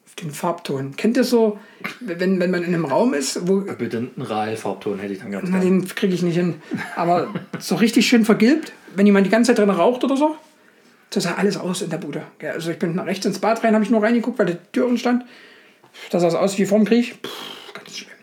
auf 0.05 0.15
den 0.15 0.31
Farbton. 0.31 0.95
Kennt 0.95 1.17
ihr 1.17 1.23
so, 1.23 1.59
wenn, 1.99 2.39
wenn 2.39 2.51
man 2.51 2.63
in 2.63 2.73
einem 2.73 2.85
Raum 2.85 3.13
ist, 3.13 3.47
wo. 3.47 3.61
Bitte 3.61 3.97
einen 3.97 4.11
Rahlfarbton 4.17 4.99
hätte 4.99 5.13
ich 5.13 5.19
dann 5.19 5.31
ganz 5.31 5.49
gerne. 5.49 5.65
den 5.65 5.85
kriege 5.87 6.13
ich 6.13 6.21
nicht 6.21 6.35
hin. 6.35 6.61
Aber 6.95 7.33
so 7.59 7.75
richtig 7.75 8.07
schön 8.07 8.25
vergilbt, 8.25 8.73
wenn 8.95 9.05
jemand 9.05 9.25
die 9.25 9.31
ganze 9.31 9.49
Zeit 9.49 9.59
drin 9.59 9.69
raucht 9.69 10.03
oder 10.03 10.15
so. 10.15 10.35
So 11.11 11.19
sah 11.19 11.35
alles 11.35 11.57
aus 11.57 11.81
in 11.81 11.89
der 11.89 11.97
Bude. 11.97 12.23
Also 12.41 12.71
ich 12.71 12.79
bin 12.79 12.95
nach 12.95 13.05
rechts 13.05 13.25
ins 13.25 13.39
Bad 13.39 13.63
rein, 13.63 13.73
habe 13.73 13.83
ich 13.83 13.91
nur 13.91 14.01
reingeguckt, 14.01 14.39
weil 14.39 14.47
die 14.47 14.57
Türen 14.71 14.97
stand. 14.97 15.25
Das 16.09 16.21
sah 16.21 16.39
aus 16.39 16.57
wie 16.57 16.65
vorm 16.65 16.85
Krieg. 16.85 17.21
Puh, 17.21 17.29
ganz 17.73 17.97
schlimm. 17.97 18.17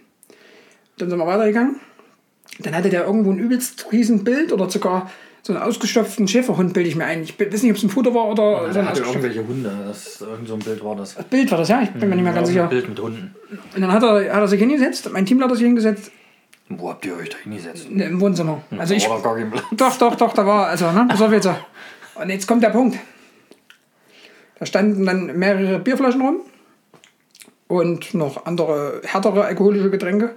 Dann 0.98 1.10
sind 1.10 1.18
wir 1.18 1.26
weitergegangen. 1.26 1.80
Dann 2.58 2.74
hatte 2.74 2.90
der 2.90 3.04
irgendwo 3.04 3.30
ein 3.30 3.38
übelst 3.38 3.90
riesen 3.92 4.24
Bild 4.24 4.52
oder 4.52 4.68
sogar 4.68 5.10
so 5.42 5.52
einen 5.54 5.62
ausgestopften 5.62 6.28
Schäferhund, 6.28 6.72
bilde 6.74 6.88
ich 6.88 6.96
mir 6.96 7.04
ein. 7.06 7.22
Ich 7.22 7.38
weiß 7.40 7.62
nicht, 7.62 7.72
ob 7.72 7.76
es 7.78 7.82
ein 7.82 7.90
Futter 7.90 8.14
war 8.14 8.28
oder 8.28 8.66
so 8.68 8.72
Der 8.74 8.88
ein 8.88 8.96
irgendwelche 8.96 9.46
Hunde. 9.46 9.72
Das, 9.86 10.20
irgend 10.20 10.48
so 10.48 10.54
ein 10.54 10.60
Bild 10.60 10.84
war 10.84 10.96
das. 10.96 11.14
Bild 11.24 11.50
war 11.50 11.58
das, 11.58 11.68
ja? 11.68 11.82
Ich 11.82 11.90
bin 11.90 12.08
mir 12.08 12.16
nicht 12.16 12.24
mehr 12.24 12.32
ganz 12.34 12.48
Ja, 12.48 12.52
sicher. 12.52 12.62
Ein 12.64 12.68
Bild 12.70 12.88
mit 12.88 13.00
Hunden. 13.00 13.34
Und 13.74 13.80
dann 13.80 13.92
hat 13.92 14.02
er, 14.02 14.34
hat 14.34 14.40
er 14.40 14.48
sich 14.48 14.60
hingesetzt, 14.60 15.10
mein 15.12 15.24
Teamleiter 15.26 15.50
hat 15.52 15.56
sich 15.58 15.66
hingesetzt, 15.66 16.10
Wo 16.68 16.90
habt 16.90 17.04
ihr 17.06 17.16
euch 17.16 17.30
da 17.30 17.38
hingesetzt? 17.38 17.90
ne, 17.90 18.04
im 18.04 18.20
Wohnzimmer. 18.20 18.62
Also 18.76 18.94
ich, 18.94 19.06
gar 19.08 19.34
kein 19.36 19.50
Platz. 19.50 19.64
Doch, 19.72 19.96
doch, 19.96 20.14
doch, 20.16 20.32
da 20.34 20.44
war, 20.46 20.66
also, 20.66 20.90
ne, 20.92 21.06
pass 21.08 21.22
auf 21.22 21.32
jetzt. 21.32 21.48
Und 22.16 22.28
jetzt 22.28 22.46
kommt 22.46 22.62
der 22.62 22.70
Punkt. 22.70 22.98
Da 24.58 24.66
standen 24.66 25.06
dann 25.06 25.38
mehrere 25.38 25.78
Bierflaschen 25.78 26.20
rum 26.20 26.40
und 27.66 28.12
noch 28.14 28.44
andere 28.44 29.00
härtere 29.04 29.44
alkoholische 29.46 29.88
Getränke, 29.90 30.34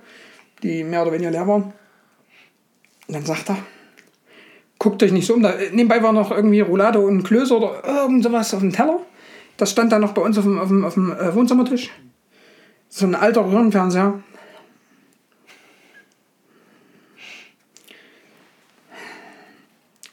die 0.63 0.83
mehr 0.85 1.01
oder 1.01 1.11
weniger 1.11 1.31
leer 1.31 1.45
waren. 1.47 1.73
Und 3.07 3.15
dann 3.15 3.25
sagt 3.25 3.49
er, 3.49 3.57
guckt 4.83 5.01
euch 5.01 5.13
nicht 5.13 5.25
so 5.25 5.33
um. 5.33 5.41
Da, 5.41 5.55
nebenbei 5.71 6.03
war 6.03 6.11
noch 6.11 6.29
irgendwie 6.29 6.59
Roulade 6.59 6.99
und 6.99 7.23
Klöße 7.23 7.55
oder 7.55 7.83
irgend 7.85 8.23
sowas 8.23 8.53
auf 8.53 8.59
dem 8.59 8.73
Teller. 8.73 8.99
Das 9.55 9.71
stand 9.71 9.91
da 9.91 9.97
noch 9.97 10.11
bei 10.11 10.21
uns 10.21 10.37
auf 10.37 10.43
dem, 10.43 10.59
auf 10.59 10.67
dem, 10.67 10.83
auf 10.83 10.93
dem 10.95 11.11
äh, 11.13 11.33
Wohnzimmertisch. 11.33 11.89
So 12.89 13.05
ein 13.05 13.15
alter 13.15 13.45
Röhrenfernseher. 13.45 14.21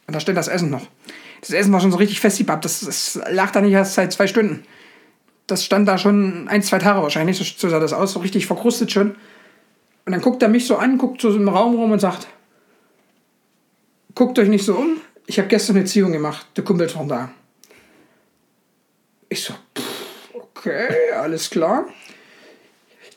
Und 0.06 0.14
da 0.14 0.20
steht 0.20 0.36
das 0.36 0.48
Essen 0.48 0.70
noch. 0.70 0.86
Das 1.40 1.50
Essen 1.50 1.72
war 1.72 1.80
schon 1.80 1.90
so 1.90 1.98
richtig 1.98 2.20
festgebappt. 2.20 2.64
Das, 2.64 2.80
das 2.80 3.20
lag 3.30 3.50
da 3.50 3.60
nicht 3.60 3.72
erst 3.72 3.94
seit 3.94 4.12
zwei 4.12 4.28
Stunden. 4.28 4.62
Das 5.48 5.64
stand 5.64 5.88
da 5.88 5.98
schon 5.98 6.46
ein, 6.48 6.62
zwei 6.62 6.78
Tage 6.78 7.02
wahrscheinlich. 7.02 7.38
So 7.38 7.68
sah 7.68 7.80
das 7.80 7.92
aus, 7.92 8.12
so 8.12 8.20
richtig 8.20 8.46
verkrustet 8.46 8.92
schon. 8.92 9.16
Und 10.06 10.12
dann 10.12 10.20
guckt 10.20 10.42
er 10.42 10.48
mich 10.48 10.66
so 10.66 10.76
an, 10.76 10.96
guckt 10.96 11.20
so 11.20 11.34
im 11.34 11.48
Raum 11.48 11.74
rum 11.74 11.90
und 11.90 11.98
sagt, 11.98 12.28
guckt 14.20 14.38
euch 14.38 14.50
nicht 14.50 14.66
so 14.66 14.74
um. 14.74 15.00
Ich 15.24 15.38
habe 15.38 15.48
gestern 15.48 15.76
eine 15.76 15.86
Ziehung 15.86 16.12
gemacht. 16.12 16.46
Der 16.54 16.62
Kumpel 16.62 16.90
von 16.90 17.08
da. 17.08 17.30
Ich 19.30 19.42
so, 19.42 19.54
pff, 19.74 20.34
okay, 20.34 21.12
alles 21.18 21.48
klar. 21.48 21.86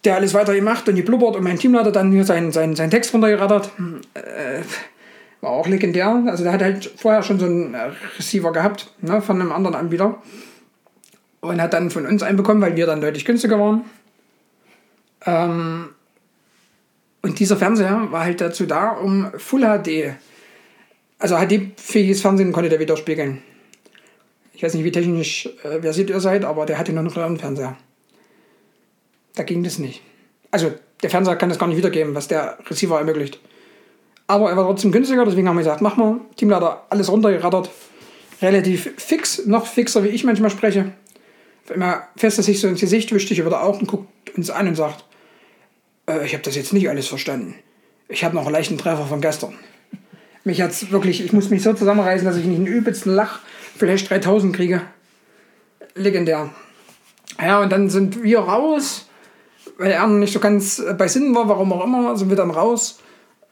Der 0.05 0.15
alles 0.15 0.33
weiter 0.33 0.55
gemacht 0.55 0.87
und 0.87 0.95
geblubbert 0.95 1.35
und 1.35 1.43
mein 1.43 1.59
Teamleiter 1.59 1.91
dann 1.91 2.13
hier 2.13 2.23
seinen, 2.23 2.53
seinen, 2.53 2.77
seinen 2.77 2.89
Text 2.89 3.13
runtergerattert. 3.13 3.69
Äh, 4.13 4.61
war 5.41 5.51
auch 5.51 5.67
legendär. 5.67 6.23
Also 6.27 6.45
der 6.45 6.53
hat 6.53 6.61
halt 6.61 6.89
vorher 6.95 7.21
schon 7.21 7.37
so 7.37 7.47
einen 7.47 7.75
Receiver 8.17 8.53
gehabt 8.53 8.93
ne, 9.01 9.21
von 9.21 9.41
einem 9.41 9.51
anderen 9.51 9.75
Anbieter. 9.75 10.21
Und 11.41 11.61
hat 11.61 11.73
dann 11.73 11.91
von 11.91 12.05
uns 12.05 12.23
einen 12.23 12.37
bekommen, 12.37 12.61
weil 12.61 12.77
wir 12.77 12.85
dann 12.85 13.01
deutlich 13.01 13.25
günstiger 13.25 13.59
waren. 13.59 13.83
Ähm, 15.25 15.89
und 17.21 17.39
dieser 17.39 17.57
Fernseher 17.57 18.07
war 18.11 18.23
halt 18.23 18.39
dazu 18.39 18.65
da, 18.65 18.91
um 18.91 19.33
Full 19.37 19.63
HD, 19.63 20.15
also 21.23 21.37
HD-fähiges 21.37 22.21
Fernsehen 22.21 22.51
konnte 22.51 22.69
der 22.69 22.81
widerspiegeln. 22.81 23.41
Ich 24.51 24.61
weiß 24.61 24.73
nicht, 24.73 24.83
wie 24.83 24.91
technisch 24.91 25.47
äh, 25.63 25.81
versiert 25.81 26.09
ihr 26.09 26.19
seid, 26.19 26.43
aber 26.43 26.65
der 26.65 26.77
hatte 26.77 26.91
nur 26.91 26.99
einen 26.99 27.07
Röhrenfernseher. 27.07 27.77
Da 29.35 29.43
ging 29.43 29.63
das 29.63 29.79
nicht. 29.79 30.01
Also 30.51 30.73
der 31.01 31.09
Fernseher 31.09 31.37
kann 31.37 31.47
das 31.47 31.57
gar 31.57 31.67
nicht 31.67 31.77
wiedergeben, 31.77 32.13
was 32.13 32.27
der 32.27 32.57
Receiver 32.69 32.97
ermöglicht. 32.97 33.39
Aber 34.27 34.49
er 34.49 34.57
war 34.57 34.65
trotzdem 34.65 34.91
günstiger, 34.91 35.23
deswegen 35.23 35.47
haben 35.47 35.55
wir 35.55 35.63
gesagt, 35.63 35.81
mach 35.81 35.95
mal. 35.95 36.19
Teamleiter 36.35 36.85
alles 36.89 37.09
runtergerattert. 37.09 37.69
Relativ 38.41 38.91
fix, 38.97 39.45
noch 39.45 39.65
fixer, 39.65 40.03
wie 40.03 40.09
ich 40.09 40.25
manchmal 40.25 40.49
spreche. 40.49 40.91
Immer 41.73 42.03
fest 42.17 42.37
er 42.37 42.43
sich 42.43 42.59
so 42.59 42.67
ins 42.67 42.81
Gesicht, 42.81 43.13
wischt 43.13 43.29
sich 43.29 43.39
über 43.39 43.49
die 43.49 43.55
Augen, 43.55 43.87
guckt 43.87 44.09
uns 44.35 44.49
an 44.49 44.67
und 44.67 44.75
sagt, 44.75 45.05
äh, 46.09 46.25
ich 46.25 46.33
habe 46.33 46.43
das 46.43 46.57
jetzt 46.57 46.73
nicht 46.73 46.89
alles 46.89 47.07
verstanden. 47.07 47.55
Ich 48.09 48.25
habe 48.25 48.35
noch 48.35 48.43
einen 48.43 48.51
leichten 48.51 48.77
Treffer 48.77 49.05
von 49.05 49.21
gestern. 49.21 49.57
Mich 50.43 50.61
hat's 50.61 50.91
wirklich, 50.91 51.23
ich 51.23 51.31
muss 51.33 51.49
mich 51.49 51.63
so 51.63 51.73
zusammenreißen, 51.73 52.25
dass 52.27 52.35
ich 52.37 52.45
nicht 52.45 52.57
einen 52.57 52.67
übelsten 52.67 53.13
Lach, 53.15 53.39
vielleicht 53.77 54.09
3000 54.09 54.55
kriege. 54.55 54.81
Legendär. 55.95 56.49
Ja, 57.41 57.61
und 57.61 57.71
dann 57.71 57.89
sind 57.89 58.21
wir 58.23 58.39
raus, 58.39 59.07
weil 59.77 59.91
er 59.91 60.05
nicht 60.07 60.33
so 60.33 60.39
ganz 60.39 60.81
bei 60.97 61.07
Sinn 61.07 61.33
war, 61.35 61.47
warum 61.47 61.71
auch 61.73 61.83
immer, 61.83 62.15
sind 62.17 62.29
wir 62.29 62.35
dann 62.35 62.51
raus 62.51 62.99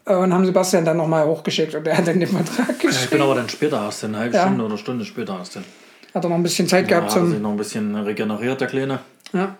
äh, 0.05 0.15
und 0.15 0.33
haben 0.33 0.45
Sebastian 0.45 0.85
dann 0.85 0.97
nochmal 0.97 1.25
hochgeschickt 1.25 1.73
und 1.75 1.87
er 1.87 1.97
hat 1.97 2.07
dann 2.07 2.19
den 2.19 2.27
Vertrag. 2.29 2.83
Ja, 2.83 2.89
ich 2.89 3.09
bin 3.09 3.21
aber 3.21 3.35
dann 3.35 3.49
später 3.49 3.77
erst, 3.83 4.03
eine 4.03 4.17
halbe 4.19 4.35
Ja. 4.35 4.43
Stunde 4.43 4.65
oder 4.65 4.77
Stunde 4.77 5.05
später 5.05 5.33
hin. 5.51 5.63
Hat 6.13 6.23
er 6.25 6.29
noch 6.29 6.35
ein 6.35 6.43
bisschen 6.43 6.67
Zeit 6.67 6.89
Ja, 6.91 6.99
gehabt 6.99 7.15
hat 7.15 7.23
sich 7.23 7.33
zum. 7.33 7.41
noch 7.41 7.51
ein 7.51 7.57
bisschen 7.57 7.95
regeneriert, 7.95 8.59
der 8.59 8.67
Kleine. 8.67 8.99
Ja. 9.33 9.55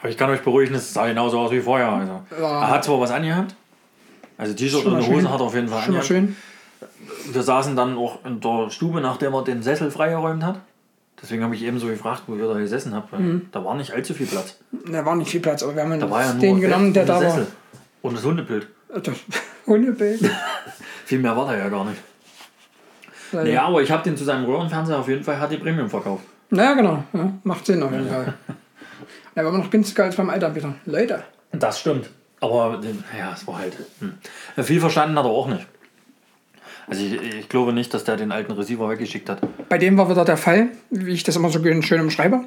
Aber 0.00 0.08
ich 0.08 0.16
kann 0.16 0.30
euch 0.30 0.40
beruhigen, 0.40 0.74
es 0.74 0.94
sah 0.94 1.06
genauso 1.06 1.38
aus 1.38 1.50
wie 1.50 1.60
vorher. 1.60 1.88
Also, 1.90 2.22
Ja. 2.40 2.60
Er 2.62 2.70
hat 2.70 2.84
zwar 2.84 3.00
was 3.00 3.10
angehabt, 3.10 3.54
also 4.40 4.54
T-Shirt 4.54 4.84
und 4.86 4.94
eine 4.96 5.06
Hose 5.06 5.30
hat 5.30 5.40
er 5.40 5.44
auf 5.46 5.54
jeden 5.54 5.68
Fall 5.68 5.82
Schon 5.82 6.02
schön. 6.02 6.36
Wir 7.32 7.42
saßen 7.42 7.76
dann 7.76 7.96
auch 7.96 8.24
in 8.24 8.40
der 8.40 8.70
Stube, 8.70 9.00
nachdem 9.00 9.34
er 9.34 9.44
den 9.44 9.62
Sessel 9.62 9.90
freigeräumt 9.90 10.42
hat. 10.42 10.60
Deswegen 11.22 11.42
habe 11.44 11.54
ich 11.54 11.62
eben 11.62 11.78
so 11.78 11.86
gefragt, 11.86 12.22
wo 12.26 12.34
ihr 12.34 12.46
da 12.48 12.58
gesessen 12.58 12.94
habt, 12.94 13.12
weil 13.12 13.20
Mhm. 13.20 13.48
da 13.52 13.62
war 13.64 13.74
nicht 13.74 13.92
allzu 13.92 14.14
viel 14.14 14.26
Platz. 14.26 14.56
Da 14.90 15.04
war 15.04 15.14
nicht 15.16 15.30
viel 15.30 15.40
Platz, 15.40 15.62
aber 15.62 15.76
wir 15.76 15.82
haben 15.82 16.00
Da 16.00 16.10
war 16.10 16.24
ja 16.24 16.32
den 16.32 16.60
genommen, 16.60 16.94
der 16.94 17.04
da 17.04 17.18
ein 17.18 17.24
war. 17.24 17.30
Sessel 17.30 17.46
Und 18.02 18.16
das 18.16 18.24
Hundebild. 18.24 18.66
Das 18.88 19.14
Hundebild. 19.66 20.20
Viel 21.04 21.18
mehr 21.18 21.36
war 21.36 21.46
da 21.46 21.56
ja 21.58 21.68
gar 21.68 21.84
nicht. 21.84 22.00
Ja, 23.32 23.44
Ja, 23.44 23.62
aber 23.66 23.82
ich 23.82 23.90
habe 23.90 24.02
den 24.02 24.16
zu 24.16 24.24
seinem 24.24 24.44
Röhrenfernseher 24.46 24.98
auf 24.98 25.08
jeden 25.08 25.22
Fall 25.22 25.36
HD 25.36 25.58
Premium 25.60 25.90
verkauft. 25.90 26.24
naja, 26.50 26.72
genau. 26.74 27.04
Ja, 27.12 27.32
macht 27.44 27.66
Sinn 27.66 27.82
auf 27.82 27.92
jeden 27.92 28.08
Fall. 28.08 28.32
Der 29.36 29.44
war 29.44 29.52
immer 29.52 29.62
noch 29.62 29.70
günstiger 29.70 30.04
als 30.04 30.16
beim 30.16 30.30
Altanbieter. 30.30 30.74
Leute. 30.86 31.22
Das 31.52 31.80
stimmt. 31.80 32.08
Aber 32.40 32.80
ja, 33.16 33.32
es 33.34 33.46
war 33.46 33.58
halt. 33.58 33.76
Hm. 34.00 34.14
Viel 34.64 34.80
verstanden 34.80 35.18
hat 35.18 35.24
er 35.24 35.30
auch 35.30 35.48
nicht. 35.48 35.66
Also 36.86 37.04
ich, 37.04 37.22
ich 37.22 37.48
glaube 37.48 37.72
nicht, 37.72 37.92
dass 37.94 38.04
der 38.04 38.16
den 38.16 38.32
alten 38.32 38.52
Receiver 38.52 38.88
weggeschickt 38.88 39.28
hat. 39.28 39.40
Bei 39.68 39.78
dem 39.78 39.96
war 39.96 40.10
wieder 40.10 40.24
der 40.24 40.36
Fall, 40.36 40.68
wie 40.90 41.12
ich 41.12 41.22
das 41.22 41.36
immer 41.36 41.50
so 41.50 41.62
schön 41.82 42.00
umschreibe. 42.00 42.44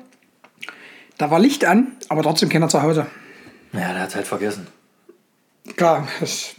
Da 1.17 1.31
war 1.31 1.39
Licht 1.39 1.63
an, 1.63 1.93
aber 2.09 2.23
trotzdem 2.23 2.49
keiner 2.49 2.67
zu 2.67 2.81
Hause. 2.81 3.05
Naja, 3.71 3.93
der 3.93 4.01
hat 4.01 4.09
es 4.09 4.15
halt 4.15 4.27
vergessen. 4.27 4.67
Klar, 5.77 6.07
das 6.19 6.55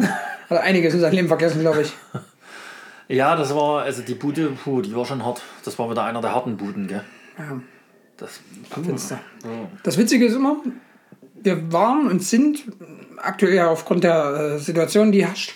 hat 0.49 0.59
einiges 0.63 0.95
in 0.95 1.01
seinem 1.01 1.15
Leben 1.15 1.29
vergessen, 1.29 1.61
glaube 1.61 1.83
ich. 1.83 1.93
Ja, 3.07 3.37
das 3.37 3.55
war, 3.55 3.83
also 3.83 4.01
die 4.01 4.15
Bude, 4.15 4.49
puh, 4.53 4.81
die 4.81 4.97
war 4.97 5.05
schon 5.05 5.23
hart. 5.23 5.43
Das 5.63 5.79
war 5.79 5.91
wieder 5.91 6.05
einer 6.05 6.23
der 6.23 6.35
harten 6.35 6.57
Buden, 6.57 6.87
gell? 6.87 7.05
Ja, 7.39 7.61
Das, 8.17 8.41
Finster. 8.83 9.21
Ja. 9.45 9.51
Das 9.83 9.99
Witzige 9.99 10.25
ist 10.25 10.35
immer, 10.35 10.57
wir 11.45 11.73
waren 11.73 12.09
und 12.09 12.23
sind 12.23 12.65
aktuell 13.19 13.55
ja 13.55 13.71
aufgrund 13.71 14.05
der 14.05 14.57
äh, 14.57 14.59
Situation, 14.59 15.13
die 15.13 15.25
herrscht, 15.25 15.55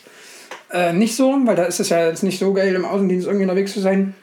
äh, 0.71 0.93
nicht 0.93 1.17
so, 1.17 1.35
weil 1.45 1.57
da 1.57 1.65
ist 1.65 1.81
es 1.81 1.89
ja 1.89 2.07
jetzt 2.09 2.23
nicht 2.23 2.39
so 2.39 2.53
geil, 2.53 2.75
im 2.75 2.85
Außendienst 2.85 3.27
irgendwie 3.27 3.45
unterwegs 3.45 3.73
zu 3.73 3.81
sein. 3.81 4.15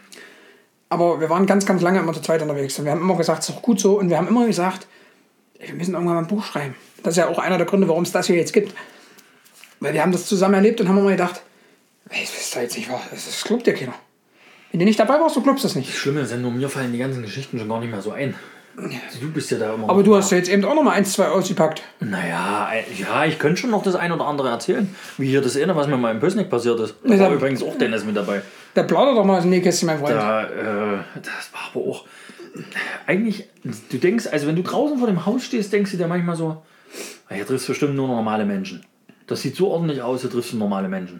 Aber 0.89 1.19
wir 1.19 1.29
waren 1.29 1.45
ganz, 1.45 1.65
ganz 1.65 1.81
lange 1.81 1.99
immer 1.99 2.13
zu 2.13 2.21
zweit 2.21 2.41
unterwegs. 2.41 2.77
Und 2.77 2.85
wir 2.85 2.91
haben 2.91 3.01
immer 3.01 3.17
gesagt, 3.17 3.41
es 3.41 3.49
ist 3.49 3.55
doch 3.55 3.61
gut 3.61 3.79
so. 3.79 3.99
Und 3.99 4.09
wir 4.09 4.17
haben 4.17 4.27
immer 4.27 4.45
gesagt, 4.45 4.87
ey, 5.57 5.69
wir 5.69 5.75
müssen 5.75 5.93
irgendwann 5.93 6.15
mal 6.15 6.21
ein 6.21 6.27
Buch 6.27 6.45
schreiben. 6.45 6.75
Das 7.03 7.13
ist 7.13 7.17
ja 7.17 7.27
auch 7.27 7.39
einer 7.39 7.57
der 7.57 7.65
Gründe, 7.65 7.87
warum 7.87 8.03
es 8.03 8.11
das 8.11 8.27
hier 8.27 8.35
jetzt 8.35 8.53
gibt. 8.53 8.73
Weil 9.79 9.93
wir 9.93 10.01
haben 10.01 10.11
das 10.11 10.27
zusammen 10.27 10.53
erlebt 10.53 10.79
und 10.79 10.87
haben 10.87 10.99
immer 10.99 11.11
gedacht, 11.11 11.41
ey, 12.09 12.21
das 12.21 12.39
ist 12.39 12.55
doch 12.55 12.61
jetzt 12.61 12.77
nicht 12.77 12.89
wahr. 12.89 13.01
Das, 13.09 13.25
das 13.25 13.43
glaubt 13.43 13.65
dir 13.65 13.73
keiner. 13.73 13.95
Wenn 14.71 14.79
du 14.79 14.85
nicht 14.85 14.99
dabei 14.99 15.19
warst, 15.19 15.35
du 15.35 15.41
glaubst 15.41 15.65
das 15.65 15.75
nicht. 15.75 15.89
Das 15.89 15.95
Schlimme 15.95 16.21
ist 16.21 16.31
ja 16.31 16.37
nur, 16.37 16.51
mir 16.51 16.69
fallen 16.69 16.91
die 16.91 16.99
ganzen 16.99 17.23
Geschichten 17.23 17.57
schon 17.57 17.69
gar 17.69 17.79
nicht 17.79 17.91
mehr 17.91 18.01
so 18.01 18.11
ein. 18.11 18.35
Du 19.21 19.31
bist 19.31 19.51
ja 19.51 19.57
da 19.57 19.73
immer. 19.73 19.89
Aber 19.89 20.03
du 20.03 20.15
hast 20.15 20.31
ja 20.31 20.37
jetzt 20.37 20.49
eben 20.49 20.65
auch 20.65 20.75
noch 20.75 20.83
mal 20.83 20.91
eins, 20.91 21.13
zwei 21.13 21.27
ausgepackt. 21.27 21.81
Naja, 22.01 22.69
äh, 22.73 22.83
ja, 23.01 23.25
ich 23.25 23.39
könnte 23.39 23.61
schon 23.61 23.71
noch 23.71 23.83
das 23.83 23.95
ein 23.95 24.11
oder 24.11 24.25
andere 24.27 24.49
erzählen. 24.49 24.93
Wie 25.17 25.27
hier 25.27 25.41
das 25.41 25.55
eine, 25.55 25.75
was 25.75 25.87
mir 25.87 25.95
mal 25.97 26.11
im 26.11 26.19
Pösnick 26.19 26.49
passiert 26.49 26.79
ist. 26.81 26.95
Da 27.03 27.09
war 27.11 27.17
da- 27.17 27.33
übrigens 27.33 27.63
auch 27.63 27.77
Dennis 27.77 28.03
mit 28.03 28.15
dabei. 28.17 28.41
Der 28.75 28.83
plaudert 28.83 29.15
doch 29.17 29.23
mal 29.23 29.39
dem 29.39 29.49
Nähkästchen, 29.49 29.87
mein 29.87 29.99
Freund. 29.99 30.15
Da, 30.15 30.43
äh, 30.43 30.97
das 31.15 31.53
war 31.53 31.61
aber 31.73 31.85
auch. 31.89 32.05
Eigentlich, 33.07 33.47
du 33.63 33.97
denkst, 33.97 34.27
also 34.31 34.47
wenn 34.47 34.55
du 34.55 34.63
draußen 34.63 34.97
vor 34.97 35.07
dem 35.07 35.25
Haus 35.25 35.43
stehst, 35.45 35.71
denkst 35.73 35.91
du 35.91 35.97
dir 35.97 36.07
manchmal 36.07 36.35
so, 36.35 36.61
"Ah, 37.29 37.33
hier 37.35 37.45
triffst 37.45 37.67
du 37.67 37.71
bestimmt 37.71 37.95
nur 37.95 38.07
normale 38.07 38.45
Menschen. 38.45 38.85
Das 39.27 39.41
sieht 39.41 39.55
so 39.55 39.69
ordentlich 39.71 40.01
aus, 40.01 40.21
hier 40.21 40.29
triffst 40.29 40.51
du 40.53 40.57
normale 40.57 40.87
Menschen. 40.89 41.19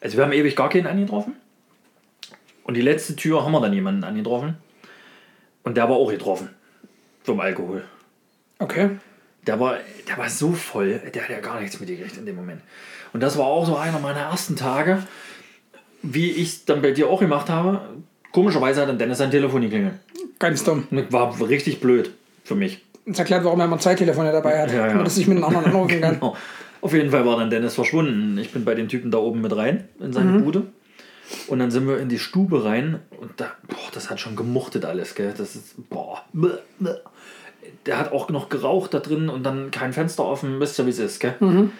Also 0.00 0.16
wir 0.16 0.24
haben 0.24 0.32
ewig 0.32 0.54
gar 0.56 0.68
keinen 0.68 0.86
angetroffen. 0.86 1.34
Und 2.64 2.74
die 2.74 2.80
letzte 2.80 3.14
Tür 3.16 3.44
haben 3.44 3.52
wir 3.52 3.60
dann 3.60 3.72
jemanden 3.72 4.04
angetroffen. 4.04 4.56
Und 5.64 5.76
der 5.76 5.88
war 5.88 5.96
auch 5.96 6.10
getroffen. 6.10 6.50
Vom 7.22 7.40
Alkohol. 7.40 7.82
Okay. 8.58 8.90
Der 9.46 9.58
war, 9.60 9.76
der 10.08 10.16
war 10.18 10.28
so 10.28 10.52
voll, 10.52 11.00
der 11.14 11.22
hat 11.22 11.30
ja 11.30 11.40
gar 11.40 11.60
nichts 11.60 11.78
mitgekriegt 11.80 12.16
in 12.16 12.24
dem 12.26 12.36
Moment. 12.36 12.60
Und 13.12 13.22
das 13.22 13.36
war 13.36 13.46
auch 13.46 13.66
so 13.66 13.76
einer 13.76 13.98
meiner 13.98 14.20
ersten 14.20 14.56
Tage, 14.56 15.02
wie 16.02 16.30
ich 16.30 16.48
es 16.48 16.64
dann 16.64 16.82
bei 16.82 16.92
dir 16.92 17.08
auch 17.08 17.20
gemacht 17.20 17.48
habe. 17.50 17.80
Komischerweise 18.32 18.82
hat 18.82 18.88
dann 18.88 18.98
Dennis 18.98 19.18
sein 19.18 19.30
Telefon 19.30 19.62
geklingelt. 19.62 19.94
Ganz 20.38 20.64
dumm. 20.64 20.86
War 21.10 21.38
richtig 21.48 21.80
blöd 21.80 22.10
für 22.44 22.54
mich. 22.54 22.82
Das 23.06 23.18
erklärt, 23.18 23.44
warum 23.44 23.60
er 23.60 23.66
immer 23.66 23.78
zwei 23.78 23.94
Telefone 23.94 24.32
dabei 24.32 24.62
hat. 24.62 24.70
Ja, 24.72 24.86
ja. 24.86 24.92
Damit 24.94 25.10
sich 25.10 25.26
mit 25.26 25.36
einem 25.36 25.44
anderen 25.44 25.66
anrufen 25.66 26.00
kann. 26.00 26.14
Genau. 26.14 26.36
Auf 26.80 26.92
jeden 26.92 27.10
Fall 27.10 27.24
war 27.24 27.38
dann 27.38 27.50
Dennis 27.50 27.74
verschwunden. 27.74 28.36
Ich 28.38 28.50
bin 28.52 28.64
bei 28.64 28.74
dem 28.74 28.88
Typen 28.88 29.10
da 29.10 29.18
oben 29.18 29.40
mit 29.40 29.54
rein 29.56 29.84
in 30.00 30.12
seine 30.12 30.32
Mhm. 30.32 30.44
Bude. 30.44 30.62
Und 31.46 31.58
dann 31.58 31.70
sind 31.70 31.86
wir 31.86 31.98
in 31.98 32.08
die 32.08 32.18
Stube 32.18 32.64
rein 32.64 33.00
und 33.20 33.40
da, 33.40 33.52
boah, 33.66 33.90
das 33.92 34.10
hat 34.10 34.20
schon 34.20 34.36
gemuchtet 34.36 34.84
alles, 34.84 35.14
gell? 35.14 35.34
Das 35.36 35.56
ist, 35.56 35.88
boah, 35.88 36.22
bäh, 36.32 36.58
bäh. 36.78 36.96
Der 37.86 37.98
hat 37.98 38.12
auch 38.12 38.28
noch 38.28 38.50
geraucht 38.50 38.92
da 38.92 39.00
drin 39.00 39.28
und 39.28 39.42
dann 39.42 39.70
kein 39.70 39.92
Fenster 39.92 40.24
offen, 40.24 40.60
wisst 40.60 40.78
ihr, 40.78 40.86
wie 40.86 40.90
es 40.90 40.98
ist, 40.98 41.20
gell? 41.20 41.34
Mhm. 41.40 41.72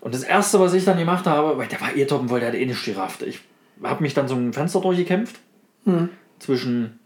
Und 0.00 0.14
das 0.14 0.22
erste, 0.22 0.60
was 0.60 0.74
ich 0.74 0.84
dann 0.84 0.98
gemacht 0.98 1.26
habe, 1.26 1.58
weil 1.58 1.68
der 1.68 1.80
war 1.80 1.94
eh 1.94 2.04
toppen, 2.04 2.30
weil 2.30 2.40
der 2.40 2.50
hat 2.50 2.56
eh 2.56 2.66
nicht 2.66 2.84
gerafft. 2.84 3.22
Ich 3.22 3.40
habe 3.82 4.02
mich 4.02 4.14
dann 4.14 4.28
so 4.28 4.34
ein 4.34 4.52
Fenster 4.52 4.80
durchgekämpft. 4.80 5.36
Mhm. 5.84 6.10
Zwischen, 6.38 6.98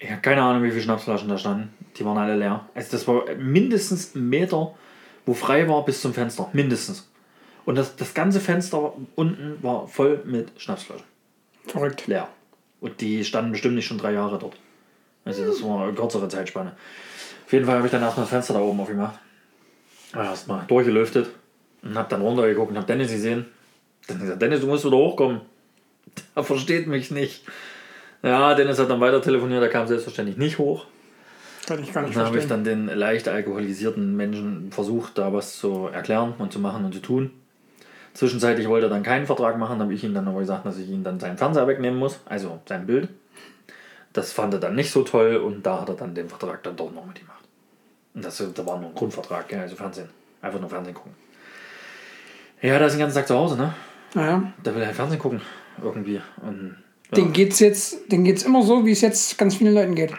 ja, 0.00 0.16
keine 0.16 0.42
Ahnung, 0.42 0.62
wie 0.62 0.70
viele 0.70 0.82
Schnapsflaschen 0.82 1.28
da 1.28 1.38
standen. 1.38 1.70
Die 1.96 2.04
waren 2.04 2.18
alle 2.18 2.36
leer. 2.36 2.68
Also 2.74 2.92
das 2.92 3.08
war 3.08 3.24
mindestens 3.36 4.14
ein 4.14 4.28
Meter, 4.28 4.74
wo 5.26 5.34
frei 5.34 5.68
war, 5.68 5.84
bis 5.84 6.00
zum 6.00 6.14
Fenster. 6.14 6.48
Mindestens. 6.52 7.08
Und 7.68 7.74
das, 7.74 7.96
das 7.96 8.14
ganze 8.14 8.40
Fenster 8.40 8.94
unten 9.14 9.62
war 9.62 9.86
voll 9.88 10.22
mit 10.24 10.52
Schnapsflaschen. 10.56 11.04
Verrückt. 11.66 12.06
Leer. 12.06 12.26
Und 12.80 13.02
die 13.02 13.26
standen 13.26 13.52
bestimmt 13.52 13.74
nicht 13.74 13.84
schon 13.84 13.98
drei 13.98 14.14
Jahre 14.14 14.38
dort. 14.38 14.56
Also 15.26 15.44
das 15.44 15.62
war 15.62 15.82
eine 15.82 15.92
kürzere 15.92 16.28
Zeitspanne. 16.28 16.72
Auf 17.44 17.52
jeden 17.52 17.66
Fall 17.66 17.76
habe 17.76 17.86
ich 17.86 17.92
dann 17.92 18.00
erstmal 18.00 18.24
das 18.24 18.30
Fenster 18.30 18.54
da 18.54 18.60
oben 18.60 18.80
aufgemacht. 18.80 19.18
Erstmal 20.14 20.64
durchgelüftet. 20.66 21.28
Und 21.82 21.94
habe 21.94 22.08
dann 22.08 22.22
runtergeguckt 22.22 22.70
und 22.70 22.78
habe 22.78 22.86
Dennis 22.86 23.10
gesehen. 23.10 23.44
Dann 24.06 24.18
gesagt, 24.18 24.40
Dennis, 24.40 24.62
du 24.62 24.66
musst 24.66 24.86
wieder 24.86 24.96
hochkommen. 24.96 25.42
Er 26.34 26.44
versteht 26.44 26.86
mich 26.86 27.10
nicht. 27.10 27.44
Ja, 28.22 28.54
Dennis 28.54 28.78
hat 28.78 28.88
dann 28.88 29.02
weiter 29.02 29.20
telefoniert, 29.20 29.62
er 29.62 29.68
kam 29.68 29.86
selbstverständlich 29.86 30.38
nicht 30.38 30.56
hoch. 30.56 30.86
Kann 31.66 31.82
ich 31.82 31.92
gar 31.92 32.00
nicht 32.00 32.16
Dann 32.16 32.24
habe 32.24 32.38
ich 32.38 32.46
dann 32.46 32.64
den 32.64 32.86
leicht 32.86 33.28
alkoholisierten 33.28 34.16
Menschen 34.16 34.72
versucht, 34.72 35.18
da 35.18 35.34
was 35.34 35.58
zu 35.58 35.88
erklären 35.88 36.32
und 36.38 36.50
zu 36.50 36.60
machen 36.60 36.86
und 36.86 36.94
zu 36.94 37.00
tun. 37.00 37.30
Zwischenzeitlich 38.18 38.66
wollte 38.68 38.86
er 38.88 38.90
dann 38.90 39.04
keinen 39.04 39.26
Vertrag 39.26 39.58
machen, 39.58 39.78
habe 39.78 39.94
ich 39.94 40.02
ihm 40.02 40.12
dann 40.12 40.26
aber 40.26 40.40
gesagt, 40.40 40.66
dass 40.66 40.76
ich 40.76 40.88
ihm 40.88 41.04
dann 41.04 41.20
seinen 41.20 41.38
Fernseher 41.38 41.68
wegnehmen 41.68 42.00
muss, 42.00 42.18
also 42.24 42.58
sein 42.68 42.84
Bild. 42.84 43.08
Das 44.12 44.32
fand 44.32 44.54
er 44.54 44.58
dann 44.58 44.74
nicht 44.74 44.90
so 44.90 45.04
toll 45.04 45.36
und 45.36 45.64
da 45.64 45.82
hat 45.82 45.88
er 45.88 45.94
dann 45.94 46.16
den 46.16 46.28
Vertrag 46.28 46.64
dann 46.64 46.74
doch 46.74 46.92
noch 46.92 47.06
mit 47.06 47.20
ihm 47.20 47.26
gemacht. 47.26 47.44
Und 48.14 48.24
das, 48.24 48.42
da 48.54 48.66
war 48.66 48.80
nur 48.80 48.88
ein 48.88 48.94
Grundvertrag, 48.96 49.52
also 49.54 49.76
Fernsehen. 49.76 50.08
Einfach 50.42 50.58
nur 50.58 50.68
Fernsehen 50.68 50.94
gucken. 50.94 51.12
Ja, 52.60 52.76
der 52.76 52.88
ist 52.88 52.94
den 52.94 52.98
ganzen 52.98 53.14
Tag 53.18 53.28
zu 53.28 53.36
Hause, 53.36 53.56
ne? 53.56 53.72
Naja. 54.14 54.52
Der 54.64 54.74
will 54.74 54.84
halt 54.84 54.96
Fernsehen 54.96 55.20
gucken, 55.20 55.40
irgendwie. 55.80 56.20
Und, 56.42 56.74
ja, 57.12 57.16
Den 57.18 57.32
geht's 57.32 57.60
jetzt, 57.60 58.10
den 58.10 58.24
geht's 58.24 58.42
immer 58.42 58.64
so, 58.64 58.84
wie 58.84 58.90
es 58.90 59.00
jetzt 59.00 59.38
ganz 59.38 59.54
vielen 59.54 59.74
Leuten 59.74 59.94
geht. 59.94 60.12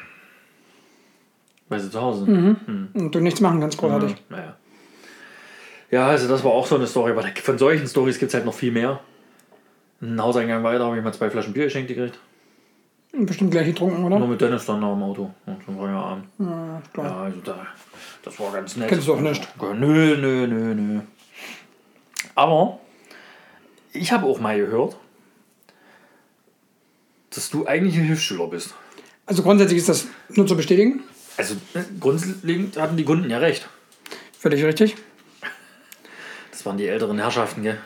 weil 1.67 1.81
sie 1.81 1.91
zu 1.91 1.99
Hause 1.99 2.23
sind. 2.23 2.93
Und 2.93 3.13
du 3.13 3.19
nichts 3.19 3.41
machen 3.41 3.59
kannst, 3.59 3.77
großartig. 3.77 4.15
Naja. 4.29 4.55
Ja, 5.91 6.07
also 6.07 6.27
das 6.27 6.43
war 6.43 6.51
auch 6.51 6.67
so 6.67 6.75
eine 6.75 6.87
Story. 6.87 7.11
Aber 7.11 7.23
von 7.41 7.57
solchen 7.57 7.87
Stories 7.87 8.19
gibt 8.19 8.29
es 8.29 8.33
halt 8.35 8.45
noch 8.45 8.53
viel 8.53 8.71
mehr. 8.71 8.99
Einen 10.01 10.21
Hauseingang 10.21 10.63
weiter 10.63 10.85
habe 10.85 10.97
ich 10.97 11.03
mal 11.03 11.13
zwei 11.13 11.29
Flaschen 11.29 11.53
Bier 11.53 11.65
geschenkt 11.65 11.89
gekriegt. 11.89 12.19
Bestimmt 13.11 13.51
gleich 13.51 13.65
getrunken, 13.65 14.03
oder? 14.03 14.19
Nur 14.19 14.27
mit 14.27 14.39
Dennis 14.39 14.65
dann 14.65 14.79
noch 14.79 14.93
im 14.93 15.01
Auto. 15.01 15.33
Ja, 15.47 15.57
zum 15.65 15.77
Feierabend. 15.77 16.25
Ja, 16.37 16.81
klar. 16.93 17.05
Ja, 17.05 17.21
also 17.23 17.39
da, 17.43 17.67
das 18.23 18.39
war 18.39 18.51
ganz 18.53 18.75
nett. 18.75 18.87
Kennst 18.87 19.07
du 19.07 19.13
auch 19.15 19.19
nicht? 19.19 19.47
Ja, 19.59 19.73
Nö, 19.73 20.15
nö, 20.15 20.47
nö, 20.47 20.75
nö. 20.75 20.99
Aber 22.35 22.79
ich 23.91 24.11
habe 24.11 24.27
auch 24.27 24.39
mal 24.39 24.57
gehört, 24.57 24.95
dass 27.31 27.49
du 27.49 27.65
eigentlich 27.65 27.97
ein 27.97 28.03
Hilfsschüler 28.05 28.47
bist. 28.47 28.75
Also 29.25 29.41
grundsätzlich 29.43 29.79
ist 29.79 29.89
das 29.89 30.07
nur 30.29 30.45
zu 30.47 30.55
bestätigen. 30.55 31.03
Also 31.37 31.55
äh, 31.73 31.81
grundlegend 31.99 32.77
hatten 32.77 32.95
die 32.95 33.05
Kunden 33.05 33.29
ja 33.29 33.39
recht. 33.39 33.67
Völlig 34.37 34.63
richtig. 34.63 34.95
Das 36.59 36.65
waren 36.65 36.75
die 36.75 36.89
älteren 36.89 37.17
Herrschaften, 37.19 37.63
gell? 37.63 37.77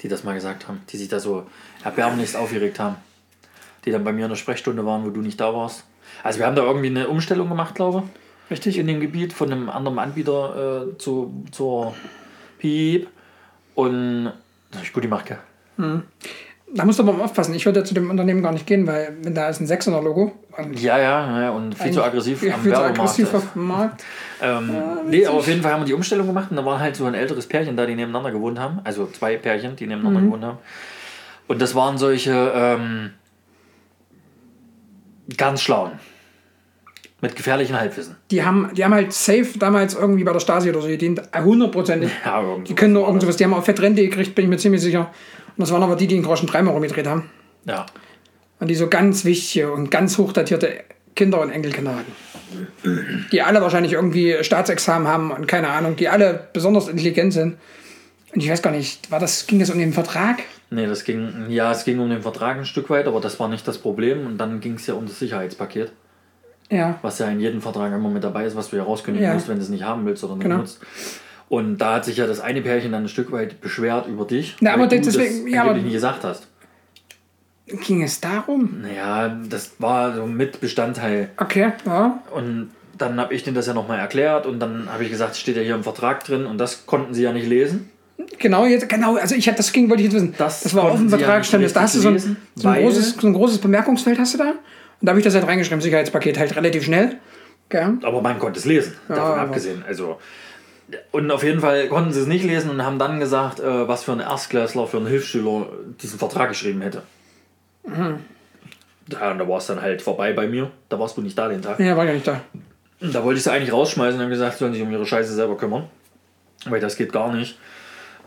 Die 0.00 0.08
das 0.08 0.24
mal 0.24 0.32
gesagt 0.32 0.66
haben, 0.66 0.80
die 0.88 0.96
sich 0.96 1.08
da 1.08 1.20
so 1.20 1.46
erbärmlichst 1.84 2.34
aufgeregt 2.34 2.80
haben. 2.80 2.96
Die 3.84 3.90
dann 3.90 4.02
bei 4.02 4.14
mir 4.14 4.24
in 4.24 4.30
der 4.30 4.36
Sprechstunde 4.36 4.86
waren, 4.86 5.04
wo 5.04 5.10
du 5.10 5.20
nicht 5.20 5.38
da 5.38 5.52
warst. 5.52 5.84
Also 6.22 6.38
wir 6.38 6.46
haben 6.46 6.56
da 6.56 6.62
irgendwie 6.62 6.86
eine 6.86 7.08
Umstellung 7.08 7.50
gemacht, 7.50 7.74
glaube 7.74 8.04
ich. 8.46 8.50
Richtig, 8.52 8.78
in 8.78 8.86
dem 8.86 9.00
Gebiet 9.00 9.34
von 9.34 9.52
einem 9.52 9.68
anderen 9.68 9.98
Anbieter 9.98 10.86
äh, 10.86 10.96
zu, 10.96 11.44
zur 11.52 11.94
Piep. 12.56 13.08
Und 13.74 14.32
das 14.70 14.76
habe 14.76 14.86
ich 14.86 14.92
gut 14.94 15.02
gemacht, 15.02 15.26
gell? 15.26 15.38
Da 16.74 16.84
musst 16.84 16.98
du 16.98 17.02
aber 17.02 17.14
mal 17.14 17.24
aufpassen. 17.24 17.54
Ich 17.54 17.64
würde 17.64 17.82
zu 17.82 17.94
dem 17.94 18.10
Unternehmen 18.10 18.42
gar 18.42 18.52
nicht 18.52 18.66
gehen, 18.66 18.86
weil 18.86 19.16
wenn 19.22 19.34
da 19.34 19.48
ist 19.48 19.60
ein 19.60 19.66
600 19.66 20.04
Logo 20.04 20.32
Ja, 20.74 20.98
ja, 20.98 21.40
ja, 21.42 21.50
und 21.50 21.74
viel 21.74 21.92
zu 21.92 22.02
aggressiv 22.02 22.40
viel, 22.40 22.52
am 22.52 22.60
viel 22.60 22.72
zu 22.72 22.78
Werbemarkt. 22.78 22.98
aggressiv 23.00 23.32
auf 23.34 23.52
dem 23.54 23.66
Markt. 23.66 24.04
Ähm, 24.42 24.76
nee, 25.08 25.24
aber 25.26 25.38
auf 25.38 25.48
jeden 25.48 25.62
Fall 25.62 25.72
haben 25.72 25.80
wir 25.80 25.86
die 25.86 25.94
Umstellung 25.94 26.26
gemacht 26.26 26.50
und 26.50 26.56
da 26.56 26.64
war 26.66 26.78
halt 26.78 26.94
so 26.94 27.06
ein 27.06 27.14
älteres 27.14 27.46
Pärchen 27.46 27.76
da, 27.76 27.86
die 27.86 27.94
nebeneinander 27.94 28.32
gewohnt 28.32 28.58
haben. 28.58 28.80
Also 28.84 29.06
zwei 29.06 29.36
Pärchen, 29.38 29.76
die 29.76 29.86
nebeneinander 29.86 30.20
gewohnt 30.20 30.44
haben. 30.44 30.58
Und 31.46 31.62
das 31.62 31.74
waren 31.74 31.96
solche 31.96 32.52
ähm, 32.54 33.10
ganz 35.36 35.62
schlauen. 35.62 35.92
Mit 37.20 37.34
gefährlichen 37.34 37.76
Halbwissen. 37.78 38.14
Die 38.30 38.44
haben, 38.44 38.70
die 38.74 38.84
haben 38.84 38.94
halt 38.94 39.12
safe 39.12 39.58
damals 39.58 39.94
irgendwie 39.94 40.22
bei 40.22 40.32
der 40.32 40.38
Stasi 40.38 40.70
oder 40.70 40.80
so 40.82 40.86
gedient. 40.86 41.20
Hundertprozentig. 41.34 42.12
Ja, 42.24 42.40
Die 42.64 42.74
können 42.76 42.92
nur 42.92 43.06
irgend 43.06 43.22
sowas. 43.22 43.36
Die 43.36 43.44
haben 43.44 43.54
auch 43.54 43.64
Fettrente 43.64 44.02
gekriegt, 44.02 44.36
bin 44.36 44.44
ich 44.44 44.48
mir 44.50 44.56
ziemlich 44.56 44.80
sicher. 44.80 45.10
Und 45.58 45.62
das 45.62 45.70
waren 45.72 45.82
aber 45.82 45.96
die, 45.96 46.06
die 46.06 46.14
den 46.14 46.22
Groschen 46.22 46.46
dreimal 46.46 46.72
rumgedreht 46.72 47.06
haben. 47.06 47.28
Ja. 47.66 47.84
Und 48.60 48.68
die 48.68 48.74
so 48.76 48.88
ganz 48.88 49.24
wichtige 49.24 49.70
und 49.72 49.90
ganz 49.90 50.16
hochdatierte 50.16 50.84
Kinder 51.14 51.40
und 51.40 51.50
Enkelkinder 51.50 51.96
hatten. 51.96 53.26
Die 53.32 53.42
alle 53.42 53.60
wahrscheinlich 53.60 53.92
irgendwie 53.92 54.36
Staatsexamen 54.40 55.06
haben 55.08 55.30
und 55.32 55.46
keine 55.46 55.68
Ahnung, 55.68 55.96
die 55.96 56.08
alle 56.08 56.48
besonders 56.52 56.88
intelligent 56.88 57.32
sind. 57.32 57.56
Und 58.34 58.42
ich 58.42 58.48
weiß 58.50 58.62
gar 58.62 58.70
nicht, 58.70 59.10
war 59.10 59.18
das, 59.20 59.46
ging 59.46 59.58
das 59.58 59.70
um 59.70 59.78
den 59.78 59.92
Vertrag? 59.92 60.38
Nee, 60.70 60.86
das 60.86 61.04
ging, 61.04 61.46
ja, 61.48 61.72
es 61.72 61.84
ging 61.84 61.98
um 61.98 62.08
den 62.10 62.22
Vertrag 62.22 62.56
ein 62.58 62.66
Stück 62.66 62.88
weit, 62.90 63.06
aber 63.06 63.20
das 63.20 63.40
war 63.40 63.48
nicht 63.48 63.66
das 63.66 63.78
Problem. 63.78 64.26
Und 64.26 64.38
dann 64.38 64.60
ging 64.60 64.74
es 64.74 64.86
ja 64.86 64.94
um 64.94 65.06
das 65.06 65.18
Sicherheitspaket, 65.18 65.92
Ja. 66.70 66.98
was 67.02 67.18
ja 67.18 67.26
in 67.28 67.40
jedem 67.40 67.60
Vertrag 67.62 67.92
immer 67.92 68.10
mit 68.10 68.22
dabei 68.22 68.44
ist, 68.44 68.54
was 68.54 68.70
du 68.70 68.76
ja 68.76 68.82
rauskündigen 68.84 69.26
Ja. 69.26 69.34
musst, 69.34 69.48
wenn 69.48 69.56
du 69.56 69.62
es 69.62 69.70
nicht 69.70 69.82
haben 69.82 70.04
willst 70.06 70.22
oder 70.24 70.34
nicht 70.34 70.44
Genau. 70.44 70.58
nutzt. 70.58 70.80
Und 71.48 71.78
da 71.78 71.94
hat 71.94 72.04
sich 72.04 72.16
ja 72.18 72.26
das 72.26 72.40
eine 72.40 72.60
Pärchen 72.60 72.92
dann 72.92 73.04
ein 73.04 73.08
Stück 73.08 73.32
weit 73.32 73.60
beschwert 73.60 74.06
über 74.06 74.24
dich, 74.26 74.56
Na, 74.60 74.72
aber 74.74 74.82
weil 74.82 74.88
du 74.88 75.00
deswegen- 75.00 75.44
das 75.44 75.54
ja, 75.54 75.62
aber- 75.64 75.74
nicht 75.74 75.92
gesagt 75.92 76.24
hast. 76.24 76.46
Ging 77.66 78.02
es 78.02 78.20
darum? 78.20 78.80
Naja, 78.82 79.36
das 79.48 79.72
war 79.78 80.14
so 80.14 80.26
mit 80.26 80.60
Bestandteil. 80.60 81.28
Okay, 81.36 81.72
ja. 81.84 82.22
Und 82.34 82.70
dann 82.96 83.20
habe 83.20 83.34
ich 83.34 83.44
denen 83.44 83.54
das 83.54 83.66
ja 83.66 83.74
nochmal 83.74 83.98
erklärt 83.98 84.46
und 84.46 84.58
dann 84.58 84.90
habe 84.90 85.04
ich 85.04 85.10
gesagt, 85.10 85.36
steht 85.36 85.56
ja 85.56 85.62
hier 85.62 85.74
im 85.74 85.82
Vertrag 85.82 86.24
drin 86.24 86.46
und 86.46 86.56
das 86.58 86.86
konnten 86.86 87.12
sie 87.12 87.22
ja 87.24 87.32
nicht 87.32 87.46
lesen. 87.46 87.90
Genau, 88.38 88.64
jetzt, 88.64 88.88
genau, 88.88 89.16
also 89.16 89.34
ich 89.34 89.46
hatte 89.46 89.58
das 89.58 89.72
ging, 89.72 89.88
wollte 89.90 90.02
ich 90.02 90.06
jetzt 90.10 90.14
wissen. 90.14 90.34
Das 90.38 90.74
war 90.74 90.84
auf 90.84 90.98
dem 90.98 91.08
Vertrag 91.10 91.44
stand, 91.44 91.62
das- 91.64 91.74
da 91.74 91.82
hast 91.82 91.94
du 91.94 92.00
so 92.00 92.08
ein, 92.08 92.18
so, 92.54 92.68
ein 92.68 92.82
großes, 92.82 93.16
so 93.20 93.26
ein 93.26 93.32
großes 93.34 93.58
Bemerkungsfeld 93.58 94.18
hast 94.18 94.34
du 94.34 94.38
da. 94.38 94.50
Und 94.50 94.56
da 95.02 95.10
habe 95.10 95.20
ich 95.20 95.24
das 95.24 95.34
halt 95.34 95.46
reingeschrieben, 95.46 95.80
Sicherheitspaket 95.82 96.38
halt 96.38 96.56
relativ 96.56 96.84
schnell. 96.84 97.16
Okay. 97.70 97.86
Aber 98.02 98.22
man 98.22 98.38
konnte 98.38 98.58
es 98.58 98.64
lesen, 98.64 98.94
davon 99.08 99.22
aber- 99.24 99.40
abgesehen. 99.42 99.84
Also, 99.86 100.18
und 101.12 101.30
auf 101.30 101.42
jeden 101.42 101.60
Fall 101.60 101.88
konnten 101.88 102.12
sie 102.12 102.20
es 102.20 102.26
nicht 102.26 102.44
lesen 102.44 102.70
und 102.70 102.84
haben 102.84 102.98
dann 102.98 103.20
gesagt, 103.20 103.60
äh, 103.60 103.88
was 103.88 104.04
für 104.04 104.12
ein 104.12 104.20
Erstklässler, 104.20 104.86
für 104.86 104.96
einen 104.98 105.06
Hilfsschüler 105.06 105.66
diesen 106.02 106.18
Vertrag 106.18 106.48
geschrieben 106.48 106.80
hätte. 106.80 107.02
Mhm. 107.86 108.20
Ja, 109.10 109.30
und 109.30 109.38
da 109.38 109.48
war 109.48 109.58
es 109.58 109.66
dann 109.66 109.80
halt 109.80 110.02
vorbei 110.02 110.32
bei 110.32 110.46
mir. 110.46 110.70
Da 110.88 110.98
warst 110.98 111.16
du 111.16 111.22
nicht 111.22 111.36
da 111.38 111.48
den 111.48 111.62
Tag. 111.62 111.80
Ja, 111.80 111.96
war 111.96 112.04
gar 112.06 112.12
nicht 112.12 112.26
da. 112.26 112.40
Und 113.00 113.14
da 113.14 113.24
wollte 113.24 113.38
ich 113.38 113.44
sie 113.44 113.50
eigentlich 113.52 113.72
rausschmeißen 113.72 114.18
und 114.18 114.24
haben 114.24 114.30
gesagt, 114.30 114.54
sie 114.54 114.58
sollen 114.60 114.74
sich 114.74 114.82
um 114.82 114.90
ihre 114.92 115.06
Scheiße 115.06 115.32
selber 115.32 115.56
kümmern. 115.56 115.84
Weil 116.66 116.80
das 116.80 116.96
geht 116.96 117.12
gar 117.12 117.32
nicht. 117.32 117.58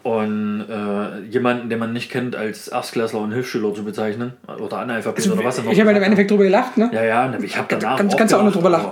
Und 0.03 0.65
äh, 0.67 1.19
jemanden, 1.29 1.69
den 1.69 1.77
man 1.77 1.93
nicht 1.93 2.09
kennt, 2.11 2.35
als 2.35 2.67
Erstklässler 2.69 3.19
und 3.19 3.31
Hilfsschüler 3.31 3.75
zu 3.75 3.83
bezeichnen 3.83 4.33
oder 4.47 4.79
Analphabet 4.79 5.27
oder 5.27 5.43
was 5.43 5.57
er 5.59 5.63
noch 5.63 5.69
Also, 5.69 5.71
ich 5.73 5.79
habe 5.79 5.91
ja 5.91 5.97
im. 5.97 6.03
Endeffekt 6.03 6.31
drüber 6.31 6.45
gelacht, 6.45 6.75
ne? 6.77 6.89
Ja, 6.91 7.03
ja, 7.03 7.33
ich 7.39 7.55
habe 7.55 7.67
danach 7.69 7.97
Kannst- 7.97 8.15
auch 8.15 8.17
kannst 8.17 8.33
du 8.33 8.37
auch 8.37 8.43
noch 8.43 8.53
drüber 8.53 8.71
lachen. 8.71 8.91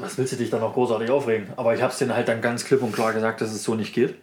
Was 0.00 0.18
willst 0.18 0.32
du 0.32 0.36
dich 0.36 0.50
dann 0.50 0.60
noch 0.60 0.74
großartig 0.74 1.10
aufregen? 1.10 1.48
Aber 1.56 1.74
ich 1.74 1.82
habe 1.82 1.92
es 1.92 1.98
denen 1.98 2.14
halt 2.14 2.28
dann 2.28 2.40
ganz 2.40 2.64
klipp 2.64 2.82
und 2.82 2.92
klar 2.92 3.12
gesagt, 3.12 3.40
dass 3.40 3.50
es 3.52 3.62
so 3.62 3.74
nicht 3.74 3.94
geht, 3.94 4.14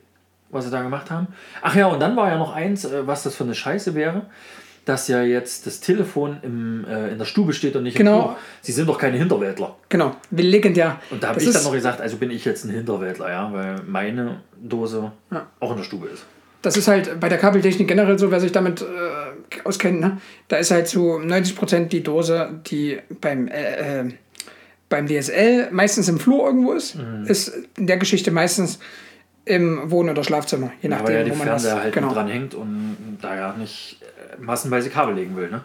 was 0.49 0.65
sie 0.65 0.71
da 0.71 0.81
gemacht 0.81 1.09
haben. 1.11 1.27
Ach 1.61 1.75
ja, 1.75 1.87
und 1.87 1.99
dann 1.99 2.15
war 2.15 2.29
ja 2.29 2.37
noch 2.37 2.53
eins, 2.53 2.85
äh, 2.85 3.05
was 3.07 3.23
das 3.23 3.35
für 3.35 3.43
eine 3.43 3.55
Scheiße 3.55 3.95
wäre, 3.95 4.25
dass 4.85 5.09
ja 5.09 5.21
jetzt 5.21 5.67
das 5.67 5.81
Telefon 5.81 6.37
im, 6.43 6.85
äh, 6.89 7.09
in 7.09 7.17
der 7.17 7.25
Stube 7.25 7.51
steht 7.51 7.75
und 7.75 7.83
nicht 7.83 7.97
Genau. 7.97 8.17
im 8.17 8.23
Flur. 8.23 8.37
Sie 8.61 8.71
sind 8.71 8.87
doch 8.87 8.97
keine 8.97 9.17
Hinterwäldler. 9.17 9.75
Genau, 9.89 10.15
legendär. 10.31 10.99
Und 11.09 11.21
da 11.21 11.29
habe 11.29 11.41
ich 11.41 11.51
dann 11.51 11.63
noch 11.63 11.73
gesagt, 11.73 11.99
also 11.99 12.15
bin 12.17 12.31
ich 12.31 12.45
jetzt 12.45 12.63
ein 12.63 12.69
Hinterwäldler, 12.71 13.29
ja, 13.29 13.51
weil 13.51 13.81
meine 13.85 14.41
Dose 14.61 15.11
Ja. 15.29 15.47
auch 15.59 15.71
in 15.71 15.77
der 15.77 15.83
Stube 15.83 16.07
ist. 16.07 16.25
Das 16.61 16.75
ist 16.75 16.87
halt 16.87 17.19
bei 17.19 17.29
der 17.29 17.37
Kabeltechnik 17.37 17.87
generell 17.87 18.17
so, 18.17 18.31
wer 18.31 18.39
sich 18.39 18.51
damit 18.51 18.81
äh, 18.81 18.85
auskennt, 19.63 19.99
ne? 19.99 20.17
Da 20.47 20.57
ist 20.57 20.71
halt 20.71 20.87
zu 20.87 21.17
90% 21.19 21.89
die 21.89 22.01
Dose, 22.01 22.49
die 22.65 22.97
beim, 23.21 23.47
äh, 23.47 23.99
äh, 24.01 24.09
beim 24.89 25.07
DSL 25.07 25.69
meistens 25.71 26.07
im 26.07 26.19
Flur 26.19 26.45
irgendwo 26.45 26.71
ist, 26.73 26.95
Mhm. 26.95 27.25
ist 27.25 27.51
in 27.77 27.87
der 27.87 27.97
Geschichte 27.97 28.31
meistens 28.31 28.79
im 29.45 29.89
Wohn- 29.91 30.09
oder 30.09 30.23
Schlafzimmer, 30.23 30.71
je 30.81 30.89
Ja, 30.89 30.95
nachdem, 30.97 31.07
weil 31.07 31.15
ja 31.15 31.23
die 31.23 31.31
wo 31.31 31.35
man 31.35 31.47
Fernseher 31.47 31.75
das 31.75 31.83
halt 31.83 31.93
genau. 31.93 32.13
dran 32.13 32.27
hängt 32.27 32.53
und 32.55 33.17
da 33.21 33.35
ja 33.35 33.53
nicht 33.53 33.99
äh, 34.01 34.41
massenweise 34.41 34.89
Kabel 34.89 35.15
legen 35.15 35.35
will, 35.35 35.49
ne? 35.49 35.61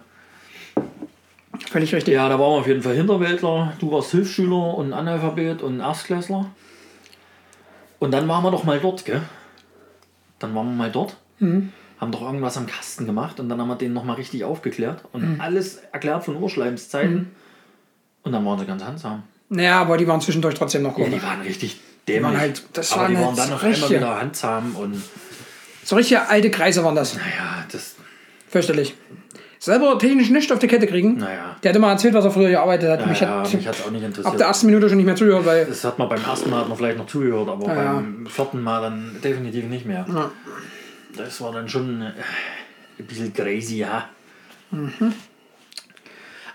Völlig 1.70 1.94
richtig. 1.94 2.14
Ja, 2.14 2.28
da 2.28 2.38
waren 2.38 2.52
wir 2.52 2.60
auf 2.60 2.66
jeden 2.66 2.82
Fall 2.82 2.94
Hinterwäldler. 2.94 3.74
Du 3.78 3.90
warst 3.92 4.10
Hilfsschüler 4.10 4.74
und 4.74 4.92
Analphabet 4.92 5.62
und 5.62 5.80
Erstklässler. 5.80 6.46
Und 7.98 8.10
dann 8.12 8.26
waren 8.28 8.42
wir 8.42 8.50
doch 8.50 8.64
mal 8.64 8.78
dort, 8.80 9.04
gell? 9.04 9.22
Dann 10.38 10.54
waren 10.54 10.66
wir 10.66 10.74
mal 10.74 10.90
dort, 10.90 11.16
haben 11.40 12.10
doch 12.12 12.22
irgendwas 12.22 12.56
am 12.56 12.66
Kasten 12.66 13.06
gemacht 13.06 13.38
und 13.38 13.48
dann 13.48 13.60
haben 13.60 13.68
wir 13.68 13.76
den 13.76 13.92
nochmal 13.92 14.16
richtig 14.16 14.44
aufgeklärt 14.44 15.04
und 15.12 15.40
alles 15.40 15.76
erklärt 15.92 16.24
von 16.24 16.36
Urschleimszeiten. 16.42 17.30
Und 18.24 18.32
dann 18.32 18.44
waren 18.46 18.58
sie 18.58 18.66
ganz 18.66 18.82
handsam. 18.84 19.22
Naja, 19.48 19.80
aber 19.80 19.96
die 19.98 20.06
waren 20.06 20.20
zwischendurch 20.20 20.54
trotzdem 20.54 20.82
noch 20.82 20.96
Ja, 20.98 21.04
gut. 21.04 21.14
die 21.14 21.22
waren 21.22 21.40
richtig 21.42 21.80
dämlich. 22.08 22.24
waren 22.24 22.38
halt- 22.40 22.62
das 22.72 22.92
Aber 22.92 23.02
waren 23.02 23.14
die 23.14 23.20
waren 23.20 23.36
dann 23.36 23.50
noch 23.50 23.62
einmal 23.62 23.90
wieder 23.90 24.20
handsam 24.20 24.76
und 24.76 25.02
So 25.84 25.96
richtige 25.96 26.28
alte 26.28 26.50
Kreise 26.50 26.84
waren 26.84 26.94
das. 26.94 27.14
naja, 27.16 27.64
das, 27.70 27.96
Fürchterlich. 28.48 28.94
Selber 29.58 29.96
technisch 29.98 30.28
nicht 30.30 30.50
auf 30.52 30.58
die 30.58 30.66
Kette 30.66 30.86
kriegen. 30.86 31.18
naja. 31.18 31.56
Der 31.62 31.68
hat 31.70 31.76
immer 31.76 31.88
erzählt, 31.90 32.14
was 32.14 32.24
er 32.24 32.30
früher 32.32 32.50
gearbeitet 32.50 32.90
hat. 32.90 33.00
Ja, 33.00 33.06
mich 33.06 33.20
ja, 33.20 33.28
hat 33.42 33.54
mich 33.54 33.64
es 33.66 33.80
auch 33.84 33.90
nicht 33.90 34.02
ab 34.02 34.08
interessiert. 34.08 34.40
der 34.40 34.46
ersten 34.48 34.66
Minute 34.66 34.88
schon 34.88 34.96
nicht 34.98 35.06
mehr 35.06 35.14
zugehört, 35.16 35.46
weil 35.46 35.66
Das 35.66 35.84
hat 35.84 35.98
man 35.98 36.08
beim 36.08 36.22
ersten 36.24 36.50
Mal 36.50 36.60
hat 36.60 36.68
man 36.68 36.76
vielleicht 36.76 36.98
noch 36.98 37.06
zugehört, 37.06 37.48
aber 37.48 37.66
Ja, 37.68 37.82
ja. 37.84 37.92
beim 37.94 38.26
vierten 38.26 38.60
Mal 38.62 38.80
dann 38.82 39.16
definitiv 39.22 39.64
nicht 39.66 39.86
mehr. 39.86 40.04
Ja. 40.08 40.30
Das 41.16 41.40
war 41.40 41.52
dann 41.52 41.68
schon 41.68 42.02
ein 42.02 42.14
bisschen 43.06 43.32
crazy, 43.32 43.78
ja. 43.78 44.08
Mhm. 44.72 45.12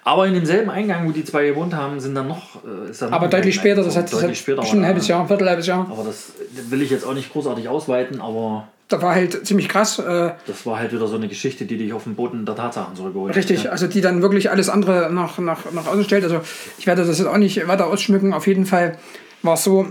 Aber 0.08 0.26
in 0.26 0.36
demselben 0.36 0.70
Eingang, 0.70 1.06
wo 1.06 1.12
die 1.12 1.26
zwei 1.26 1.48
gewohnt 1.48 1.76
haben, 1.76 2.00
sind 2.00 2.16
dann 2.16 2.30
noch. 2.30 2.64
Äh, 2.64 2.92
ist 2.92 3.02
dann 3.02 3.12
aber 3.12 3.28
deutlich 3.28 3.56
später, 3.56 3.84
das 3.84 3.98
hat, 3.98 4.12
deutlich 4.14 4.40
später. 4.40 4.62
bestimmt 4.62 4.84
ein 4.84 4.88
halbes. 4.88 5.06
Jahr, 5.10 5.20
ein 5.20 5.28
Viertel 5.28 5.50
halbes 5.50 5.68
Jahr. 5.68 5.86
Aber 5.92 6.04
das 6.06 6.32
will 6.70 6.82
ich 6.82 6.90
jetzt 6.90 7.06
auch 7.06 7.14
nicht 7.14 7.30
großartig 7.34 7.68
ausweiten, 7.68 8.22
aber 8.22 8.70
da 8.88 9.02
war 9.02 9.16
halt 9.16 9.46
ziemlich 9.46 9.68
krass. 9.68 10.00
Äh, 10.00 10.32
Das 10.46 10.66
war 10.66 10.80
halt 10.80 10.94
wieder 10.94 11.08
so 11.08 11.18
eine 11.18 11.28
Geschichte, 11.28 11.66
die 11.66 11.76
dich 11.78 11.92
auf 11.92 12.06
den 12.06 12.16
Boden 12.16 12.46
der 12.46 12.56
Tatsachen 12.56 12.96
zurückgeholt 12.96 13.32
hat. 13.32 13.38
Richtig, 13.38 13.64
Ja. 13.66 13.72
also 13.72 13.88
die 13.88 14.00
dann 14.00 14.22
wirklich 14.22 14.50
alles 14.50 14.70
andere 14.70 15.10
nach, 15.12 15.40
nach, 15.40 15.70
nach 15.74 15.88
außen 15.88 16.06
stellt. 16.06 16.24
Also 16.24 16.40
ich 16.78 16.88
werde 16.88 17.06
das 17.06 17.20
jetzt 17.20 17.28
auch 17.28 17.36
nicht 17.36 17.68
weiter 17.68 17.88
ausschmücken. 17.88 18.34
Auf 18.34 18.48
jeden 18.48 18.66
Fall 18.66 18.98
war 19.44 19.56
es 19.56 19.66
so, 19.66 19.88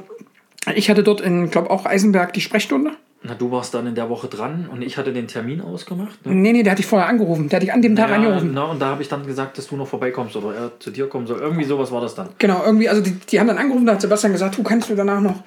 ich 0.74 0.88
hatte 0.88 1.02
dort 1.02 1.20
in, 1.20 1.50
glaube 1.50 1.68
auch 1.68 1.84
Eisenberg 1.84 2.32
die 2.32 2.40
Sprechstunde. 2.40 2.92
Na, 3.26 3.34
du 3.34 3.50
warst 3.50 3.74
dann 3.74 3.86
in 3.86 3.94
der 3.94 4.08
Woche 4.08 4.28
dran 4.28 4.68
und 4.70 4.82
ich 4.82 4.96
hatte 4.96 5.12
den 5.12 5.26
Termin 5.26 5.60
ausgemacht. 5.60 6.24
Ne? 6.24 6.34
Nee, 6.34 6.52
nee, 6.52 6.62
der 6.62 6.72
hatte 6.72 6.80
ich 6.82 6.86
vorher 6.86 7.08
angerufen. 7.08 7.48
Der 7.48 7.56
hatte 7.56 7.66
ich 7.66 7.72
an 7.72 7.82
dem 7.82 7.96
Tag 7.96 8.08
Ja, 8.10 8.16
angerufen. 8.16 8.52
na, 8.54 8.64
und 8.64 8.80
da 8.80 8.86
habe 8.86 9.02
ich 9.02 9.08
dann 9.08 9.26
gesagt, 9.26 9.58
dass 9.58 9.66
du 9.68 9.76
noch 9.76 9.88
vorbeikommst 9.88 10.36
oder 10.36 10.54
er 10.54 10.70
zu 10.78 10.90
dir 10.90 11.08
kommen 11.08 11.26
soll. 11.26 11.40
Irgendwie 11.40 11.64
sowas 11.64 11.90
war 11.90 12.00
das 12.00 12.14
dann. 12.14 12.28
Genau, 12.38 12.62
irgendwie, 12.64 12.88
also 12.88 13.02
die, 13.02 13.12
die 13.14 13.40
haben 13.40 13.48
dann 13.48 13.58
angerufen, 13.58 13.86
da 13.86 13.92
hat 13.94 14.00
Sebastian 14.00 14.32
gesagt, 14.32 14.56
du 14.58 14.62
kannst 14.62 14.88
du 14.90 14.94
danach 14.94 15.20
noch. 15.20 15.42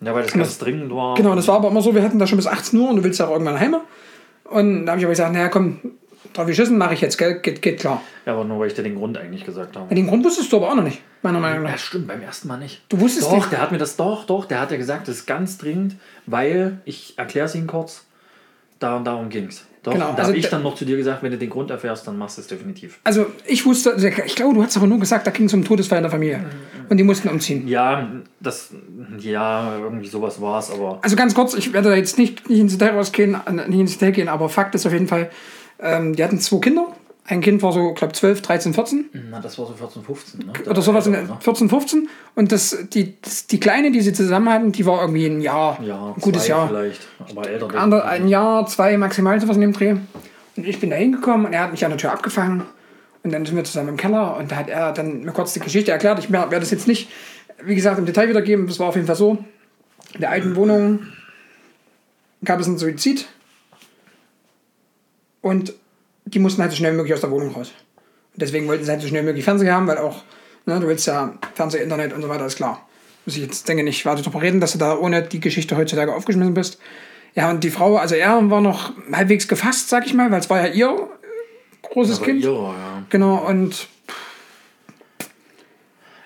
Ja, 0.00 0.14
weil 0.14 0.24
das 0.24 0.32
ganz 0.32 0.58
dringend 0.58 0.92
war. 0.94 1.14
Genau, 1.14 1.34
das 1.34 1.48
war 1.48 1.56
aber 1.56 1.68
immer 1.68 1.80
so, 1.80 1.94
wir 1.94 2.02
hatten 2.02 2.18
da 2.18 2.26
schon 2.26 2.36
bis 2.36 2.46
18 2.46 2.78
Uhr 2.78 2.90
und 2.90 2.96
du 2.96 3.04
willst 3.04 3.18
ja 3.18 3.26
auch 3.28 3.32
irgendwann 3.32 3.58
heim. 3.58 3.76
Und 4.44 4.84
da 4.86 4.92
habe 4.92 5.00
ich 5.00 5.04
aber 5.06 5.12
gesagt, 5.12 5.32
naja, 5.32 5.48
komm, 5.48 5.78
drauf 6.36 6.46
geschissen, 6.46 6.78
mache 6.78 6.94
ich 6.94 7.00
jetzt, 7.00 7.18
gell? 7.18 7.40
Geht, 7.40 7.62
geht 7.62 7.80
klar. 7.80 8.02
Ja, 8.24 8.32
aber 8.34 8.44
nur 8.44 8.58
weil 8.60 8.68
ich 8.68 8.74
dir 8.74 8.82
den 8.82 8.94
Grund 8.96 9.18
eigentlich 9.18 9.44
gesagt 9.44 9.76
habe. 9.76 9.94
Den 9.94 10.06
Grund 10.06 10.24
wusstest 10.24 10.52
du 10.52 10.56
aber 10.56 10.70
auch 10.70 10.74
noch 10.76 10.82
nicht, 10.84 11.00
meiner 11.22 11.40
Meinung 11.40 11.64
Ja, 11.64 11.70
nach. 11.72 11.78
stimmt, 11.78 12.06
beim 12.08 12.22
ersten 12.22 12.48
Mal 12.48 12.58
nicht. 12.58 12.82
Du 12.88 13.00
wusstest 13.00 13.28
Doch, 13.28 13.36
nicht. 13.36 13.52
der 13.52 13.60
hat 13.60 13.72
mir 13.72 13.78
das 13.78 13.96
doch, 13.96 14.24
doch, 14.24 14.44
der 14.44 14.60
hat 14.60 14.70
ja 14.70 14.76
gesagt, 14.76 15.08
das 15.08 15.16
ist 15.16 15.26
ganz 15.26 15.58
dringend, 15.58 15.96
weil, 16.26 16.78
ich 16.84 17.14
erkläre 17.16 17.46
es 17.46 17.54
Ihnen 17.54 17.66
kurz, 17.66 18.04
da, 18.78 18.98
darum 19.00 19.28
ging 19.28 19.46
es. 19.48 19.64
Doch, 19.82 19.92
Genau, 19.92 20.06
da 20.06 20.14
also 20.16 20.28
habe 20.30 20.36
ich 20.36 20.48
dann 20.48 20.64
noch 20.64 20.74
zu 20.74 20.84
dir 20.84 20.96
gesagt, 20.96 21.22
wenn 21.22 21.30
du 21.30 21.38
den 21.38 21.48
Grund 21.48 21.70
erfährst, 21.70 22.08
dann 22.08 22.18
machst 22.18 22.36
du 22.38 22.40
es 22.42 22.48
definitiv. 22.48 22.98
Also 23.04 23.26
ich 23.46 23.64
wusste, 23.64 23.92
also 23.92 24.08
ich 24.08 24.34
glaube, 24.34 24.54
du 24.54 24.62
hast 24.64 24.76
aber 24.76 24.88
nur 24.88 24.98
gesagt, 24.98 25.26
da 25.28 25.30
ging 25.30 25.46
es 25.46 25.54
um 25.54 25.64
Todesfall 25.64 25.98
in 25.98 26.02
der 26.02 26.10
Familie. 26.10 26.44
Und 26.88 26.96
die 26.96 27.04
mussten 27.04 27.28
umziehen. 27.28 27.68
Ja, 27.68 28.10
das, 28.40 28.70
ja, 29.20 29.78
irgendwie 29.78 30.08
sowas 30.08 30.40
war 30.40 30.58
es, 30.58 30.72
aber 30.72 30.98
Also 31.02 31.14
ganz 31.14 31.34
kurz, 31.36 31.54
ich 31.54 31.72
werde 31.72 31.90
da 31.90 31.94
jetzt 31.94 32.18
nicht, 32.18 32.50
nicht 32.50 32.58
ins 32.58 32.76
Detail 32.76 32.96
rausgehen, 32.96 33.36
nicht 33.68 33.78
ins 33.78 33.92
Detail 33.96 34.10
gehen, 34.10 34.28
aber 34.28 34.48
Fakt 34.48 34.74
ist 34.74 34.86
auf 34.86 34.92
jeden 34.92 35.06
Fall, 35.06 35.30
ähm, 35.80 36.14
die 36.16 36.22
hatten 36.24 36.38
zwei 36.40 36.58
Kinder. 36.58 36.86
Ein 37.28 37.40
Kind 37.40 37.60
war 37.62 37.72
so, 37.72 37.92
glaube 37.92 38.12
12, 38.12 38.40
13, 38.40 38.72
14 38.72 39.10
na, 39.30 39.40
das 39.40 39.58
war 39.58 39.66
so 39.66 39.72
14, 39.74 40.04
15, 40.04 40.40
ne? 40.46 40.52
oder 40.70 40.80
sowas 40.80 41.08
in 41.08 41.14
Ja, 41.14 41.22
der 41.22 41.36
14, 41.40 41.68
15. 41.68 42.08
Und 42.36 42.52
das, 42.52 42.76
die, 42.92 43.20
das, 43.20 43.48
die 43.48 43.58
Kleine, 43.58 43.90
die 43.90 44.00
sie 44.00 44.12
zusammen 44.12 44.48
hatten, 44.48 44.70
die 44.70 44.86
war 44.86 45.00
irgendwie 45.00 45.26
ein 45.26 45.40
Jahr, 45.40 45.76
Ja, 45.82 46.14
ein 46.14 46.20
gutes 46.20 46.46
Jahr. 46.46 46.68
vielleicht, 46.68 47.00
aber 47.28 47.48
älter. 47.48 47.74
Ander, 47.74 48.04
ein 48.04 48.28
Jahr, 48.28 48.66
zwei 48.68 48.96
maximal 48.96 49.40
sowas 49.40 49.56
in 49.56 49.62
dem 49.62 49.72
Dreh. 49.72 49.96
Und 50.56 50.66
ich 50.66 50.78
bin 50.78 50.90
da 50.90 50.96
hingekommen 50.96 51.46
und 51.46 51.52
er 51.52 51.62
hat 51.64 51.72
mich 51.72 51.84
an 51.84 51.90
der 51.90 51.98
Tür 51.98 52.12
abgefangen. 52.12 52.62
Und 53.24 53.32
dann 53.32 53.44
sind 53.44 53.56
wir 53.56 53.64
zusammen 53.64 53.88
im 53.88 53.96
Keller 53.96 54.36
und 54.36 54.52
da 54.52 54.56
hat 54.56 54.68
er 54.68 54.92
dann 54.92 55.24
mir 55.24 55.32
kurz 55.32 55.52
die 55.52 55.58
Geschichte 55.58 55.90
erklärt. 55.90 56.20
Ich 56.20 56.30
werde 56.30 56.60
das 56.60 56.70
jetzt 56.70 56.86
nicht, 56.86 57.10
wie 57.64 57.74
gesagt, 57.74 57.98
im 57.98 58.06
Detail 58.06 58.28
wiedergeben. 58.28 58.68
Das 58.68 58.78
war 58.78 58.86
auf 58.86 58.94
jeden 58.94 59.08
Fall 59.08 59.16
so. 59.16 59.38
In 60.14 60.20
der 60.20 60.30
alten 60.30 60.54
Wohnung 60.54 61.00
gab 62.44 62.60
es 62.60 62.68
einen 62.68 62.78
Suizid. 62.78 63.26
Und 65.46 65.74
die 66.24 66.40
mussten 66.40 66.60
halt 66.60 66.72
so 66.72 66.76
schnell 66.76 66.92
wie 66.92 66.96
möglich 66.96 67.14
aus 67.14 67.20
der 67.20 67.30
Wohnung 67.30 67.54
raus. 67.54 67.72
Und 68.32 68.42
deswegen 68.42 68.66
wollten 68.66 68.84
sie 68.84 68.90
halt 68.90 69.00
so 69.00 69.06
schnell 69.06 69.22
wie 69.22 69.26
möglich 69.26 69.44
Fernseher 69.44 69.74
haben, 69.74 69.86
weil 69.86 69.98
auch, 69.98 70.24
ne, 70.66 70.80
du 70.80 70.88
willst 70.88 71.06
ja 71.06 71.34
Fernseher, 71.54 71.84
Internet 71.84 72.12
und 72.12 72.20
so 72.20 72.28
weiter, 72.28 72.46
ist 72.46 72.56
klar. 72.56 72.86
Muss 73.24 73.36
ich 73.36 73.42
jetzt 73.42 73.68
denke 73.68 73.84
nicht 73.84 74.04
weiter 74.04 74.22
darüber 74.22 74.42
reden, 74.42 74.60
dass 74.60 74.72
du 74.72 74.78
da 74.78 74.96
ohne 74.98 75.22
die 75.22 75.38
Geschichte 75.38 75.76
heutzutage 75.76 76.12
aufgeschmissen 76.12 76.54
bist. 76.54 76.80
Ja, 77.36 77.48
und 77.48 77.62
die 77.62 77.70
Frau, 77.70 77.96
also 77.96 78.16
er 78.16 78.50
war 78.50 78.60
noch 78.60 78.92
halbwegs 79.12 79.46
gefasst, 79.46 79.88
sag 79.88 80.04
ich 80.06 80.14
mal, 80.14 80.32
weil 80.32 80.40
es 80.40 80.50
war 80.50 80.66
ja 80.66 80.72
ihr 80.72 81.08
großes 81.82 82.22
Kind. 82.22 82.42
ihrer, 82.42 82.74
ja. 82.74 83.02
Genau, 83.08 83.36
und 83.36 83.86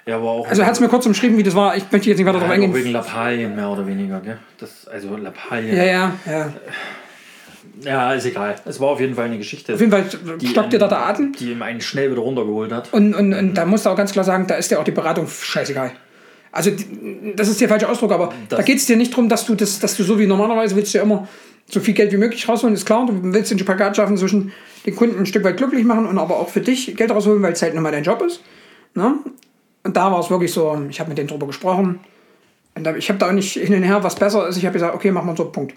Ja, 0.06 0.18
also 0.18 0.62
er 0.62 0.66
hat 0.66 0.74
es 0.74 0.80
mir 0.80 0.88
kurz 0.88 1.04
umschrieben, 1.04 1.36
wie 1.36 1.42
das 1.42 1.54
war. 1.54 1.76
Ich 1.76 1.84
möchte 1.92 2.08
jetzt 2.08 2.18
nicht 2.18 2.26
weiter 2.26 2.38
ja, 2.38 2.44
darauf 2.44 2.50
auch 2.50 2.54
eingehen. 2.54 2.74
wegen 2.74 2.92
Lappalien 2.92 3.54
mehr 3.54 3.68
oder 3.68 3.86
weniger, 3.86 4.20
gell? 4.20 4.38
Das, 4.58 4.88
also 4.88 5.14
Lappalien. 5.16 5.76
Ja, 5.76 5.84
ja, 5.84 6.14
ja. 6.26 6.52
Ja, 7.84 8.12
ist 8.14 8.26
egal. 8.26 8.56
Es 8.64 8.80
war 8.80 8.88
auf 8.88 9.00
jeden 9.00 9.14
Fall 9.14 9.26
eine 9.26 9.38
Geschichte. 9.38 9.74
Auf 9.74 9.80
jeden 9.80 9.92
Fall 9.92 10.04
stockt 10.44 10.72
dir 10.72 10.78
da 10.78 10.88
der 10.88 11.06
Atem. 11.06 11.32
Die 11.38 11.52
ihm 11.52 11.62
einen 11.62 11.80
schnell 11.80 12.10
wieder 12.10 12.20
runtergeholt 12.22 12.72
hat. 12.72 12.92
Und, 12.92 13.14
und, 13.14 13.32
und 13.34 13.54
da 13.54 13.64
musst 13.64 13.86
du 13.86 13.90
auch 13.90 13.96
ganz 13.96 14.12
klar 14.12 14.24
sagen, 14.24 14.46
da 14.46 14.54
ist 14.56 14.70
dir 14.70 14.78
auch 14.80 14.84
die 14.84 14.90
Beratung 14.90 15.26
scheißegal. 15.28 15.92
Also, 16.52 16.70
das 17.36 17.48
ist 17.48 17.60
der 17.60 17.68
falsche 17.68 17.88
Ausdruck, 17.88 18.12
aber 18.12 18.32
Das- 18.48 18.58
da 18.58 18.62
geht 18.64 18.78
es 18.78 18.86
dir 18.86 18.96
nicht 18.96 19.12
darum, 19.12 19.28
dass 19.28 19.46
du, 19.46 19.54
das, 19.54 19.78
dass 19.78 19.96
du 19.96 20.02
so 20.02 20.18
wie 20.18 20.26
normalerweise 20.26 20.74
willst 20.76 20.92
du 20.92 20.98
ja 20.98 21.04
immer 21.04 21.28
so 21.70 21.78
viel 21.78 21.94
Geld 21.94 22.10
wie 22.12 22.16
möglich 22.16 22.48
rausholen, 22.48 22.74
ist 22.74 22.84
klar. 22.86 23.06
Du 23.06 23.12
willst 23.32 23.50
den 23.52 23.58
Spagat 23.60 23.96
schaffen 23.96 24.16
zwischen 24.16 24.52
den 24.84 24.96
Kunden 24.96 25.18
ein 25.20 25.26
Stück 25.26 25.44
weit 25.44 25.56
glücklich 25.56 25.84
machen 25.84 26.06
und 26.06 26.18
aber 26.18 26.38
auch 26.40 26.48
für 26.48 26.60
dich 26.60 26.96
Geld 26.96 27.12
rausholen, 27.12 27.40
weil 27.42 27.52
es 27.52 27.62
halt 27.62 27.74
nochmal 27.74 27.92
dein 27.92 28.02
Job 28.02 28.20
ist. 28.22 28.42
Ne? 28.94 29.14
Und 29.84 29.96
da 29.96 30.10
war 30.10 30.18
es 30.18 30.28
wirklich 30.30 30.52
so, 30.52 30.76
ich 30.90 30.98
habe 30.98 31.08
mit 31.10 31.18
denen 31.18 31.28
drüber 31.28 31.46
gesprochen. 31.46 32.00
Und 32.74 32.86
ich 32.96 33.08
habe 33.08 33.18
da 33.18 33.28
auch 33.28 33.32
nicht 33.32 33.52
hin 33.52 33.74
und 33.74 33.82
her, 33.82 34.02
was 34.02 34.14
besser 34.16 34.48
ist. 34.48 34.56
Ich 34.56 34.64
habe 34.64 34.72
gesagt, 34.72 34.94
okay, 34.94 35.10
machen 35.12 35.28
wir 35.28 35.36
so, 35.36 35.44
Punkt. 35.46 35.74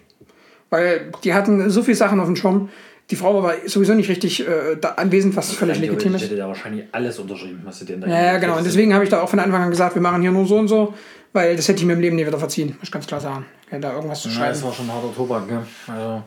Weil 0.74 1.12
die 1.24 1.36
hatten 1.36 1.70
so 1.70 1.84
viele 1.84 1.96
Sachen 1.96 2.20
auf 2.20 2.26
dem 2.26 2.36
Schirm. 2.36 2.70
Die 3.12 3.16
Frau 3.16 3.44
war 3.44 3.54
sowieso 3.68 3.94
nicht 3.94 4.10
richtig 4.10 4.48
äh, 4.48 4.76
da 4.82 4.90
anwesend, 4.94 5.36
was 5.36 5.52
völlig 5.52 5.78
legitim 5.80 6.16
ist. 6.16 6.24
hätte 6.24 6.36
der 6.36 6.48
wahrscheinlich 6.48 6.86
alles 6.92 7.20
unterschrieben, 7.20 7.62
was 7.64 7.78
du 7.80 7.86
dir 7.86 7.98
da 7.98 8.08
Ja, 8.08 8.24
ja, 8.34 8.38
genau. 8.40 8.58
Und 8.58 8.66
deswegen 8.66 8.92
habe 8.94 9.04
ich 9.04 9.10
da 9.12 9.22
auch 9.22 9.30
von 9.30 9.38
Anfang 9.40 9.62
an 9.62 9.70
gesagt, 9.70 9.94
wir 9.94 10.02
machen 10.02 10.22
hier 10.24 10.32
nur 10.32 10.48
so 10.48 10.58
und 10.58 10.68
so, 10.68 10.96
weil 11.32 11.56
das 11.56 11.68
hätte 11.68 11.80
ich 11.82 11.86
mir 11.86 11.94
im 11.94 12.00
Leben 12.00 12.16
nie 12.16 12.26
wieder 12.26 12.40
verziehen. 12.40 12.70
Muss 12.70 12.84
ich 12.88 12.92
ganz 12.92 13.06
klar 13.06 13.20
sagen. 13.20 13.46
Ja, 13.72 13.78
da 13.78 13.94
irgendwas 13.94 14.22
zu 14.22 14.30
Ja, 14.30 14.36
schreiben. 14.36 14.50
das 14.54 14.64
war 14.64 14.74
schon 14.74 14.92
harter 14.92 15.14
Tobak, 15.16 15.48
gell? 15.48 15.60
Also, 15.88 16.24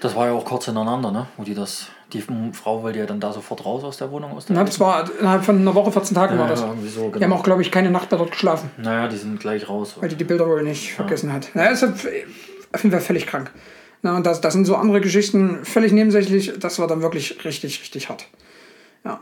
das 0.00 0.14
war 0.14 0.26
ja 0.26 0.32
auch 0.34 0.44
kurz 0.44 0.66
hintereinander, 0.66 1.10
ne? 1.10 1.26
Wo 1.36 1.42
die 1.42 1.54
das. 1.54 1.86
Die 2.12 2.20
Frau 2.52 2.82
wollte 2.82 2.98
ja 2.98 3.06
dann 3.06 3.18
da 3.20 3.32
sofort 3.32 3.64
raus 3.64 3.82
aus 3.82 3.96
der 3.96 4.10
Wohnung, 4.10 4.32
aus 4.32 4.44
der 4.44 4.54
Na, 4.54 4.64
das 4.64 4.78
war 4.78 5.08
innerhalb 5.18 5.42
von 5.42 5.56
einer 5.58 5.74
Woche, 5.74 5.90
14 5.90 6.14
Tagen 6.14 6.36
war 6.38 6.44
ja, 6.44 6.50
das. 6.50 6.60
irgendwie 6.60 6.88
so, 6.88 7.00
Die 7.08 7.14
haben 7.14 7.20
genau. 7.20 7.36
auch, 7.36 7.42
glaube 7.42 7.62
ich, 7.62 7.70
keine 7.70 7.90
Nacht 7.90 8.10
mehr 8.10 8.18
dort 8.18 8.32
geschlafen, 8.32 8.70
Naja, 8.76 9.08
die 9.08 9.16
sind 9.16 9.40
gleich 9.40 9.66
raus. 9.68 9.96
weil 9.98 10.10
die 10.10 10.16
die 10.16 10.24
Bilder 10.24 10.46
wohl 10.46 10.62
nicht 10.62 10.92
vergessen 10.92 11.32
hat. 11.32 11.48
Naja, 11.54 11.70
ist 11.70 11.80
halt 11.82 11.94
auf 12.72 12.82
jeden 12.82 12.92
Fall 12.92 13.00
völlig 13.00 13.26
krank. 13.26 13.50
Na, 14.02 14.16
und 14.16 14.26
das, 14.26 14.40
das 14.40 14.52
sind 14.52 14.64
so 14.64 14.74
andere 14.74 15.00
Geschichten, 15.00 15.64
völlig 15.64 15.92
nebensächlich. 15.92 16.52
Das 16.58 16.78
war 16.78 16.88
dann 16.88 17.02
wirklich 17.02 17.44
richtig, 17.44 17.80
richtig 17.80 18.08
hart. 18.08 18.26
Ja. 19.04 19.20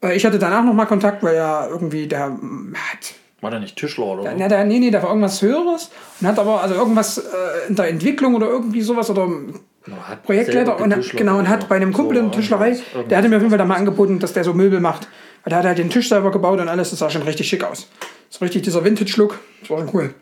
Weil 0.00 0.16
Ich 0.16 0.24
hatte 0.24 0.38
danach 0.38 0.64
nochmal 0.64 0.86
Kontakt, 0.86 1.22
weil 1.22 1.34
ja 1.34 1.66
irgendwie 1.66 2.06
der 2.06 2.28
mm, 2.28 2.74
hat 2.76 3.14
War 3.40 3.50
der 3.50 3.60
nicht 3.60 3.76
Tischler 3.76 4.04
oder? 4.06 4.36
Ja, 4.36 4.48
der, 4.48 4.64
nee, 4.64 4.78
nee, 4.78 4.90
da 4.90 5.02
war 5.02 5.08
irgendwas 5.08 5.42
Höheres 5.42 5.90
und 6.20 6.28
hat 6.28 6.38
aber 6.38 6.62
also 6.62 6.74
irgendwas 6.74 7.18
äh, 7.18 7.22
in 7.68 7.74
der 7.74 7.88
Entwicklung 7.88 8.34
oder 8.36 8.46
irgendwie 8.46 8.82
sowas 8.82 9.10
oder 9.10 9.24
Oder 9.26 10.08
hat 10.08 10.22
Projektleiter 10.22 10.80
und 10.80 10.94
hat, 10.94 11.10
genau 11.10 11.38
und 11.38 11.48
hat 11.48 11.68
bei 11.68 11.76
einem 11.76 11.92
Kumpel 11.92 12.18
in 12.18 12.24
So, 12.26 12.30
der 12.30 12.40
Tischlerei, 12.40 12.68
irgendwas. 12.70 13.08
der 13.08 13.18
hatte 13.18 13.28
mir 13.28 13.36
auf 13.36 13.42
jeden 13.42 13.50
Fall 13.50 13.58
da 13.58 13.64
mal 13.64 13.76
angeboten, 13.76 14.18
dass 14.20 14.32
der 14.32 14.44
so 14.44 14.54
Möbel 14.54 14.80
macht. 14.80 15.08
Weil 15.42 15.50
der 15.50 15.58
hat 15.58 15.66
halt 15.66 15.78
den 15.78 15.90
Tisch 15.90 16.08
selber 16.08 16.30
gebaut 16.30 16.60
und 16.60 16.68
alles, 16.68 16.90
das 16.90 17.00
sah 17.00 17.10
schon 17.10 17.22
richtig 17.22 17.48
schick 17.48 17.64
aus. 17.64 17.88
So 18.30 18.44
richtig 18.44 18.62
dieser 18.62 18.84
Vintage-Look, 18.84 19.38
das 19.60 19.70
war 19.70 19.78
schon 19.78 19.90
cool. 19.92 20.14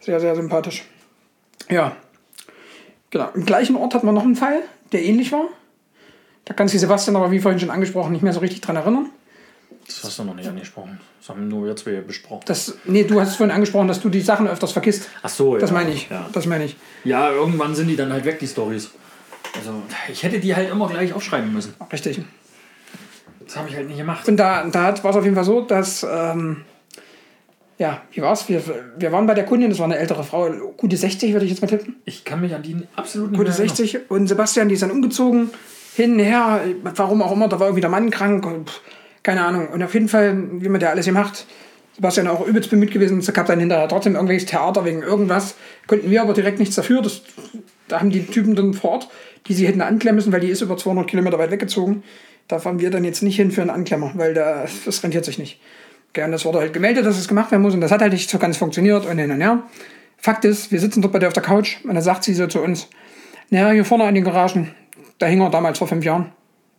Sehr, 0.00 0.18
sehr 0.18 0.34
sympathisch. 0.34 0.84
Ja. 1.70 1.96
Genau. 3.14 3.30
Im 3.32 3.46
gleichen 3.46 3.76
Ort 3.76 3.94
hatten 3.94 4.08
wir 4.08 4.12
noch 4.12 4.24
einen 4.24 4.34
Fall, 4.34 4.62
der 4.90 5.04
ähnlich 5.04 5.30
war. 5.30 5.44
Da 6.46 6.52
kann 6.52 6.66
sich 6.66 6.80
Sebastian 6.80 7.14
aber, 7.14 7.30
wie 7.30 7.38
vorhin 7.38 7.60
schon 7.60 7.70
angesprochen, 7.70 8.10
nicht 8.10 8.22
mehr 8.22 8.32
so 8.32 8.40
richtig 8.40 8.60
dran 8.60 8.74
erinnern. 8.74 9.08
Das 9.86 10.02
hast 10.02 10.18
du 10.18 10.24
noch 10.24 10.34
nicht 10.34 10.48
angesprochen. 10.48 10.98
Das 11.20 11.28
haben 11.28 11.46
nur 11.46 11.64
wir 11.64 11.76
zwei 11.76 12.00
besprochen. 12.00 12.42
Das, 12.46 12.76
nee, 12.86 13.04
du 13.04 13.20
hast 13.20 13.28
es 13.28 13.36
vorhin 13.36 13.54
angesprochen, 13.54 13.86
dass 13.86 14.00
du 14.00 14.08
die 14.08 14.20
Sachen 14.20 14.48
öfters 14.48 14.72
vergisst. 14.72 15.10
Ach 15.22 15.28
so, 15.28 15.54
ja. 15.54 15.60
Das 15.60 15.70
meine 15.70 15.92
ich. 15.92 16.10
Ja. 16.10 16.28
Das 16.32 16.46
meine 16.46 16.64
ich. 16.64 16.76
ja, 17.04 17.30
irgendwann 17.30 17.76
sind 17.76 17.86
die 17.86 17.94
dann 17.94 18.12
halt 18.12 18.24
weg, 18.24 18.40
die 18.40 18.48
Stories. 18.48 18.90
Also, 19.56 19.80
ich 20.10 20.24
hätte 20.24 20.40
die 20.40 20.56
halt 20.56 20.68
immer 20.68 20.88
gleich 20.88 21.12
aufschreiben 21.12 21.52
müssen. 21.52 21.72
Richtig. 21.92 22.20
Das 23.46 23.56
habe 23.56 23.68
ich 23.68 23.76
halt 23.76 23.86
nicht 23.86 23.98
gemacht. 23.98 24.26
Und 24.26 24.38
da, 24.38 24.64
da 24.64 25.04
war 25.04 25.10
es 25.12 25.16
auf 25.16 25.22
jeden 25.22 25.36
Fall 25.36 25.44
so, 25.44 25.60
dass, 25.60 26.02
ähm, 26.02 26.64
ja, 27.78 28.02
wie 28.12 28.22
war's? 28.22 28.48
Wir, 28.48 28.62
wir 28.96 29.12
waren 29.12 29.26
bei 29.26 29.34
der 29.34 29.44
Kundin, 29.44 29.70
das 29.70 29.78
war 29.78 29.86
eine 29.86 29.98
ältere 29.98 30.22
Frau, 30.22 30.50
gute 30.76 30.96
60 30.96 31.32
würde 31.32 31.44
ich 31.44 31.50
jetzt 31.50 31.60
mal 31.60 31.68
tippen. 31.68 31.96
Ich 32.04 32.24
kann 32.24 32.40
mich 32.40 32.54
an 32.54 32.62
die 32.62 32.76
absolut 32.94 33.32
nicht 33.32 33.38
Gute 33.38 33.50
mehr 33.50 33.58
erinnern. 33.58 33.76
60. 33.76 34.10
Und 34.10 34.26
Sebastian, 34.28 34.68
die 34.68 34.74
ist 34.74 34.82
dann 34.82 34.90
umgezogen, 34.90 35.50
hin, 35.96 36.18
her, 36.18 36.60
warum 36.82 37.22
auch 37.22 37.32
immer, 37.32 37.48
da 37.48 37.58
war 37.58 37.68
irgendwie 37.68 37.80
der 37.80 37.90
Mann 37.90 38.10
krank, 38.10 38.46
keine 39.22 39.44
Ahnung. 39.44 39.68
Und 39.68 39.82
auf 39.82 39.94
jeden 39.94 40.08
Fall, 40.08 40.36
wie 40.60 40.68
man 40.68 40.80
da 40.80 40.90
alles 40.90 41.06
gemacht, 41.06 41.46
Sebastian 41.96 42.26
auch 42.26 42.46
übelst 42.46 42.70
bemüht 42.70 42.90
gewesen, 42.90 43.18
es 43.18 43.32
gab 43.32 43.46
dann 43.46 43.60
hinterher 43.60 43.88
trotzdem 43.88 44.14
irgendwelches 44.14 44.46
Theater 44.46 44.84
wegen 44.84 45.02
irgendwas, 45.02 45.54
konnten 45.86 46.10
wir 46.10 46.22
aber 46.22 46.32
direkt 46.32 46.58
nichts 46.58 46.74
dafür, 46.74 47.02
das, 47.02 47.22
da 47.86 48.00
haben 48.00 48.10
die 48.10 48.26
Typen 48.26 48.56
dann 48.56 48.74
vor 48.74 48.90
Ort, 48.90 49.08
die 49.46 49.54
sie 49.54 49.66
hätten 49.66 49.80
anklemmen 49.80 50.16
müssen, 50.16 50.32
weil 50.32 50.40
die 50.40 50.48
ist 50.48 50.62
über 50.62 50.76
200 50.76 51.06
Kilometer 51.06 51.38
weit 51.38 51.50
weggezogen. 51.50 52.02
Da 52.48 52.58
fahren 52.58 52.78
wir 52.78 52.90
dann 52.90 53.04
jetzt 53.04 53.22
nicht 53.22 53.36
hin 53.36 53.50
für 53.50 53.62
einen 53.62 53.70
Anklemmer, 53.70 54.12
weil 54.16 54.34
da, 54.34 54.66
das 54.84 55.02
rentiert 55.02 55.24
sich 55.24 55.38
nicht. 55.38 55.60
Und 56.16 56.32
das 56.32 56.44
wurde 56.44 56.60
halt 56.60 56.72
gemeldet, 56.72 57.04
dass 57.06 57.18
es 57.18 57.26
gemacht 57.26 57.50
werden 57.50 57.62
muss 57.62 57.74
und 57.74 57.80
das 57.80 57.90
hat 57.90 58.00
halt 58.00 58.12
nicht 58.12 58.30
so 58.30 58.38
ganz 58.38 58.56
funktioniert 58.56 59.06
und 59.06 59.18
hin 59.18 59.30
und 59.30 59.40
her. 59.40 59.62
Fakt 60.16 60.44
ist, 60.44 60.70
wir 60.70 60.80
sitzen 60.80 61.02
dort 61.02 61.12
bei 61.12 61.18
der 61.18 61.28
auf 61.28 61.34
der 61.34 61.42
Couch 61.42 61.78
und 61.84 61.92
dann 61.92 62.02
sagt 62.02 62.24
sie 62.24 62.34
so 62.34 62.46
zu 62.46 62.60
uns, 62.60 62.88
naja, 63.50 63.70
hier 63.70 63.84
vorne 63.84 64.04
an 64.04 64.14
den 64.14 64.24
Garagen, 64.24 64.74
da 65.18 65.26
hing 65.26 65.40
er 65.40 65.50
damals 65.50 65.78
vor 65.78 65.88
fünf 65.88 66.04
Jahren. 66.04 66.32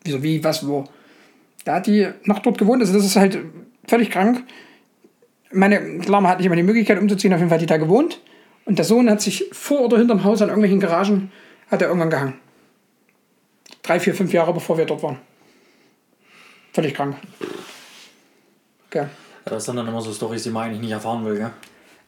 Wieso, 0.04 0.24
wie, 0.24 0.44
was, 0.44 0.68
wo? 0.68 0.86
Da 1.64 1.76
hat 1.76 1.88
die 1.88 2.08
noch 2.24 2.40
dort 2.40 2.58
gewohnt, 2.58 2.82
also 2.82 2.94
das 2.94 3.06
ist 3.06 3.16
halt 3.16 3.40
völlig 3.88 4.10
krank. 4.10 4.44
Meine 5.52 6.00
Lama 6.06 6.30
hat 6.30 6.38
nicht 6.38 6.48
immer 6.48 6.56
die 6.56 6.64
Möglichkeit 6.64 7.00
umzuziehen, 7.00 7.34
auf 7.34 7.40
jeden 7.40 7.50
Fall 7.50 7.58
hat 7.58 7.62
die 7.62 7.68
da 7.68 7.78
gewohnt. 7.78 8.22
Und 8.66 8.80
der 8.80 8.86
Sohn 8.86 9.10
hat 9.10 9.22
sich 9.22 9.46
vor 9.52 9.82
oder 9.82 9.98
hinterm 9.98 10.24
Haus 10.24 10.42
an 10.42 10.50
irgendwelchen 10.50 10.80
Garagen, 10.80 11.32
hat 11.70 11.82
er 11.82 11.88
irgendwann 11.88 12.10
gehangen. 12.10 12.34
Drei, 13.84 14.00
vier, 14.00 14.16
fünf 14.16 14.34
Jahre 14.34 14.54
bevor 14.54 14.78
wir 14.78 14.86
dort 14.86 15.04
waren. 15.04 15.18
Völlig 16.74 16.94
krank. 16.94 17.16
Okay. 18.88 19.06
Das 19.46 19.66
sind 19.66 19.76
dann 19.76 19.88
immer 19.88 20.02
so 20.02 20.12
Stories, 20.12 20.43
die 20.43 20.50
man 20.50 20.66
eigentlich 20.66 20.82
nicht 20.82 20.91
erfahren 20.91 21.24
will, 21.26 21.38
gell? 21.38 21.52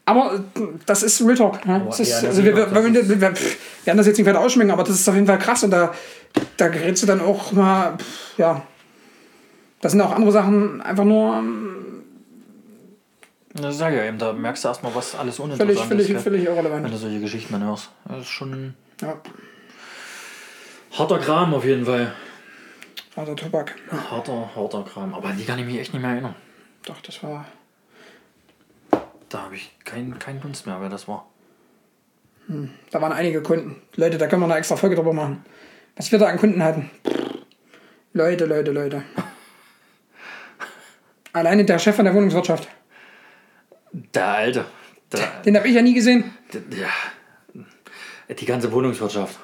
Aber 0.05 0.35
äh, 0.35 0.61
das 0.85 1.03
ist 1.03 1.21
Real 1.21 1.35
Talk. 1.35 1.65
Ne? 1.65 1.85
Ist, 1.89 2.23
also 2.23 2.43
wir, 2.43 2.55
wir, 2.55 2.71
wir, 2.73 3.09
wir, 3.09 3.19
werden 3.21 3.97
das 3.97 4.07
jetzt 4.07 4.17
nicht 4.17 4.25
weiter 4.25 4.39
ausschmecken, 4.39 4.71
aber 4.71 4.83
das 4.83 4.95
ist 4.95 5.07
auf 5.07 5.15
jeden 5.15 5.27
Fall 5.27 5.37
krass 5.37 5.63
und 5.63 5.71
da, 5.71 5.93
da 6.55 6.69
gerätst 6.69 7.03
du 7.03 7.07
dann 7.07 7.21
auch 7.21 7.51
mal, 7.51 7.97
pff, 7.97 8.37
ja. 8.37 8.63
Das 9.81 9.91
sind 9.91 10.01
auch 10.01 10.11
andere 10.11 10.31
Sachen 10.31 10.81
einfach 10.81 11.03
nur 11.03 11.35
ähm, 11.35 12.03
Das 13.53 13.77
sag 13.77 13.91
ich 13.91 13.97
ja 13.97 14.05
eben, 14.05 14.17
da 14.17 14.33
merkst 14.33 14.63
du 14.63 14.69
erstmal, 14.69 14.95
was 14.95 15.13
alles 15.13 15.35
völlig, 15.35 15.57
uninteressant 15.57 15.87
völlig, 15.89 16.09
ist. 16.09 16.23
völlig 16.23 16.45
Wenn 16.45 16.53
irrelevant. 16.55 16.91
du 16.91 16.97
solche 16.97 17.19
Geschichten 17.19 17.53
dann 17.53 17.65
hörst. 17.65 17.89
Das 18.05 18.21
ist 18.21 18.29
schon 18.29 18.73
Ja, 19.01 19.17
harter 20.97 21.19
Kram 21.19 21.53
auf 21.53 21.65
jeden 21.65 21.85
Fall. 21.85 22.13
also 23.15 23.35
Tobak. 23.35 23.75
Harter, 24.09 24.49
harter 24.55 24.83
Kram. 24.83 25.13
Aber 25.13 25.27
an 25.27 25.37
die 25.37 25.43
kann 25.43 25.59
ich 25.59 25.65
mich 25.65 25.79
echt 25.79 25.93
nicht 25.93 26.01
mehr 26.01 26.11
erinnern. 26.11 26.35
Doch, 26.87 27.01
das 27.01 27.21
war. 27.21 27.45
Da 29.27 29.41
habe 29.41 29.55
ich 29.55 29.77
keinen 29.83 30.17
kein 30.19 30.39
Dunst 30.39 30.65
mehr, 30.65 30.79
wer 30.79 30.87
das 30.87 31.05
war. 31.09 31.27
Da 32.91 33.01
waren 33.01 33.11
einige 33.11 33.43
Kunden. 33.43 33.81
Leute, 33.97 34.17
da 34.17 34.27
können 34.27 34.41
wir 34.41 34.45
eine 34.45 34.55
extra 34.55 34.77
Folge 34.77 34.95
drüber 34.95 35.11
machen. 35.11 35.43
Was 35.97 36.09
wir 36.13 36.19
da 36.19 36.27
an 36.27 36.37
Kunden 36.37 36.63
hatten. 36.63 36.89
Leute, 38.13 38.45
Leute, 38.45 38.71
Leute. 38.71 39.03
Alleine 41.33 41.65
der 41.65 41.77
Chef 41.77 41.97
von 41.97 42.05
der 42.05 42.13
Wohnungswirtschaft. 42.13 42.69
Der 43.91 44.27
Alte. 44.27 44.65
Der, 45.11 45.41
Den 45.45 45.57
habe 45.57 45.67
ich 45.67 45.75
ja 45.75 45.81
nie 45.81 45.93
gesehen. 45.93 46.33
der, 46.53 46.61
ja. 46.79 48.33
Die 48.33 48.45
ganze 48.45 48.71
Wohnungswirtschaft. 48.71 49.37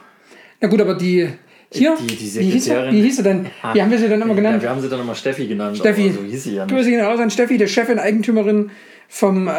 Na 0.61 0.69
gut, 0.69 0.79
aber 0.79 0.95
die. 0.95 1.37
Hier? 1.73 1.95
Die- 1.99 2.07
die 2.07 2.11
wie, 2.11 2.15
hieß 2.15 2.33
sie, 2.33 2.69
Sekretärin. 2.69 2.93
wie 2.95 3.01
hieß 3.01 3.15
sie 3.17 3.23
denn? 3.23 3.45
Wie 3.73 3.81
haben 3.81 3.91
wir 3.91 3.97
sie 3.97 4.07
denn 4.09 4.21
immer 4.21 4.29
Ja, 4.31 4.35
genannt? 4.35 4.61
wir 4.61 4.69
haben 4.69 4.81
sie 4.81 4.89
dann 4.89 4.99
immer 5.01 5.15
Steffi 5.15 5.47
genannt. 5.47 5.77
Steffi. 5.77 6.11
So 6.11 6.23
hieß 6.23 6.43
sie 6.43 6.55
ja 6.55 6.65
nicht. 6.65 6.75
Grüße 6.75 6.89
gehen 6.89 7.01
raus 7.01 7.19
an 7.19 7.29
Steffi, 7.29 7.57
die 7.57 7.67
Chefin, 7.67 7.99
Eigentümerin 7.99 8.71
vom, 9.09 9.47
äh, 9.47 9.51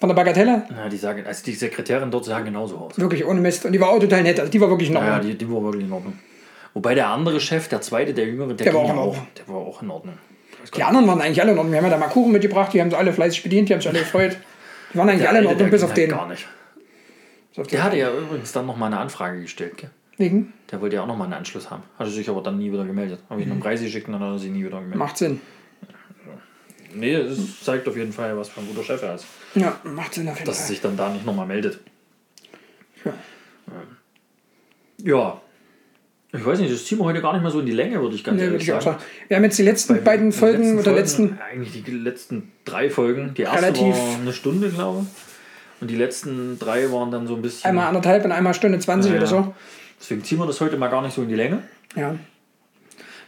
von 0.00 0.08
der 0.08 0.14
Bagatelle. 0.14 0.64
Ja, 0.70 0.88
die 0.88 0.96
sagen, 0.96 1.24
also 1.26 1.44
die 1.44 1.52
Sekretärin 1.52 2.10
dort 2.10 2.24
sahen 2.24 2.44
genauso 2.44 2.76
aus. 2.78 2.98
Wirklich 2.98 3.24
ohne 3.26 3.40
Mist. 3.40 3.64
Und 3.64 3.72
die 3.72 3.80
war 3.80 3.88
auch 3.90 3.98
total 4.00 4.22
nett. 4.22 4.38
Also 4.40 4.50
die 4.50 4.60
war 4.60 4.68
wirklich 4.70 4.90
noch. 4.90 5.00
Ja, 5.02 5.16
ja, 5.16 5.18
die, 5.20 5.34
die 5.36 5.50
war 5.50 5.62
wirklich 5.62 5.84
in 5.84 5.92
Ordnung. 5.92 6.18
Wobei 6.74 6.94
der 6.94 7.08
andere 7.08 7.40
Chef, 7.40 7.68
der 7.68 7.80
zweite, 7.80 8.12
der 8.14 8.26
jüngere, 8.26 8.48
der, 8.54 8.64
Der 8.64 8.74
war 8.74 8.80
auch 8.80 8.90
in 8.90 8.96
ja 8.96 9.02
Ordnung. 9.02 9.26
Der 9.38 9.48
war 9.54 9.60
auch 9.60 9.82
in 9.82 9.90
Ordnung. 9.90 10.14
Gar 10.70 10.70
Die 10.76 10.82
anderen 10.82 11.06
waren 11.06 11.20
eigentlich 11.20 11.40
alle 11.40 11.52
in 11.52 11.58
Ordnung. 11.58 11.72
Wir 11.72 11.78
haben 11.78 11.84
ja 11.86 11.90
da 11.92 11.98
mal 11.98 12.08
Kuchen 12.08 12.32
mitgebracht, 12.32 12.72
die 12.72 12.80
haben 12.80 12.90
sie 12.90 12.96
alle 12.96 13.12
fleißig 13.12 13.42
bedient, 13.42 13.68
die 13.68 13.74
haben 13.74 13.80
sich 13.80 13.88
alle 13.90 14.00
gefreut. 14.00 14.36
Die 14.92 14.98
waren 14.98 15.08
eigentlich 15.08 15.20
Der 15.22 15.30
alle 15.30 15.40
in 15.40 15.46
Ordnung, 15.46 15.66
der 15.66 15.70
bis 15.70 15.82
auf 15.82 15.90
halt 15.90 15.98
den. 15.98 16.10
Gar 16.10 16.28
nicht. 16.28 16.46
Bis 17.50 17.58
auf 17.58 17.66
den. 17.66 17.70
Der 17.76 17.84
hatte 17.84 17.96
ja 17.98 18.10
übrigens 18.12 18.50
dann 18.52 18.66
nochmal 18.66 18.88
eine 18.92 18.98
Anfrage 19.00 19.40
gestellt. 19.42 19.76
Gell? 19.76 19.90
Wegen? 20.16 20.52
Der 20.70 20.80
wollte 20.80 20.96
ja 20.96 21.02
auch 21.02 21.06
nochmal 21.06 21.26
einen 21.26 21.34
Anschluss 21.34 21.70
haben. 21.70 21.82
Hatte 21.98 22.10
sich 22.10 22.28
aber 22.28 22.40
dann 22.42 22.58
nie 22.58 22.70
wieder 22.72 22.84
gemeldet. 22.84 23.20
Habe 23.28 23.40
ich 23.40 23.46
ihm 23.46 23.52
einen 23.52 23.60
Preis 23.60 23.80
geschickt 23.80 24.06
und 24.06 24.12
dann 24.12 24.22
hat 24.22 24.30
er 24.32 24.38
sich 24.38 24.50
nie 24.50 24.60
wieder 24.64 24.76
gemeldet. 24.78 24.96
Macht 24.98 25.16
Sinn. 25.18 25.40
Nee, 26.94 27.14
es 27.14 27.60
zeigt 27.64 27.88
auf 27.88 27.96
jeden 27.96 28.12
Fall, 28.12 28.36
was 28.36 28.48
für 28.48 28.60
ein 28.60 28.68
guter 28.68 28.84
Chef 28.84 29.02
er 29.02 29.16
ist. 29.16 29.26
Ja, 29.56 29.80
macht 29.82 30.14
Sinn 30.14 30.28
auf 30.28 30.36
jeden 30.36 30.46
Dass 30.46 30.58
er 30.58 30.60
Fall. 30.62 30.68
sich 30.68 30.80
dann 30.80 30.96
da 30.96 31.08
nicht 31.10 31.26
nochmal 31.26 31.46
meldet. 31.46 31.80
Ja. 33.04 33.12
Ja. 34.98 35.40
Ich 36.32 36.44
weiß 36.44 36.58
nicht, 36.58 36.72
das 36.72 36.84
ziehen 36.84 36.98
wir 36.98 37.04
heute 37.04 37.20
gar 37.20 37.32
nicht 37.32 37.42
mehr 37.42 37.50
so 37.50 37.60
in 37.60 37.66
die 37.66 37.72
Länge, 37.72 38.00
würde 38.00 38.14
ich 38.16 38.24
ganz 38.24 38.38
Nee, 38.40 38.46
ehrlich 38.46 38.66
sagen. 38.66 38.80
sagen. 38.82 38.98
Wir 39.28 39.36
haben 39.36 39.44
jetzt 39.44 39.58
die 39.58 39.62
letzten 39.62 40.02
beiden 40.02 40.30
Die 40.30 40.36
Folgen 40.36 40.58
letzten 40.62 40.74
oder 40.74 40.82
Folgen, 40.84 40.98
letzten. 40.98 41.38
Eigentlich 41.40 41.84
die 41.84 41.90
letzten 41.92 42.52
drei 42.64 42.90
Folgen. 42.90 43.34
Die 43.34 43.42
erste 43.42 43.62
Relativ- 43.62 43.94
war 43.96 44.16
eine 44.20 44.32
Stunde, 44.32 44.68
glaube 44.70 45.02
ich. 45.02 45.80
Und 45.80 45.90
die 45.90 45.96
letzten 45.96 46.58
drei 46.58 46.90
waren 46.90 47.10
dann 47.10 47.26
so 47.26 47.36
ein 47.36 47.42
bisschen. 47.42 47.68
Einmal 47.68 47.86
anderthalb 47.88 48.24
und 48.24 48.32
einmal 48.32 48.54
Stunde 48.54 48.78
20 48.78 49.12
Ja, 49.12 49.18
oder 49.18 49.26
so. 49.26 49.54
Deswegen 50.00 50.24
ziehen 50.24 50.38
wir 50.38 50.46
das 50.46 50.60
heute 50.60 50.76
mal 50.76 50.88
gar 50.88 51.02
nicht 51.02 51.14
so 51.14 51.22
in 51.22 51.28
die 51.28 51.34
Länge. 51.34 51.62
Ja. 51.96 52.16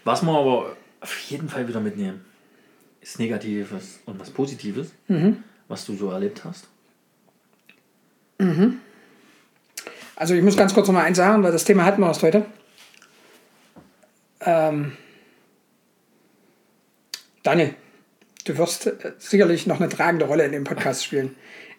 Was 0.04 0.22
wir 0.22 0.30
aber 0.32 0.76
auf 1.00 1.18
jeden 1.30 1.48
Fall 1.48 1.66
wieder 1.68 1.80
mitnehmen, 1.80 2.24
ist 3.00 3.18
Negatives 3.18 4.00
und 4.06 4.18
was 4.20 4.30
Positives, 4.30 4.88
Mhm. 5.08 5.42
was 5.68 5.84
du 5.86 5.96
so 5.96 6.10
erlebt 6.10 6.44
hast. 6.44 6.68
Also 10.16 10.34
ich 10.34 10.42
muss 10.42 10.56
ganz 10.56 10.74
kurz 10.74 10.86
noch 10.88 10.94
mal 10.94 11.04
eins 11.04 11.16
sagen, 11.16 11.42
weil 11.42 11.52
das 11.52 11.64
Thema 11.64 11.84
hatten 11.84 12.00
wir 12.00 12.08
erst 12.08 12.22
heute. 12.22 12.44
Ähm, 14.40 14.92
Daniel, 17.42 17.74
du 18.44 18.58
wirst 18.58 18.86
äh, 18.86 19.12
sicherlich 19.18 19.66
noch 19.66 19.80
eine 19.80 19.88
tragende 19.88 20.26
Rolle 20.26 20.44
in 20.44 20.52
dem 20.52 20.64
Podcast 20.64 21.04
spielen. 21.04 21.34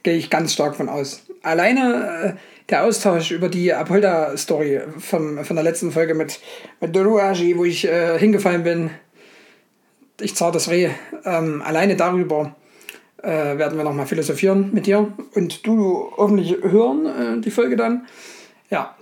Gehe 0.07 0.15
ich 0.15 0.29
ganz 0.29 0.53
stark 0.53 0.77
von 0.77 0.87
aus. 0.87 1.25
Alleine 1.43 2.37
äh, 2.37 2.69
der 2.69 2.85
Austausch 2.85 3.31
über 3.31 3.49
die 3.49 3.73
Apolda-Story 3.73 4.79
von 4.99 5.35
der 5.35 5.63
letzten 5.63 5.91
Folge 5.91 6.13
mit, 6.13 6.39
mit 6.79 6.95
Doruaji, 6.95 7.57
wo 7.57 7.65
ich 7.65 7.83
äh, 7.83 8.17
hingefallen 8.17 8.63
bin, 8.63 8.89
ich 10.21 10.33
zar 10.33 10.53
das 10.53 10.69
Reh, 10.69 10.91
ähm, 11.25 11.61
alleine 11.61 11.97
darüber 11.97 12.55
äh, 13.21 13.57
werden 13.57 13.77
wir 13.77 13.83
noch 13.83 13.91
mal 13.91 14.05
philosophieren 14.05 14.69
mit 14.73 14.85
dir 14.85 15.11
und 15.35 15.67
du 15.67 16.09
hoffentlich 16.15 16.55
hören 16.61 17.39
äh, 17.39 17.41
die 17.41 17.51
Folge 17.51 17.75
dann. 17.75 18.07
Ja, 18.69 18.95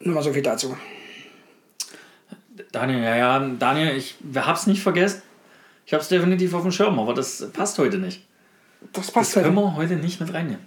nur 0.00 0.14
mal 0.14 0.22
so 0.22 0.32
viel 0.32 0.40
dazu. 0.40 0.74
Daniel, 2.72 3.02
ja, 3.02 3.16
ja, 3.16 3.50
Daniel, 3.58 3.94
ich 3.94 4.16
hab's 4.34 4.66
nicht 4.66 4.82
vergessen. 4.82 5.20
Ich 5.84 5.92
hab's 5.92 6.08
definitiv 6.08 6.54
auf 6.54 6.62
dem 6.62 6.72
Schirm, 6.72 6.98
aber 6.98 7.12
das 7.12 7.50
passt 7.52 7.78
heute 7.78 7.98
nicht. 7.98 8.27
Das 8.80 9.06
Das 9.06 9.10
passt 9.12 9.32
können 9.34 9.46
heute. 9.56 9.66
wir 9.66 9.74
heute 9.76 9.96
nicht 9.96 10.20
mit 10.20 10.32
reinnehmen. 10.32 10.66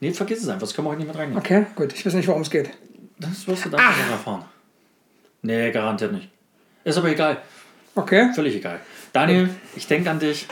Nee, 0.00 0.12
vergiss 0.12 0.40
es 0.42 0.48
einfach, 0.48 0.60
das 0.60 0.74
können 0.74 0.86
wir 0.86 0.90
heute 0.90 1.00
nicht 1.00 1.08
mit 1.08 1.16
reinnehmen. 1.16 1.38
Okay, 1.38 1.66
gut. 1.74 1.92
Ich 1.92 2.04
weiß 2.04 2.14
nicht, 2.14 2.28
worum 2.28 2.42
es 2.42 2.50
geht. 2.50 2.70
Das 3.18 3.46
wirst 3.46 3.64
du 3.64 3.70
dann 3.70 3.80
noch 3.80 4.10
erfahren. 4.10 4.44
Nee, 5.42 5.70
garantiert 5.70 6.12
nicht. 6.12 6.28
Ist 6.84 6.98
aber 6.98 7.08
egal. 7.08 7.40
Okay, 7.94 8.30
Völlig 8.34 8.54
egal. 8.56 8.80
Daniel, 9.12 9.48
ich 9.74 9.86
denke 9.86 10.10
an 10.10 10.18
dich. 10.18 10.46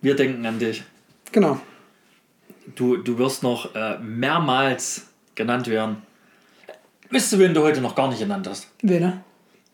Wir 0.00 0.16
denken 0.16 0.44
an 0.46 0.58
dich. 0.58 0.82
genau. 1.32 1.60
Du, 2.76 2.98
du 2.98 3.16
wirst 3.18 3.42
noch 3.42 3.74
äh, 3.74 3.98
mehrmals 3.98 5.06
genannt 5.34 5.68
werden. 5.68 6.02
Wisst 7.10 7.32
du, 7.32 7.38
wen 7.38 7.54
du 7.54 7.62
heute 7.62 7.80
noch 7.80 7.94
gar 7.94 8.08
nicht 8.08 8.18
genannt 8.18 8.46
hast? 8.46 8.68
Wen, 8.82 9.00
ne? 9.00 9.24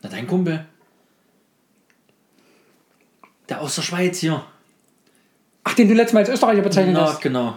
Na, 0.03 0.09
dein 0.09 0.27
Kumpel. 0.29 0.65
Der 3.49 3.61
aus 3.61 3.75
der 3.75 3.83
Schweiz 3.83 4.19
hier. 4.19 4.45
Ach, 5.65 5.75
den 5.75 5.89
du 5.89 5.95
letztes 5.95 6.13
Mal 6.15 6.21
als 6.21 6.29
Österreicher 6.29 6.63
bezeichnet 6.63 6.95
Na, 6.95 7.07
hast. 7.07 7.21
genau. 7.21 7.57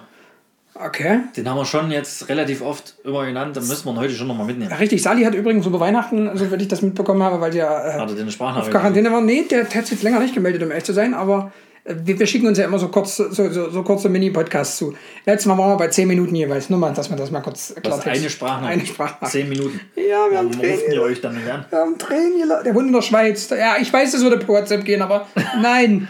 Okay. 0.74 1.22
Den 1.36 1.50
haben 1.50 1.58
wir 1.58 1.66
schon 1.66 1.90
jetzt 1.92 2.30
relativ 2.30 2.62
oft 2.62 2.96
immer 3.04 3.26
genannt. 3.26 3.56
Den 3.56 3.68
müssen 3.68 3.86
wir 3.86 3.94
ihn 3.94 4.00
heute 4.00 4.14
schon 4.14 4.28
nochmal 4.28 4.46
mitnehmen. 4.46 4.70
Ja, 4.70 4.78
richtig. 4.78 5.02
Sali 5.02 5.24
hat 5.24 5.34
übrigens 5.34 5.66
über 5.66 5.80
Weihnachten, 5.80 6.30
so 6.38 6.52
wie 6.52 6.56
ich 6.56 6.68
das 6.68 6.82
mitbekommen 6.82 7.24
habe, 7.24 7.42
weil 7.42 7.56
ja 7.56 7.66
äh, 7.66 8.00
Hat 8.00 8.10
er 8.10 8.16
den 8.16 8.28
auf? 8.28 8.70
Quarantäne 8.70 9.12
war. 9.12 9.22
Nee, 9.22 9.44
der, 9.50 9.64
der 9.64 9.80
hat 9.80 9.86
sich 9.88 9.96
jetzt 9.96 10.04
länger 10.04 10.20
nicht 10.20 10.36
gemeldet, 10.36 10.62
um 10.62 10.70
ehrlich 10.70 10.84
zu 10.84 10.94
sein, 10.94 11.14
aber 11.16 11.52
äh, 11.84 11.96
wir, 12.04 12.20
wir 12.20 12.28
schicken 12.28 12.46
uns 12.48 12.60
ja 12.60 12.66
immer 12.66 12.78
so 12.78 12.90
kurz, 12.90 13.16
so, 13.18 13.32
so, 13.32 13.70
so 13.72 13.84
kurze 13.84 14.08
Mini-Podcasts 14.10 14.78
zu. 14.78 14.94
Letztes 15.26 15.48
Mal 15.48 15.58
waren 15.58 15.72
wir 15.72 15.78
bei 15.78 15.88
10 15.88 16.08
Minuten 16.08 16.36
jeweils. 16.36 16.70
Nur 16.70 16.78
mal, 16.80 16.94
dass 16.94 17.10
man 17.10 17.18
das 17.18 17.32
mal 17.32 17.42
kurz 17.42 17.72
ist 17.72 17.78
eine 18.06 18.30
Sprachnachricht. 18.30 18.80
Eine 18.80 18.86
Sprachnachricht. 18.86 19.32
Zehn 19.32 19.50
Minuten. 19.50 19.80
Ja, 19.96 20.30
wir 20.30 20.38
haben 20.38 20.50
Warum 20.50 20.62
Tränen. 20.62 20.92
ihr 20.94 21.02
euch 21.02 21.22
dann 21.22 21.36
an? 21.38 21.66
Wir 21.70 21.80
haben 21.80 21.98
Tränen 21.98 22.40
gelacht. 22.40 22.66
Der 22.68 22.74
Hund 22.76 22.88
in 22.88 22.94
der 22.94 23.02
Schweiz. 23.02 23.50
Ja, 23.50 23.78
ich 23.82 23.92
weiß, 23.92 24.14
es 24.14 24.22
würde 24.22 24.38
per 24.38 24.50
WhatsApp 24.50 24.86
gehen, 24.86 25.02
aber 25.02 25.26
nein. 25.60 26.08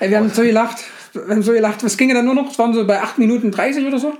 Ey, 0.00 0.10
wir 0.10 0.18
haben 0.18 0.30
so 0.30 0.42
gelacht. 0.42 0.78
Wir 1.12 1.22
haben 1.28 1.42
so 1.42 1.52
gelacht. 1.52 1.84
Was 1.84 1.96
ginge 1.96 2.14
dann 2.14 2.24
nur 2.24 2.34
noch? 2.34 2.50
Es 2.50 2.58
waren 2.58 2.74
so 2.74 2.86
bei 2.86 3.00
8 3.00 3.18
Minuten 3.18 3.50
30 3.50 3.86
oder 3.86 3.98
so. 3.98 4.12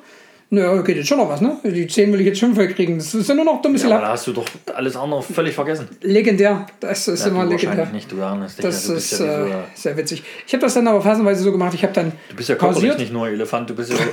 Naja, 0.50 0.80
geht 0.82 0.96
jetzt 0.98 1.08
schon 1.08 1.18
noch 1.18 1.28
was, 1.28 1.40
ne? 1.40 1.56
Die 1.64 1.86
10 1.86 2.12
will 2.12 2.20
ich 2.20 2.26
jetzt 2.26 2.38
schon 2.38 2.54
voll 2.54 2.68
kriegen. 2.68 2.98
Das 2.98 3.12
ist 3.12 3.28
ja 3.28 3.34
nur 3.34 3.44
noch 3.44 3.60
dummes 3.60 3.82
Ja, 3.82 3.88
aber 3.88 3.94
da 3.94 4.00
Gelacht. 4.02 4.12
hast 4.18 4.26
du 4.28 4.32
doch 4.34 4.44
alles 4.74 4.94
andere 4.94 5.22
völlig 5.22 5.54
vergessen. 5.54 5.88
Legendär. 6.02 6.66
Das 6.78 7.08
ist 7.08 7.22
Ja, 7.24 7.30
immer 7.32 7.44
legendär. 7.44 7.70
wahrscheinlich 7.70 7.92
nicht, 7.94 8.12
du 8.12 8.18
Ernest. 8.18 8.62
Das 8.62 8.88
ist 8.88 9.18
ja, 9.18 9.46
äh, 9.46 9.48
so, 9.48 9.54
sehr 9.74 9.96
witzig. 9.96 10.22
Ich 10.46 10.52
habe 10.52 10.62
das 10.62 10.74
dann 10.74 10.86
aber 10.86 11.00
phasenweise 11.00 11.42
so 11.42 11.50
gemacht. 11.50 11.74
Ich 11.74 11.82
habe 11.82 11.92
dann 11.92 12.12
du 12.28 12.36
bist 12.36 12.48
ja 12.50 12.54
körperlich 12.54 12.96
nicht 12.98 13.12
nur 13.12 13.26
Elefant, 13.26 13.68
du 13.70 13.74
bist 13.74 13.90
ja. 13.92 13.96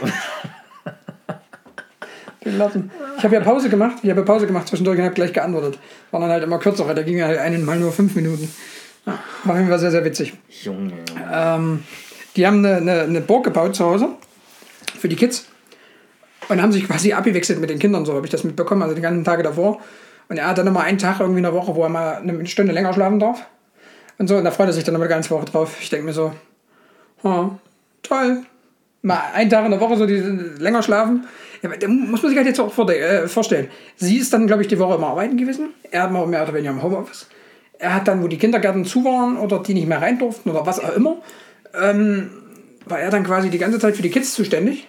Ich 2.44 3.24
habe 3.24 3.36
ja 3.36 3.42
Pause 3.42 3.70
gemacht. 3.70 3.98
Ich 4.02 4.10
habe 4.10 4.22
ja 4.22 4.26
Pause 4.26 4.48
gemacht 4.48 4.68
zwischendurch 4.68 4.98
und 4.98 5.04
habe 5.06 5.14
gleich 5.14 5.32
geantwortet. 5.32 5.78
War 6.10 6.22
dann 6.22 6.32
halt 6.32 6.44
immer 6.44 6.58
kürzer, 6.58 6.92
da 6.92 7.04
ging 7.04 7.22
halt 7.22 7.38
einen 7.38 7.64
Mal 7.64 7.78
nur 7.78 7.92
5 7.92 8.16
Minuten. 8.16 8.52
Ja, 9.06 9.20
war 9.44 9.54
auf 9.54 9.58
jeden 9.58 9.70
Fall 9.70 9.80
sehr, 9.80 9.92
sehr 9.92 10.06
witzig. 10.06 10.34
Junge. 10.64 10.94
Ähm, 11.32 11.84
die 12.36 12.46
haben 12.46 12.66
eine, 12.66 12.78
eine, 12.78 13.02
eine 13.02 13.22
Burg 13.22 13.44
gebaut 13.44 13.76
zu 13.76 13.86
Hause 13.86 14.10
für 15.00 15.10
die 15.10 15.16
Kids 15.16 15.48
und 16.50 16.62
haben 16.62 16.72
sich 16.72 16.86
quasi 16.86 17.14
abgewechselt 17.14 17.60
mit 17.60 17.70
den 17.70 17.80
Kindern, 17.80 18.06
so 18.06 18.14
habe 18.14 18.26
ich 18.26 18.32
das 18.32 18.44
mitbekommen, 18.44 18.84
also 18.84 18.96
die 18.96 19.02
ganzen 19.02 19.24
Tage 19.24 19.44
davor. 19.44 19.80
Und 20.30 20.38
er 20.38 20.48
hat 20.48 20.58
dann 20.58 20.68
immer 20.68 20.82
einen 20.82 20.98
Tag 20.98 21.20
irgendwie 21.20 21.40
in 21.40 21.44
der 21.44 21.54
Woche, 21.54 21.76
wo 21.76 21.84
er 21.84 21.90
mal 21.90 22.18
eine 22.18 22.46
Stunde 22.46 22.72
länger 22.72 22.94
schlafen 22.94 23.20
darf. 23.20 23.46
Und 24.18 24.28
so, 24.28 24.38
und 24.38 24.46
da 24.46 24.52
freut 24.52 24.68
er 24.68 24.74
sich 24.74 24.84
dann 24.84 24.96
immer 24.96 25.06
die 25.06 25.10
ganze 25.10 25.30
Woche 25.32 25.46
drauf. 25.46 25.78
Ich 25.82 25.90
denke 25.90 26.06
mir 26.06 26.14
so, 26.14 26.32
oh, 27.24 27.50
toll. 28.04 28.44
Mal 29.02 29.20
einen 29.34 29.50
Tag 29.50 29.66
in 29.66 29.72
der 29.72 29.80
Woche 29.80 29.98
so 29.98 30.06
die 30.06 30.20
länger 30.60 30.84
schlafen. 30.84 31.26
Ja, 31.62 31.70
aber 31.70 31.78
da 31.78 31.88
muss 31.88 32.22
man 32.22 32.30
sich 32.30 32.38
halt 32.38 32.48
jetzt 32.48 32.60
auch 32.60 32.78
äh, 32.90 33.28
vorstellen. 33.28 33.68
Sie 33.96 34.18
ist 34.18 34.32
dann, 34.32 34.48
glaube 34.48 34.62
ich, 34.62 34.68
die 34.68 34.80
Woche 34.80 34.96
immer 34.96 35.08
arbeiten 35.08 35.38
gewesen. 35.38 35.74
Er 35.90 36.14
war 36.14 36.26
mehr 36.28 36.44
oder 36.44 36.54
weniger 36.54 36.72
im 36.72 36.82
Homeoffice. 36.82 37.28
Er 37.82 37.96
hat 37.96 38.08
dann, 38.08 38.22
wo 38.22 38.28
die 38.28 38.38
Kindergärten 38.38 38.86
zu 38.86 39.04
waren 39.04 39.38
oder 39.38 39.60
die 39.60 39.74
nicht 39.74 39.88
mehr 39.88 40.02
rein 40.02 40.20
durften 40.20 40.52
oder 40.52 40.68
was 40.68 40.80
auch 40.80 40.96
immer, 40.96 41.18
ähm, 41.74 42.30
war 42.86 43.00
er 43.00 43.10
dann 43.10 43.24
quasi 43.24 43.50
die 43.50 43.58
ganze 43.58 43.80
Zeit 43.80 43.96
für 43.96 44.04
die 44.04 44.12
Kids 44.12 44.34
zuständig. 44.34 44.88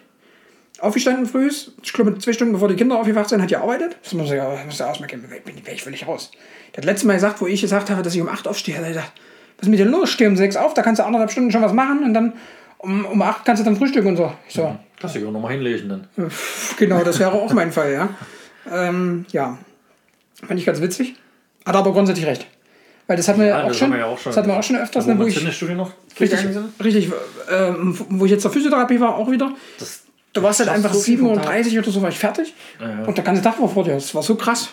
Aufgestanden 0.79 1.25
früh, 1.27 1.49
ich 1.49 1.93
glaube 1.93 2.19
zwei 2.19 2.35
Stunden 2.35 2.53
bevor 2.53 2.69
die 2.69 2.77
Kinder 2.77 2.99
aufgewacht 2.99 3.31
sind, 3.31 3.41
hat 3.41 3.49
gearbeitet. 3.49 3.97
Das 4.03 4.13
muss 4.13 4.31
ja, 4.31 4.59
muss 4.67 4.79
ja 4.79 4.91
ausmerken, 4.91 5.23
bin, 5.23 5.63
bin 5.65 5.75
ich 5.75 5.83
völlig 5.83 6.07
raus. 6.07 6.33
Der 6.75 6.79
hat 6.79 6.85
letztes 6.85 7.05
Mal 7.05 7.15
gesagt, 7.15 7.41
wo 7.41 7.47
ich 7.47 7.63
gesagt 7.63 7.89
habe, 7.89 8.03
dass 8.03 8.15
ich 8.15 8.21
um 8.21 8.29
8 8.29 8.47
aufstehe, 8.47 8.77
hat 8.77 8.83
er 8.83 8.91
gesagt, 8.91 9.13
was 9.57 9.69
ist 9.69 9.71
mit 9.71 9.79
dir 9.79 9.87
los? 9.87 10.11
Steh 10.11 10.27
um 10.27 10.37
6 10.37 10.57
auf, 10.57 10.75
da 10.75 10.83
kannst 10.83 10.99
du 10.99 11.05
anderthalb 11.05 11.31
Stunden 11.31 11.51
schon 11.51 11.63
was 11.63 11.73
machen 11.73 12.05
und 12.05 12.13
dann 12.13 12.35
um, 12.79 13.07
um 13.07 13.23
8 13.23 13.45
kannst 13.45 13.61
du 13.63 13.65
dann 13.65 13.77
frühstücken 13.77 14.09
und 14.09 14.17
so. 14.17 14.33
Ich 14.49 14.55
so, 14.55 14.77
Kannst 15.01 15.17
du 15.17 15.19
dich 15.19 15.29
auch 15.29 15.33
nochmal 15.33 15.53
hinlegen 15.53 15.89
dann. 15.89 16.31
genau, 16.77 17.03
das 17.03 17.19
wäre 17.19 17.33
auch 17.33 17.53
mein 17.55 17.73
Fall, 17.73 17.93
ja. 17.93 18.11
Ähm, 18.71 19.27
ja, 19.33 19.59
fand 20.47 20.61
ich 20.61 20.65
ganz 20.65 20.81
witzig. 20.81 21.17
Hat 21.67 21.75
aber 21.75 21.93
grundsätzlich 21.93 22.27
recht. 22.27 22.47
Weil 23.13 23.19
das 23.19 23.29
hatten 23.29 23.41
wir 23.41 23.49
ja, 23.49 23.59
Ja, 23.59 23.67
auch 23.67 23.75
schon. 23.75 23.93
ja 23.93 24.07
auch 24.07 24.19
schon. 24.19 24.31
Das 24.31 24.39
hatten 24.39 24.49
wir 24.49 24.59
auch 24.59 24.63
schon 24.63 24.77
öfters, 24.77 25.05
ne, 25.05 25.19
wo 25.19 25.25
ich, 25.25 25.35
Fitnessstudio 25.35 25.77
noch 25.77 25.91
richtig, 26.19 26.39
richtig 26.83 27.13
ähm, 27.51 27.95
wo 28.09 28.25
ich 28.25 28.31
jetzt 28.31 28.41
zur 28.41 28.51
Physiotherapie 28.51 28.99
war, 29.01 29.17
auch 29.17 29.31
wieder. 29.31 29.53
Das, 29.79 30.01
Du 30.33 30.43
warst 30.43 30.61
halt 30.61 30.71
schaffst 30.71 30.83
einfach 30.87 30.95
so 30.97 31.03
viel 31.03 31.19
vom 31.19 31.35
Tag. 31.35 31.55
7.30 31.55 31.73
Uhr 31.77 31.83
oder 31.83 31.91
so, 31.91 32.01
war 32.01 32.09
ich 32.09 32.19
fertig. 32.19 32.55
Ja. 32.81 33.05
Und 33.05 33.19
der 33.19 33.23
ganze 33.23 33.43
Tag 33.43 33.61
war 33.61 33.69
vor 33.69 33.85
dir. 33.85 33.93
Das 33.93 34.15
war 34.15 34.23
so 34.23 34.35
krass. 34.35 34.71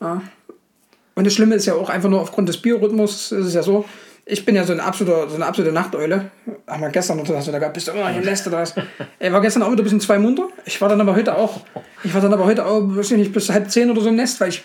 Und 0.00 1.26
das 1.26 1.34
Schlimme 1.34 1.56
ist 1.56 1.66
ja 1.66 1.74
auch 1.74 1.90
einfach 1.90 2.08
nur 2.08 2.22
aufgrund 2.22 2.48
des 2.48 2.56
Biorhythmus, 2.56 3.32
ist 3.32 3.44
es 3.44 3.52
ja 3.52 3.62
so, 3.62 3.84
ich 4.30 4.44
bin 4.44 4.54
ja 4.54 4.64
so, 4.64 4.72
ein 4.72 4.80
absoluter, 4.80 5.28
so 5.28 5.36
eine 5.36 5.46
absolute 5.46 5.72
Nachteule. 5.74 6.30
Haben 6.66 6.82
wir 6.82 6.90
gestern 6.90 7.18
oder 7.18 7.40
so, 7.40 7.50
da 7.50 7.58
gab- 7.58 7.72
bist 7.74 7.88
du 7.88 7.92
immer 7.92 8.08
hier 8.10 8.22
lässt. 8.22 8.46
Ich 8.46 9.32
war 9.32 9.40
gestern 9.40 9.62
auch 9.62 9.72
wieder 9.72 9.80
ein 9.80 9.84
bisschen 9.84 10.00
zwei 10.00 10.18
munter. 10.18 10.48
Ich 10.66 10.80
war 10.80 10.88
dann 10.88 11.00
aber 11.00 11.16
heute 11.16 11.36
auch. 11.36 11.60
Ich 12.04 12.12
war 12.14 12.20
dann 12.20 12.32
aber 12.32 12.44
heute 12.44 12.66
auch, 12.66 12.82
weiß 12.82 13.10
ich 13.12 13.16
nicht, 13.18 13.32
bis 13.32 13.48
halb 13.50 13.70
zehn 13.70 13.90
oder 13.90 14.00
so 14.02 14.08
im 14.10 14.16
Nest, 14.16 14.40
weil 14.40 14.50
ich, 14.50 14.62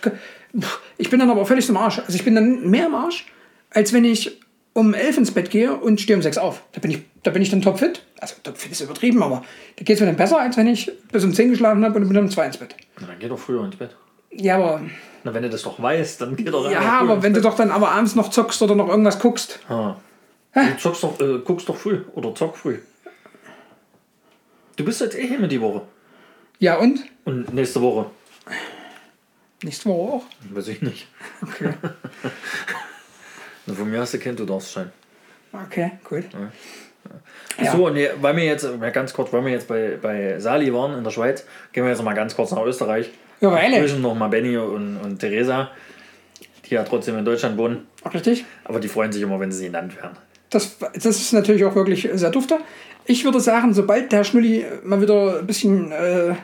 ich 0.98 1.10
bin 1.10 1.20
dann 1.20 1.30
aber 1.30 1.46
völlig 1.46 1.66
zum 1.66 1.78
Arsch. 1.78 2.00
Also 2.00 2.14
ich 2.14 2.24
bin 2.26 2.36
dann 2.36 2.70
mehr 2.70 2.88
im 2.88 2.96
Arsch, 2.96 3.26
als 3.72 3.94
wenn 3.94 4.06
ich 4.06 4.40
um 4.74 4.94
elf 4.94 5.18
ins 5.18 5.32
Bett 5.32 5.50
gehe 5.52 5.74
und 5.74 6.02
stehe 6.02 6.18
um 6.18 6.24
sechs 6.24 6.38
auf. 6.38 6.64
Da 6.74 6.80
bin 6.82 6.92
ich, 6.92 7.00
da 7.24 7.32
bin 7.32 7.42
ich 7.42 7.50
dann 7.50 7.62
topfit. 7.62 8.04
Also 8.20 8.36
topfit 8.44 8.72
ist 8.72 8.82
übertrieben, 8.82 9.22
aber 9.24 9.44
da 9.78 9.84
geht 9.84 9.96
es 9.96 10.00
mir 10.02 10.08
dann 10.08 10.16
besser, 10.18 10.40
als 10.42 10.58
wenn 10.58 10.68
ich 10.68 10.92
bis 11.12 11.24
um 11.24 11.34
zehn 11.34 11.52
geschlafen 11.52 11.86
habe 11.86 12.00
und 12.00 12.08
bin 12.08 12.18
um 12.18 12.30
zwei 12.30 12.48
ins 12.48 12.58
Bett. 12.58 12.76
Na, 13.00 13.08
dann 13.08 13.20
geh 13.20 13.28
doch 13.30 13.38
früher 13.40 13.64
ins 13.64 13.76
Bett. 13.76 13.96
Ja, 14.32 14.56
aber, 14.56 14.82
Na, 15.24 15.34
wenn 15.34 15.44
du 15.44 15.50
das 15.50 15.64
doch 15.64 15.82
weißt, 15.82 16.22
dann 16.22 16.36
geh 16.36 16.44
doch 16.46 16.70
ja, 16.70 17.00
aber 17.00 17.24
wenn 17.24 17.34
du 17.34 17.42
doch 17.42 17.56
dann 17.56 17.72
aber 17.72 17.92
abends 17.92 18.16
noch 18.16 18.30
zockst 18.30 18.62
oder 18.62 18.76
noch 18.76 18.90
irgendwas 18.90 19.20
guckst. 19.20 19.60
Ah. 19.70 19.96
Du 20.54 20.78
zockst 20.78 21.04
doch, 21.04 21.20
äh, 21.20 21.40
guckst 21.40 21.68
doch 21.70 21.78
früh 21.78 22.02
oder 22.14 22.36
zock 22.36 22.58
früh. 22.58 22.80
Du 24.76 24.84
bist 24.84 25.02
jetzt 25.02 25.18
eh 25.18 25.28
hier 25.28 25.40
mit 25.40 25.52
die 25.52 25.62
Woche. 25.62 25.82
Ja, 26.60 26.78
und? 26.78 27.00
Und 27.26 27.54
nächste 27.54 27.82
Woche. 27.82 28.08
Nächste 29.64 29.90
Woche 29.90 30.14
auch. 30.14 30.24
Weiß 30.52 30.68
ich 30.68 30.82
nicht. 30.82 31.08
Okay. 31.42 31.74
Von 33.74 33.90
mir 33.90 34.02
hast 34.02 34.14
du 34.14 34.20
kennt, 34.20 34.40
du 34.40 34.46
darfst 34.46 34.74
sein. 34.74 34.92
Okay, 35.54 35.92
gut. 36.04 36.26
Ja. 37.62 37.72
So, 37.72 37.90
nee, 37.90 38.10
weil 38.20 38.36
wir 38.36 38.44
jetzt, 38.44 38.68
ganz 38.94 39.14
kurz, 39.14 39.32
weil 39.32 39.46
wir 39.46 39.52
jetzt 39.52 39.68
bei, 39.68 39.98
bei 40.02 40.40
Sali 40.40 40.74
waren 40.74 40.98
in 40.98 41.04
der 41.04 41.12
Schweiz, 41.12 41.46
gehen 41.72 41.84
wir 41.84 41.90
jetzt 41.90 42.00
noch 42.00 42.06
mal 42.06 42.14
ganz 42.14 42.36
kurz 42.36 42.52
nach 42.52 42.64
Österreich. 42.64 43.12
Ja, 43.44 43.52
weil 43.52 43.78
Grüßen 43.78 44.02
noch 44.02 44.16
mal 44.16 44.30
Benny 44.30 44.56
und, 44.56 44.98
und 44.98 45.20
Theresa, 45.20 45.70
die 46.66 46.76
ja 46.76 46.84
trotzdem 46.84 47.18
in 47.18 47.26
Deutschland 47.26 47.58
wohnen. 47.58 47.86
Richtig. 48.14 48.46
Aber 48.64 48.80
die 48.80 48.88
freuen 48.88 49.12
sich 49.12 49.22
immer, 49.22 49.38
wenn 49.38 49.52
sie 49.52 49.66
genannt 49.66 49.98
werden. 49.98 50.18
Das, 50.50 50.78
das 50.80 51.06
ist 51.06 51.34
natürlich 51.34 51.66
auch 51.66 51.76
wirklich 51.76 52.08
sehr 52.14 52.30
dufte. 52.30 52.60
Ich 53.06 53.26
würde 53.26 53.42
sagen, 53.42 53.74
sobald 53.74 54.14
der 54.14 54.24
Schnulli 54.24 54.66
mal 54.86 55.02
wieder 55.02 55.40
ein 55.40 55.46
bisschen 55.46 55.92
äh, 55.92 56.36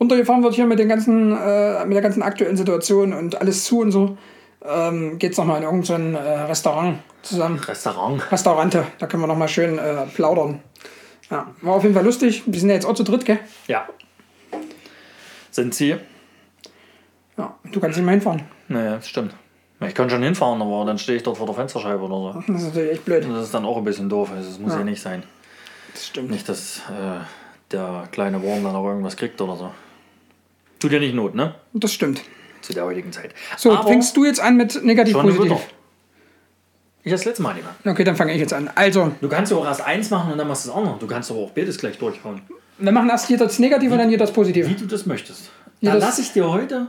runtergefahren 0.00 0.42
wird 0.42 0.54
hier 0.54 0.66
mit, 0.66 0.80
den 0.80 0.88
ganzen, 0.88 1.30
äh, 1.30 1.84
mit 1.84 1.94
der 1.94 2.02
ganzen 2.02 2.22
aktuellen 2.22 2.56
Situation 2.56 3.12
und 3.12 3.40
alles 3.40 3.64
zu 3.64 3.78
und 3.78 3.92
so, 3.92 4.18
ähm, 4.66 5.20
geht 5.20 5.32
es 5.32 5.38
nochmal 5.38 5.58
in 5.58 5.62
irgendein 5.62 6.16
äh, 6.16 6.18
Restaurant 6.18 6.98
zusammen. 7.22 7.60
Restaurant. 7.60 8.32
Restaurante, 8.32 8.86
da 8.98 9.06
können 9.06 9.22
wir 9.22 9.28
nochmal 9.28 9.48
schön 9.48 9.78
äh, 9.78 10.04
plaudern. 10.16 10.60
Ja, 11.30 11.54
war 11.62 11.74
auf 11.74 11.84
jeden 11.84 11.94
Fall 11.94 12.04
lustig. 12.04 12.42
Wir 12.46 12.58
sind 12.58 12.70
ja 12.70 12.74
jetzt 12.74 12.86
auch 12.86 12.94
zu 12.94 13.04
dritt, 13.04 13.24
gell? 13.24 13.38
Ja. 13.68 13.88
Sind 15.52 15.74
sie? 15.74 15.94
Ja, 17.40 17.54
du 17.72 17.80
kannst 17.80 17.96
nicht 17.96 18.04
mehr 18.04 18.14
hinfahren. 18.14 18.42
Naja, 18.68 18.96
das 18.96 19.08
stimmt. 19.08 19.34
Ich 19.86 19.94
kann 19.94 20.10
schon 20.10 20.22
hinfahren, 20.22 20.60
aber 20.60 20.84
dann 20.84 20.98
stehe 20.98 21.16
ich 21.16 21.22
dort 21.22 21.38
vor 21.38 21.46
der 21.46 21.54
Fensterscheibe 21.54 22.02
oder 22.02 22.16
so. 22.34 22.52
Das 22.52 22.60
ist 22.62 22.66
natürlich 22.68 22.92
echt 22.92 23.04
blöd. 23.06 23.24
Und 23.24 23.32
Das 23.34 23.44
ist 23.44 23.54
dann 23.54 23.64
auch 23.64 23.78
ein 23.78 23.84
bisschen 23.84 24.08
doof. 24.10 24.30
Also, 24.34 24.48
das 24.48 24.58
muss 24.58 24.72
ja, 24.72 24.78
Ja. 24.80 24.84
nicht 24.84 25.00
sein. 25.00 25.22
Das 25.94 26.06
stimmt. 26.06 26.30
Nicht, 26.30 26.48
dass 26.48 26.80
äh, 26.90 27.20
der 27.72 28.06
kleine 28.12 28.42
Wurm 28.42 28.62
dann 28.62 28.76
auch 28.76 28.86
irgendwas 28.86 29.16
kriegt 29.16 29.40
oder 29.40 29.56
so. 29.56 29.70
Tut 30.78 30.92
ja 30.92 30.98
nicht 30.98 31.14
Not, 31.14 31.34
ne? 31.34 31.54
Das 31.72 31.92
stimmt. 31.94 32.20
Zu 32.60 32.74
der 32.74 32.84
heutigen 32.84 33.10
Zeit. 33.10 33.34
So, 33.56 33.72
Aber 33.72 33.88
fängst 33.88 34.14
du 34.16 34.24
jetzt 34.26 34.40
an 34.40 34.56
mit 34.58 34.84
negativ 34.84 35.12
schon 35.12 35.22
eine 35.22 35.32
positiv? 35.32 35.56
Witter. 35.58 35.66
Ich 37.02 37.12
das 37.12 37.24
letzte 37.24 37.42
Mal 37.42 37.54
nicht 37.54 37.64
mehr. 37.82 37.92
Okay, 37.92 38.04
dann 38.04 38.16
fange 38.16 38.34
ich 38.34 38.40
jetzt 38.40 38.52
an. 38.52 38.70
Also, 38.74 39.12
Du 39.22 39.28
kannst 39.30 39.50
ja 39.50 39.56
auch 39.56 39.64
erst 39.64 39.80
eins 39.80 40.10
machen 40.10 40.32
und 40.32 40.36
dann 40.38 40.46
machst 40.46 40.66
du 40.66 40.68
das 40.68 40.76
andere. 40.76 40.96
Du 40.98 41.06
kannst 41.06 41.30
aber 41.30 41.40
auch 41.40 41.50
beides 41.52 41.78
gleich 41.78 41.96
durchhauen. 41.98 42.42
wir 42.78 42.92
machen 42.92 43.08
erst 43.08 43.26
hier 43.28 43.38
das 43.38 43.58
Negative 43.58 43.92
und 43.92 43.98
dann 43.98 44.10
hier 44.10 44.18
das 44.18 44.30
Positive. 44.32 44.68
Wie 44.68 44.74
du 44.74 44.84
das 44.86 45.06
möchtest. 45.06 45.50
Ja, 45.80 45.92
da 45.92 45.96
das- 45.98 46.04
lasse 46.04 46.20
ich 46.20 46.32
dir 46.32 46.50
heute 46.50 46.88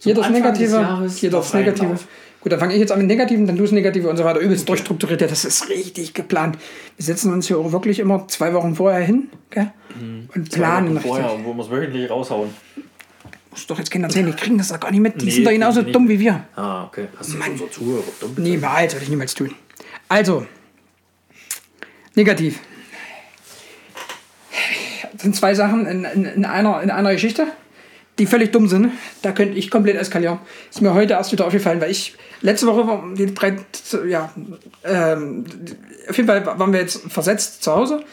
Hier 0.00 0.14
das 0.14 0.26
Anfang 0.26 0.42
des 0.42 0.52
Negative, 0.60 0.82
Jahres 0.82 1.16
hier 1.16 1.30
das 1.30 1.54
Negative. 1.54 1.98
Gut, 2.40 2.52
dann 2.52 2.60
fange 2.60 2.74
ich 2.74 2.80
jetzt 2.80 2.92
an 2.92 2.98
mit 2.98 3.06
Negativen, 3.06 3.46
dann 3.46 3.56
du 3.56 3.62
das 3.62 3.72
Negative 3.72 4.08
und 4.08 4.16
so 4.18 4.24
weiter. 4.24 4.38
Übelst 4.40 4.68
durchstrukturiert. 4.68 5.20
Ja, 5.22 5.26
das 5.26 5.46
ist 5.46 5.68
richtig 5.70 6.12
geplant. 6.12 6.58
Wir 6.96 7.04
setzen 7.04 7.32
uns 7.32 7.46
hier 7.46 7.58
auch 7.58 7.72
wirklich 7.72 7.98
immer 8.00 8.28
zwei 8.28 8.52
Wochen 8.52 8.74
vorher 8.74 9.00
hin 9.00 9.30
gell? 9.50 9.70
und 10.34 10.50
planen 10.50 10.88
Wochen 10.88 10.96
richtig. 10.96 11.10
vorher, 11.10 11.38
wo 11.42 11.54
wir 11.54 11.62
es 11.64 11.70
wöchentlich 11.70 12.10
raushauen. 12.10 12.50
Muss 13.50 13.66
doch 13.66 13.78
jetzt 13.78 13.90
Kinder 13.90 14.10
sehen, 14.10 14.26
die 14.26 14.32
kriegen 14.32 14.58
das 14.58 14.68
doch 14.68 14.80
gar 14.80 14.90
nicht 14.90 15.00
mit. 15.00 15.20
Die 15.22 15.26
Nee, 15.26 15.30
sind 15.30 15.44
doch 15.46 15.52
genauso 15.52 15.80
nicht. 15.80 15.94
dumm 15.94 16.08
wie 16.08 16.18
wir. 16.20 16.44
Ah, 16.56 16.84
okay. 16.84 17.06
Hast 17.16 17.32
du 17.32 17.38
unsere 17.50 17.70
Zuhörer 17.70 18.02
dumm? 18.20 18.34
Niemals, 18.36 18.92
würde 18.94 19.04
ich 19.04 19.10
niemals 19.10 19.34
tun. 19.34 19.54
Also, 20.08 20.44
negativ. 22.14 22.58
Das 25.12 25.22
sind 25.22 25.36
zwei 25.36 25.54
Sachen 25.54 25.86
in, 25.86 26.04
in, 26.04 26.24
in, 26.26 26.44
einer, 26.44 26.82
in 26.82 26.90
einer 26.90 27.12
Geschichte, 27.12 27.46
die 28.18 28.26
völlig 28.26 28.52
dumm 28.52 28.68
sind. 28.68 28.92
Da 29.22 29.32
könnte 29.32 29.58
ich 29.58 29.70
komplett 29.70 29.96
eskalieren. 29.96 30.38
Ist 30.70 30.82
mir 30.82 30.94
heute 30.94 31.14
erst 31.14 31.32
wieder 31.32 31.46
aufgefallen, 31.46 31.80
weil 31.80 31.90
ich 31.90 32.16
letzte 32.42 32.66
Woche 32.66 32.86
war 32.86 33.02
die 33.14 33.34
drei, 33.34 33.56
ja, 34.08 34.32
ähm, 34.84 35.44
auf 36.08 36.16
jeden 36.16 36.28
Fall 36.28 36.44
waren 36.46 36.72
wir 36.72 36.80
jetzt 36.80 37.10
versetzt 37.10 37.62
zu 37.62 37.72
Hause. 37.72 38.04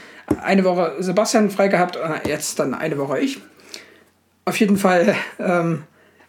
Eine 0.42 0.64
Woche 0.64 0.96
Sebastian 1.00 1.50
frei 1.52 1.68
gehabt, 1.68 1.98
äh, 1.98 2.28
jetzt 2.28 2.58
dann 2.60 2.74
eine 2.74 2.98
Woche 2.98 3.20
ich. 3.20 3.40
Auf 4.46 4.58
jeden 4.58 4.78
Fall 4.78 5.16
ähm, 5.40 5.84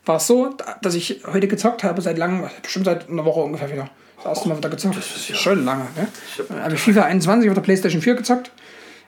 war 0.05 0.17
es 0.17 0.27
so, 0.27 0.55
dass 0.83 0.95
ich 0.95 1.23
heute 1.33 1.49
gezockt 1.49 1.85
habe 1.85 2.03
seit 2.03 2.19
langem, 2.19 2.49
bestimmt 2.63 2.85
seit 2.87 3.09
einer 3.09 3.25
Woche 3.25 3.41
ungefähr 3.41 3.71
wieder. 3.71 3.89
Das 4.17 4.27
erste 4.27 4.49
Mal 4.49 4.59
wieder 4.59 4.69
gezockt. 4.69 4.97
Das 4.97 5.17
ist 5.17 5.29
ja- 5.31 5.35
schon 5.37 5.65
lange. 5.65 5.87
Ne? 5.97 6.09
Habe 6.63 6.75
ich 6.75 6.81
FIFA 6.81 7.05
21 7.05 7.49
auf 7.49 7.55
der 7.55 7.63
PlayStation 7.63 8.03
4 8.03 8.15
gezockt. 8.17 8.51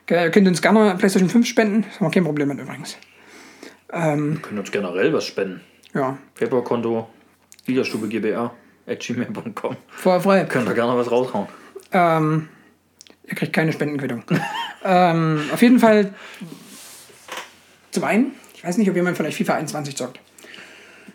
Ihr 0.08 0.30
könnt 0.30 0.48
uns 0.48 0.60
gerne 0.62 0.94
PlayStation 0.96 1.28
5 1.30 1.46
spenden. 1.46 1.82
Das 1.82 2.00
haben 2.00 2.06
wir 2.06 2.10
kein 2.10 2.24
Problem 2.24 2.48
mit 2.48 2.58
übrigens. 2.60 2.96
Wir 3.88 4.40
können 4.42 4.58
uns 4.58 4.70
generell 4.70 5.12
was 5.12 5.26
spenden. 5.26 5.60
Ja, 5.94 6.18
PayPal-Konto, 6.34 7.08
Liederstube 7.66 8.08
GBR, 8.08 8.52
at 8.86 9.00
gmail.com. 9.00 9.76
vorher 9.88 10.20
frei. 10.20 10.44
Könnt 10.44 10.68
ihr 10.68 10.74
gerne 10.74 10.96
was 10.96 11.10
raushauen. 11.10 11.46
Ähm, 11.92 12.48
ihr 13.26 13.34
kriegt 13.36 13.52
keine 13.52 13.72
Spendenquittung. 13.72 14.24
ähm, 14.84 15.42
auf 15.52 15.62
jeden 15.62 15.78
Fall 15.78 16.12
zum 17.90 18.04
einen, 18.04 18.32
ich 18.54 18.64
weiß 18.64 18.76
nicht, 18.76 18.90
ob 18.90 18.96
jemand 18.96 19.16
von 19.16 19.26
euch 19.26 19.36
FIFA 19.36 19.54
21 19.54 19.96
zockt. 19.96 20.20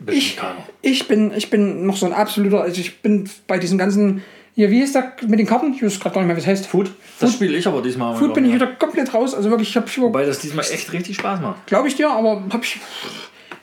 Ich, 0.08 0.40
ich, 0.82 1.08
bin, 1.10 1.34
ich 1.36 1.50
bin 1.50 1.86
noch 1.86 1.98
so 1.98 2.06
ein 2.06 2.14
absoluter, 2.14 2.62
also 2.62 2.80
ich 2.80 3.02
bin 3.02 3.30
bei 3.48 3.58
diesen 3.60 3.78
ganzen, 3.78 4.24
hier, 4.56 4.70
wie 4.72 4.82
ist 4.82 4.96
das 4.96 5.04
mit 5.28 5.40
den 5.40 5.46
Karten? 5.46 5.74
Ich 5.74 5.84
weiß 5.84 6.00
gerade 6.00 6.16
gar 6.16 6.22
nicht 6.22 6.28
mehr, 6.28 6.36
wie 6.36 6.42
es 6.42 6.48
heißt. 6.48 6.68
Food? 6.68 6.92
Das 7.20 7.34
spiele 7.34 7.58
ich 7.58 7.68
aber 7.68 7.82
diesmal. 7.82 8.16
Food 8.16 8.34
bin 8.34 8.46
ich 8.46 8.50
ja. 8.52 8.56
wieder 8.56 8.68
komplett 8.68 9.14
raus. 9.14 9.34
Also 9.34 9.50
wirklich, 9.50 9.70
ich 9.70 9.76
habe 9.76 9.88
Wobei 9.98 10.26
das 10.26 10.40
diesmal 10.40 10.66
echt 10.66 10.92
richtig 10.92 11.16
Spaß 11.18 11.40
macht. 11.42 11.66
glaube 11.68 11.88
ich 11.88 11.96
dir, 11.96 12.10
aber 12.10 12.44
hab 12.52 12.64
ich, 12.64 12.80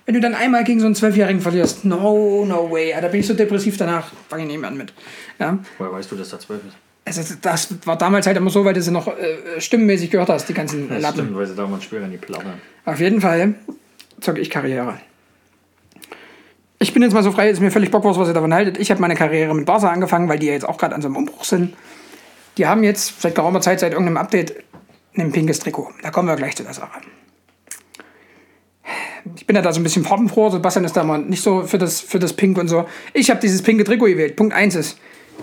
wenn 0.07 0.14
du 0.14 0.20
dann 0.20 0.34
einmal 0.34 0.64
gegen 0.64 0.80
so 0.80 0.87
einen 0.87 0.95
Zwölfjährigen 0.95 1.41
verlierst, 1.41 1.84
no, 1.84 2.45
no 2.47 2.70
way. 2.70 2.95
Da 3.01 3.09
bin 3.09 3.20
ich 3.20 3.26
so 3.26 3.34
depressiv 3.34 3.76
danach, 3.76 4.11
fange 4.28 4.43
ich 4.45 4.49
nicht 4.49 4.61
mehr 4.61 4.70
an 4.70 4.76
mit. 4.76 4.93
Ja. 5.39 5.59
Woher 5.78 5.93
weißt 5.93 6.11
du, 6.11 6.16
dass 6.16 6.30
da 6.30 6.39
zwölf 6.39 6.61
ist? 6.66 6.76
Also 7.05 7.34
das 7.41 7.68
war 7.84 7.97
damals 7.97 8.26
halt 8.26 8.37
immer 8.37 8.51
so, 8.51 8.64
weil 8.64 8.74
du 8.74 8.82
sie 8.82 8.91
noch 8.91 9.07
äh, 9.07 9.61
stimmenmäßig 9.61 10.11
gehört 10.11 10.28
hast, 10.28 10.49
die 10.49 10.55
ganzen 10.55 10.89
Das 10.89 11.03
Lappen. 11.03 11.20
stimmt, 11.20 11.37
weil 11.37 11.47
sie 11.47 11.55
damals 11.55 11.84
in 11.93 12.11
die 12.11 12.16
Platte. 12.16 12.55
Auf 12.84 12.99
jeden 12.99 13.20
Fall 13.20 13.55
zocke 14.20 14.41
ich 14.41 14.51
Karriere. 14.51 14.99
Ich 16.79 16.93
bin 16.93 17.03
jetzt 17.03 17.12
mal 17.14 17.22
so 17.22 17.33
frei, 17.33 17.49
ist 17.49 17.61
mir 17.61 17.70
völlig 17.70 17.91
bockwurst, 17.91 18.18
was 18.20 18.29
ihr 18.29 18.35
davon 18.35 18.53
haltet. 18.53 18.79
Ich 18.79 18.91
habe 18.91 19.01
meine 19.01 19.14
Karriere 19.14 19.55
mit 19.55 19.64
Barca 19.66 19.89
angefangen, 19.91 20.29
weil 20.29 20.39
die 20.39 20.47
ja 20.47 20.53
jetzt 20.53 20.68
auch 20.68 20.77
gerade 20.77 20.95
an 20.95 21.01
so 21.03 21.09
einem 21.09 21.16
Umbruch 21.16 21.45
sind. 21.45 21.74
Die 22.59 22.66
haben 22.66 22.83
jetzt 22.85 23.20
seit 23.20 23.35
geraumer 23.35 23.61
Zeit, 23.61 23.81
seit 23.81 23.93
irgendeinem 23.93 24.18
Update, 24.18 24.55
ein 25.16 25.33
pinkes 25.33 25.59
Trikot. 25.61 25.91
Da 26.03 26.11
kommen 26.11 26.29
wir 26.29 26.37
gleich 26.37 26.55
zu 26.57 26.62
der 26.62 26.74
Sache. 26.74 27.01
Ich 29.37 29.47
bin 29.47 29.57
ja 29.57 29.62
da 29.62 29.72
so 29.72 29.81
ein 29.81 29.83
bisschen 29.83 30.05
farbenfroh. 30.05 30.51
Sebastian 30.51 30.85
ist 30.85 30.97
da 30.97 31.03
mal 31.03 31.18
nicht 31.18 31.43
so 31.43 31.62
für 31.66 31.79
das, 31.79 32.01
für 32.01 32.18
das 32.18 32.33
Pink 32.35 32.59
und 32.59 32.68
so. 32.68 32.87
Ich 33.12 33.31
habe 33.31 33.41
dieses 33.41 33.62
pinke 33.62 33.85
Trikot 33.85 34.07
gewählt. 34.07 34.37
Punkt 34.37 34.55
1 34.55 34.74
ist, 34.77 34.99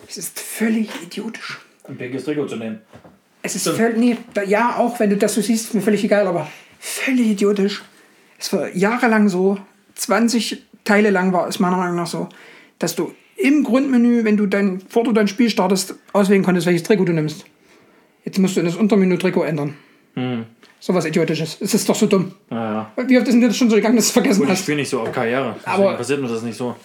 es 0.08 0.18
ist 0.18 0.40
völlig 0.40 0.90
idiotisch. 1.04 1.60
Ein 1.88 1.98
pinkes 1.98 2.24
Trikot 2.24 2.46
zu 2.48 2.56
nehmen. 2.56 2.82
Es 3.42 3.56
ist 3.56 3.68
völlig, 3.68 3.98
nee, 3.98 4.18
da- 4.34 4.44
ja, 4.44 4.78
auch 4.78 5.00
wenn 5.00 5.10
du 5.10 5.18
das 5.18 5.34
so 5.34 5.42
siehst, 5.42 5.66
ist 5.66 5.74
mir 5.74 5.82
völlig 5.82 6.04
egal, 6.04 6.28
aber 6.28 6.48
völlig 6.80 7.28
idiotisch. 7.28 7.84
Es 8.40 8.54
war 8.54 8.70
jahrelang 8.74 9.28
so, 9.28 9.58
20 9.96 10.64
Teile 10.84 11.10
lang 11.10 11.34
war 11.34 11.48
es 11.48 11.60
meiner 11.60 11.78
Meinung 11.78 11.96
nach 11.96 12.08
so, 12.08 12.30
dass 12.80 12.96
du 12.96 13.14
im 13.38 13.64
Grundmenü, 13.64 14.24
wenn 14.24 14.38
du 14.38 14.46
dein, 14.46 14.80
bevor 14.80 15.04
du 15.04 15.12
dein 15.12 15.28
Spiel 15.28 15.50
startest, 15.50 15.96
auswählen 16.14 16.44
konntest, 16.44 16.68
welches 16.68 16.84
Trikot 16.84 17.06
du 17.06 17.14
nimmst. 17.14 17.46
Jetzt 18.26 18.38
musst 18.40 18.56
du 18.56 18.60
in 18.62 18.66
das 18.66 18.76
Untermenü 18.76 19.18
Trikot 19.18 19.44
ändern. 19.44 19.76
So 20.80 20.94
was 20.94 21.06
Idiotisches. 21.06 21.58
Es 21.60 21.74
ist 21.74 21.88
doch 21.90 21.96
so 21.96 22.06
dumm. 22.08 22.34
Ja, 22.52 22.92
ja. 22.98 23.04
Wie 23.08 23.18
oft 23.18 23.28
ist 23.28 23.34
denn 23.34 23.42
das 23.42 23.56
schon 23.58 23.70
so 23.70 23.76
gegangen, 23.76 23.96
dass 23.96 24.06
du 24.06 24.10
es 24.10 24.14
vergessen 24.14 24.40
Gut, 24.42 24.48
ich 24.50 24.52
hast? 24.54 24.62
spiele 24.64 24.78
nicht 24.78 24.90
so 24.90 25.02
auf 25.02 25.12
Karriere. 25.12 25.56
Aber- 25.66 25.96
passiert 25.96 26.22
mir 26.22 26.28
das 26.28 26.42
nicht 26.44 26.58
so. 26.58 26.76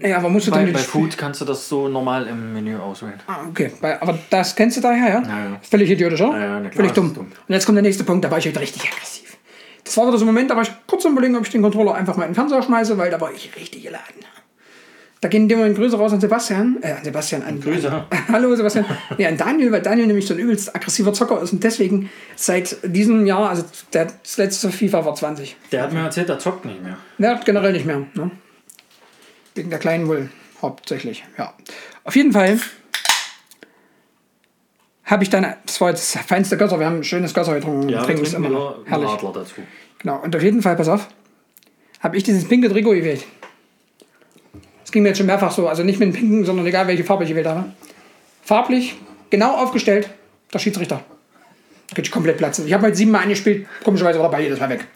Naja, 0.00 0.18
aber 0.18 0.28
musst 0.28 0.46
du 0.46 0.50
Bei, 0.52 0.62
dann 0.64 0.72
bei 0.72 0.78
Food 0.78 1.18
kannst 1.18 1.40
du 1.40 1.44
das 1.44 1.68
so 1.68 1.88
normal 1.88 2.26
im 2.28 2.52
Menü 2.54 2.76
auswählen. 2.78 3.20
Ah, 3.26 3.38
okay. 3.48 3.72
Aber 4.00 4.18
das 4.30 4.54
kennst 4.54 4.76
du 4.76 4.80
daher, 4.80 5.08
ja? 5.08 5.22
Ja, 5.22 5.44
ja. 5.50 5.60
Völlig 5.68 5.90
idiotisch, 5.90 6.20
oder? 6.20 6.38
Ja, 6.38 6.46
ja, 6.46 6.60
klar, 6.60 6.72
Völlig 6.72 6.92
dumm. 6.92 7.12
dumm. 7.12 7.26
Und 7.26 7.52
jetzt 7.54 7.66
kommt 7.66 7.76
der 7.76 7.82
nächste 7.82 8.04
Punkt, 8.04 8.24
da 8.24 8.30
war 8.30 8.38
ich 8.38 8.46
heute 8.46 8.60
richtig 8.60 8.82
aggressiv. 8.90 9.29
Das 9.90 9.96
war 9.96 10.06
wieder 10.06 10.18
so 10.18 10.24
ein 10.24 10.26
Moment, 10.26 10.48
da 10.48 10.54
war 10.54 10.62
ich 10.62 10.70
kurz 10.86 11.04
am 11.04 11.14
überlegen, 11.14 11.34
ob 11.34 11.44
ich 11.44 11.50
den 11.50 11.62
Controller 11.62 11.96
einfach 11.96 12.16
mal 12.16 12.22
in 12.22 12.30
den 12.30 12.36
Fernseher 12.36 12.62
schmeiße, 12.62 12.96
weil 12.96 13.10
da 13.10 13.20
war 13.20 13.32
ich 13.32 13.50
richtig 13.56 13.82
geladen. 13.82 14.24
Da 15.20 15.26
gehen 15.26 15.48
dem 15.48 15.58
Moment 15.58 15.76
Grüße 15.76 15.98
raus 15.98 16.12
an 16.12 16.20
Sebastian. 16.20 16.78
Äh, 16.80 16.92
an 16.92 17.02
Sebastian, 17.02 17.42
an. 17.42 17.60
Grüße. 17.60 18.04
Hallo 18.28 18.54
Sebastian. 18.54 18.84
Nee, 19.18 19.26
an 19.26 19.36
Daniel, 19.36 19.72
weil 19.72 19.82
Daniel 19.82 20.06
nämlich 20.06 20.28
so 20.28 20.34
ein 20.34 20.38
übelst 20.38 20.76
aggressiver 20.76 21.12
Zocker 21.12 21.42
ist 21.42 21.52
und 21.52 21.64
deswegen 21.64 22.08
seit 22.36 22.76
diesem 22.84 23.26
Jahr, 23.26 23.50
also 23.50 23.64
der, 23.92 24.12
das 24.22 24.36
letzte 24.36 24.70
FIFA 24.70 25.06
war 25.06 25.16
20. 25.16 25.56
Der 25.72 25.82
hat 25.82 25.92
mir 25.92 26.02
erzählt, 26.02 26.28
der 26.28 26.38
zockt 26.38 26.64
nicht 26.66 26.80
mehr. 26.84 26.96
Ja, 27.18 27.34
generell 27.44 27.72
nicht 27.72 27.84
mehr. 27.84 28.06
Ne? 28.14 28.30
Wegen 29.56 29.70
der 29.70 29.80
Kleinen 29.80 30.06
wohl 30.06 30.28
hauptsächlich. 30.62 31.24
Ja. 31.36 31.52
Auf 32.04 32.14
jeden 32.14 32.30
Fall 32.30 32.60
habe 35.10 35.24
ich 35.24 35.30
dann, 35.30 35.54
das 35.66 35.80
war 35.80 35.90
jetzt 35.90 36.14
das 36.14 36.24
feinste 36.24 36.56
Gösser, 36.56 36.78
wir 36.78 36.86
haben 36.86 36.98
ein 36.98 37.04
schönes 37.04 37.34
Gösser 37.34 37.54
getrunken. 37.54 37.88
Ja, 37.88 37.98
wir 37.98 38.06
trinken 38.06 38.24
trinken 38.24 38.44
immer 38.44 38.48
noch. 38.48 38.76
Herrlich. 38.86 39.10
Radler 39.10 39.32
dazu. 39.32 39.54
Genau. 39.98 40.22
Und 40.22 40.34
auf 40.34 40.42
jeden 40.42 40.62
Fall, 40.62 40.76
pass 40.76 40.88
auf, 40.88 41.08
habe 42.00 42.16
ich 42.16 42.22
dieses 42.22 42.46
pinke 42.46 42.70
Trikot 42.70 42.92
gewählt. 42.92 43.24
Es 44.84 44.92
ging 44.92 45.02
mir 45.02 45.08
jetzt 45.08 45.18
schon 45.18 45.26
mehrfach 45.26 45.50
so, 45.50 45.68
also 45.68 45.82
nicht 45.82 45.98
mit 45.98 46.08
dem 46.08 46.14
pinken, 46.14 46.44
sondern 46.44 46.66
egal 46.66 46.86
welche 46.86 47.04
Farbe 47.04 47.24
ich 47.24 47.30
gewählt 47.30 47.46
habe. 47.46 47.72
Farblich, 48.42 48.96
genau 49.30 49.56
aufgestellt, 49.56 50.08
der 50.52 50.58
Schiedsrichter. 50.58 51.02
Da 51.88 51.94
könnte 51.94 52.08
ich 52.08 52.12
komplett 52.12 52.38
platzen. 52.38 52.66
Ich 52.66 52.72
habe 52.72 52.86
heute 52.86 52.96
siebenmal 52.96 53.22
angespielt, 53.22 53.66
komischerweise 53.84 54.20
war 54.20 54.30
dabei, 54.30 54.42
jedes 54.42 54.60
Mal 54.60 54.68
weg. 54.68 54.86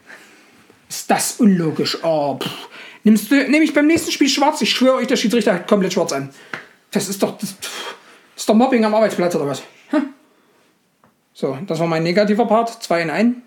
Ist 0.88 1.10
das 1.10 1.32
unlogisch? 1.40 1.98
Oh, 2.02 2.38
pff. 2.38 2.68
Nimmst 3.02 3.30
du, 3.30 3.34
nehme 3.34 3.64
ich 3.64 3.74
beim 3.74 3.86
nächsten 3.86 4.12
Spiel 4.12 4.28
schwarz? 4.28 4.62
Ich 4.62 4.70
schwöre 4.70 4.96
euch, 4.96 5.06
der 5.06 5.16
Schiedsrichter 5.16 5.54
hat 5.54 5.68
komplett 5.68 5.92
schwarz 5.92 6.12
an. 6.12 6.30
Das 6.90 7.08
ist 7.08 7.22
doch, 7.22 7.36
das, 7.36 7.50
pff, 7.50 7.96
das 8.34 8.42
ist 8.42 8.48
doch 8.48 8.54
Mobbing 8.54 8.84
am 8.84 8.94
Arbeitsplatz 8.94 9.34
oder 9.34 9.46
was? 9.46 9.62
So, 11.36 11.59
das 11.66 11.80
war 11.80 11.88
mein 11.88 12.05
negativer 12.05 12.47
Part. 12.47 12.80
Zwei 12.80 13.03
in 13.03 13.11
ein. 13.11 13.42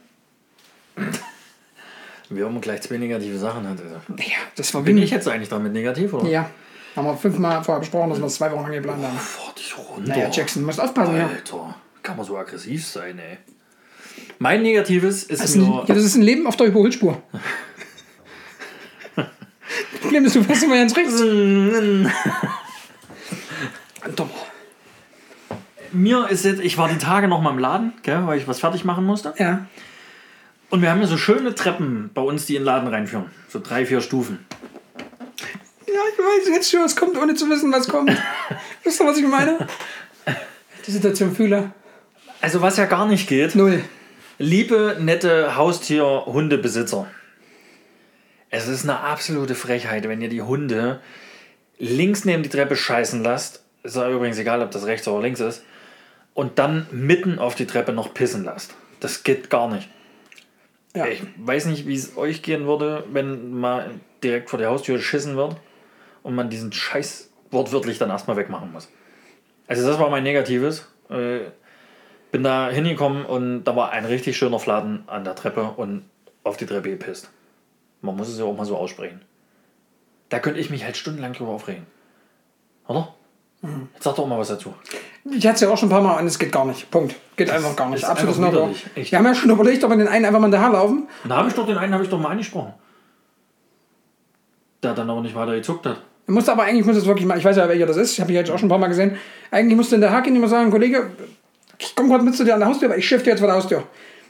Wir 2.29 2.45
haben 2.45 2.59
gleich 2.59 2.81
zwei 2.81 2.97
negative 2.97 3.37
Sachen. 3.37 3.65
Also. 3.65 3.83
Ja, 4.17 4.35
das 4.57 4.73
war 4.73 4.81
Bin 4.81 4.97
wie 4.97 5.03
ich 5.03 5.11
jetzt 5.11 5.27
eigentlich 5.29 5.47
damit 5.47 5.71
negativ, 5.71 6.11
oder? 6.13 6.27
Ja. 6.27 6.49
Haben 6.97 7.05
wir 7.05 7.15
fünfmal 7.15 7.63
vorher 7.63 7.79
besprochen, 7.79 8.09
dass 8.09 8.19
wir 8.19 8.27
zwei 8.27 8.51
Wochen 8.51 8.63
lang 8.63 8.73
geplant 8.73 9.03
haben. 9.03 9.17
Fahr 9.17 9.53
dich 9.57 9.73
runter. 9.77 10.09
Naja, 10.09 10.29
Jackson, 10.29 10.63
musst 10.63 10.81
aufpassen, 10.81 11.15
ja. 11.15 11.27
Alter, 11.27 11.75
kann 12.03 12.17
man 12.17 12.25
so 12.25 12.37
aggressiv 12.37 12.85
sein, 12.85 13.19
ey. 13.19 13.37
Mein 14.39 14.63
Negatives 14.63 15.23
ist 15.23 15.55
ein, 15.55 15.61
mir... 15.61 15.85
ja, 15.87 15.95
das 15.95 16.03
ist 16.03 16.15
ein 16.15 16.23
Leben 16.23 16.45
auf 16.47 16.57
der 16.57 16.67
Überholspur. 16.67 17.21
Problem 20.01 20.25
ist, 20.25 20.35
du 20.35 20.43
fährst 20.43 20.63
immer 20.63 20.75
ganz 20.75 20.95
rechts. 20.97 21.17
Dumm. 24.15 24.29
Mir 25.97 26.29
ist 26.29 26.45
jetzt... 26.45 26.61
Ich 26.61 26.77
war 26.77 26.87
die 26.89 26.99
Tage 26.99 27.27
noch 27.27 27.41
mal 27.41 27.49
im 27.49 27.57
Laden, 27.57 27.93
gell, 28.03 28.27
weil 28.27 28.37
ich 28.37 28.47
was 28.47 28.59
fertig 28.59 28.85
machen 28.85 29.03
musste. 29.03 29.33
Ja. 29.39 29.65
Und 30.69 30.83
wir 30.83 30.91
haben 30.91 31.01
ja 31.01 31.07
so 31.07 31.17
schöne 31.17 31.55
Treppen 31.55 32.11
bei 32.13 32.21
uns, 32.21 32.45
die 32.45 32.55
in 32.55 32.61
den 32.61 32.65
Laden 32.65 32.87
reinführen. 32.87 33.25
So 33.49 33.59
drei, 33.59 33.83
vier 33.83 33.99
Stufen. 34.01 34.45
Ja, 35.87 36.01
ich 36.11 36.19
weiß 36.19 36.49
jetzt 36.49 36.69
schon, 36.69 36.83
was 36.83 36.95
kommt, 36.95 37.17
ohne 37.17 37.33
zu 37.33 37.49
wissen, 37.49 37.71
was 37.71 37.87
kommt. 37.87 38.11
Wisst 38.83 39.01
ihr, 39.01 39.07
was 39.07 39.17
ich 39.17 39.25
meine? 39.25 39.67
Die 40.85 40.91
Situation 40.91 41.35
fühle. 41.35 41.71
Also 42.41 42.61
was 42.61 42.77
ja 42.77 42.85
gar 42.85 43.07
nicht 43.07 43.27
geht. 43.27 43.55
Null. 43.55 43.83
Liebe, 44.37 44.97
nette 44.99 45.55
Haustier-Hundebesitzer. 45.55 47.07
Es 48.51 48.67
ist 48.67 48.83
eine 48.83 48.99
absolute 48.99 49.55
Frechheit, 49.55 50.07
wenn 50.07 50.21
ihr 50.21 50.29
die 50.29 50.43
Hunde 50.43 51.01
links 51.79 52.23
neben 52.23 52.43
die 52.43 52.49
Treppe 52.49 52.75
scheißen 52.75 53.23
lasst. 53.23 53.63
Ist 53.81 53.95
ja 53.95 54.07
übrigens 54.11 54.37
egal, 54.37 54.61
ob 54.61 54.69
das 54.69 54.85
rechts 54.85 55.07
oder 55.07 55.23
links 55.23 55.39
ist. 55.39 55.63
Und 56.37 56.59
dann 56.59 56.85
mitten 56.91 57.39
auf 57.39 57.55
die 57.55 57.65
Treppe 57.65 57.93
noch 57.93 58.13
pissen 58.13 58.43
lasst. 58.43 58.75
Das 58.99 59.23
geht 59.23 59.49
gar 59.49 59.67
nicht. 59.73 59.89
Ja. 60.95 61.07
Ich 61.07 61.23
weiß 61.35 61.65
nicht, 61.65 61.87
wie 61.87 61.95
es 61.95 62.15
euch 62.15 62.43
gehen 62.43 62.67
würde, 62.67 63.05
wenn 63.11 63.59
mal 63.59 63.89
direkt 64.21 64.51
vor 64.51 64.59
der 64.59 64.69
Haustür 64.69 64.97
geschissen 64.97 65.35
wird 65.35 65.55
und 66.21 66.35
man 66.35 66.51
diesen 66.51 66.71
Scheiß 66.71 67.31
wortwörtlich 67.49 67.97
dann 67.97 68.11
erstmal 68.11 68.37
wegmachen 68.37 68.71
muss. 68.71 68.87
Also 69.65 69.87
das 69.87 69.97
war 69.97 70.11
mein 70.11 70.21
Negatives. 70.21 70.87
Äh, 71.09 71.39
bin 72.31 72.43
da 72.43 72.69
hingekommen 72.69 73.25
und 73.25 73.63
da 73.63 73.75
war 73.75 73.89
ein 73.89 74.05
richtig 74.05 74.37
schöner 74.37 74.59
Fladen 74.59 75.05
an 75.07 75.23
der 75.23 75.33
Treppe 75.33 75.63
und 75.63 76.05
auf 76.43 76.55
die 76.55 76.67
Treppe 76.67 76.91
gepisst. 76.91 77.31
Man 78.01 78.15
muss 78.15 78.29
es 78.29 78.37
ja 78.37 78.45
auch 78.45 78.55
mal 78.55 78.65
so 78.65 78.77
aussprechen. 78.77 79.21
Da 80.29 80.37
könnte 80.37 80.59
ich 80.59 80.69
mich 80.69 80.83
halt 80.83 80.97
stundenlang 80.97 81.33
drüber 81.33 81.53
aufregen. 81.53 81.87
Oder? 82.87 83.15
Jetzt 83.61 84.03
sag 84.03 84.15
doch 84.15 84.27
mal 84.27 84.37
was 84.37 84.49
dazu. 84.49 84.73
Ich 85.25 85.45
hatte 85.45 85.55
es 85.55 85.61
ja 85.61 85.69
auch 85.69 85.77
schon 85.77 85.89
ein 85.89 85.91
paar 85.91 86.01
Mal 86.01 86.19
und 86.19 86.27
es 86.27 86.37
geht 86.37 86.51
gar 86.51 86.65
nicht. 86.65 86.89
Punkt. 86.91 87.15
Geht 87.35 87.49
einfach 87.49 87.75
gar 87.75 87.89
nicht. 87.89 88.03
Absolutes. 88.03 88.83
Echt. 88.95 89.11
Wir 89.11 89.17
haben 89.17 89.25
ja 89.25 89.35
schon 89.35 89.49
überlegt, 89.49 89.83
ob 89.83 89.89
wir 89.89 89.97
den 89.97 90.07
einen 90.07 90.25
einfach 90.25 90.39
mal 90.39 90.45
hinterherlaufen. 90.45 91.07
Da 91.27 91.37
habe 91.37 91.49
ich 91.49 91.55
doch 91.55 91.65
den 91.65 91.77
einen, 91.77 91.93
habe 91.93 92.03
ich 92.03 92.09
doch 92.09 92.19
mal 92.19 92.29
angesprochen. 92.29 92.73
Der 94.83 94.93
dann 94.93 95.09
aber 95.09 95.21
nicht 95.21 95.35
weiter 95.35 95.55
gezuckt 95.55 95.85
hat. 95.85 96.01
Er 96.27 96.33
musste 96.33 96.51
aber 96.51 96.63
eigentlich, 96.63 96.85
muss 96.85 96.97
es 96.97 97.05
wirklich 97.05 97.25
mal, 97.25 97.37
ich 97.37 97.45
weiß 97.45 97.57
ja, 97.57 97.67
welcher 97.67 97.85
das 97.85 97.97
ist, 97.97 98.13
ich 98.13 98.21
habe 98.21 98.31
ihn 98.31 98.35
jetzt 98.35 98.51
auch 98.51 98.59
schon 98.59 98.67
ein 98.67 98.69
paar 98.69 98.77
Mal 98.77 98.87
gesehen. 98.87 99.17
Eigentlich 99.49 99.75
musste 99.75 99.95
in 99.95 100.01
der 100.01 100.11
Haken 100.11 100.35
immer 100.35 100.49
sagen, 100.49 100.69
Kollege, 100.69 101.09
ich 101.79 101.95
komme 101.95 102.09
gerade 102.09 102.23
mit 102.23 102.35
zu 102.35 102.43
dir 102.43 102.53
an 102.53 102.59
der 102.59 102.69
Haustür, 102.69 102.89
aber 102.89 102.97
ich 102.97 103.07
shifte 103.07 103.29
jetzt 103.29 103.39
vor 103.39 103.47
der 103.47 103.55
Haustür. 103.55 103.83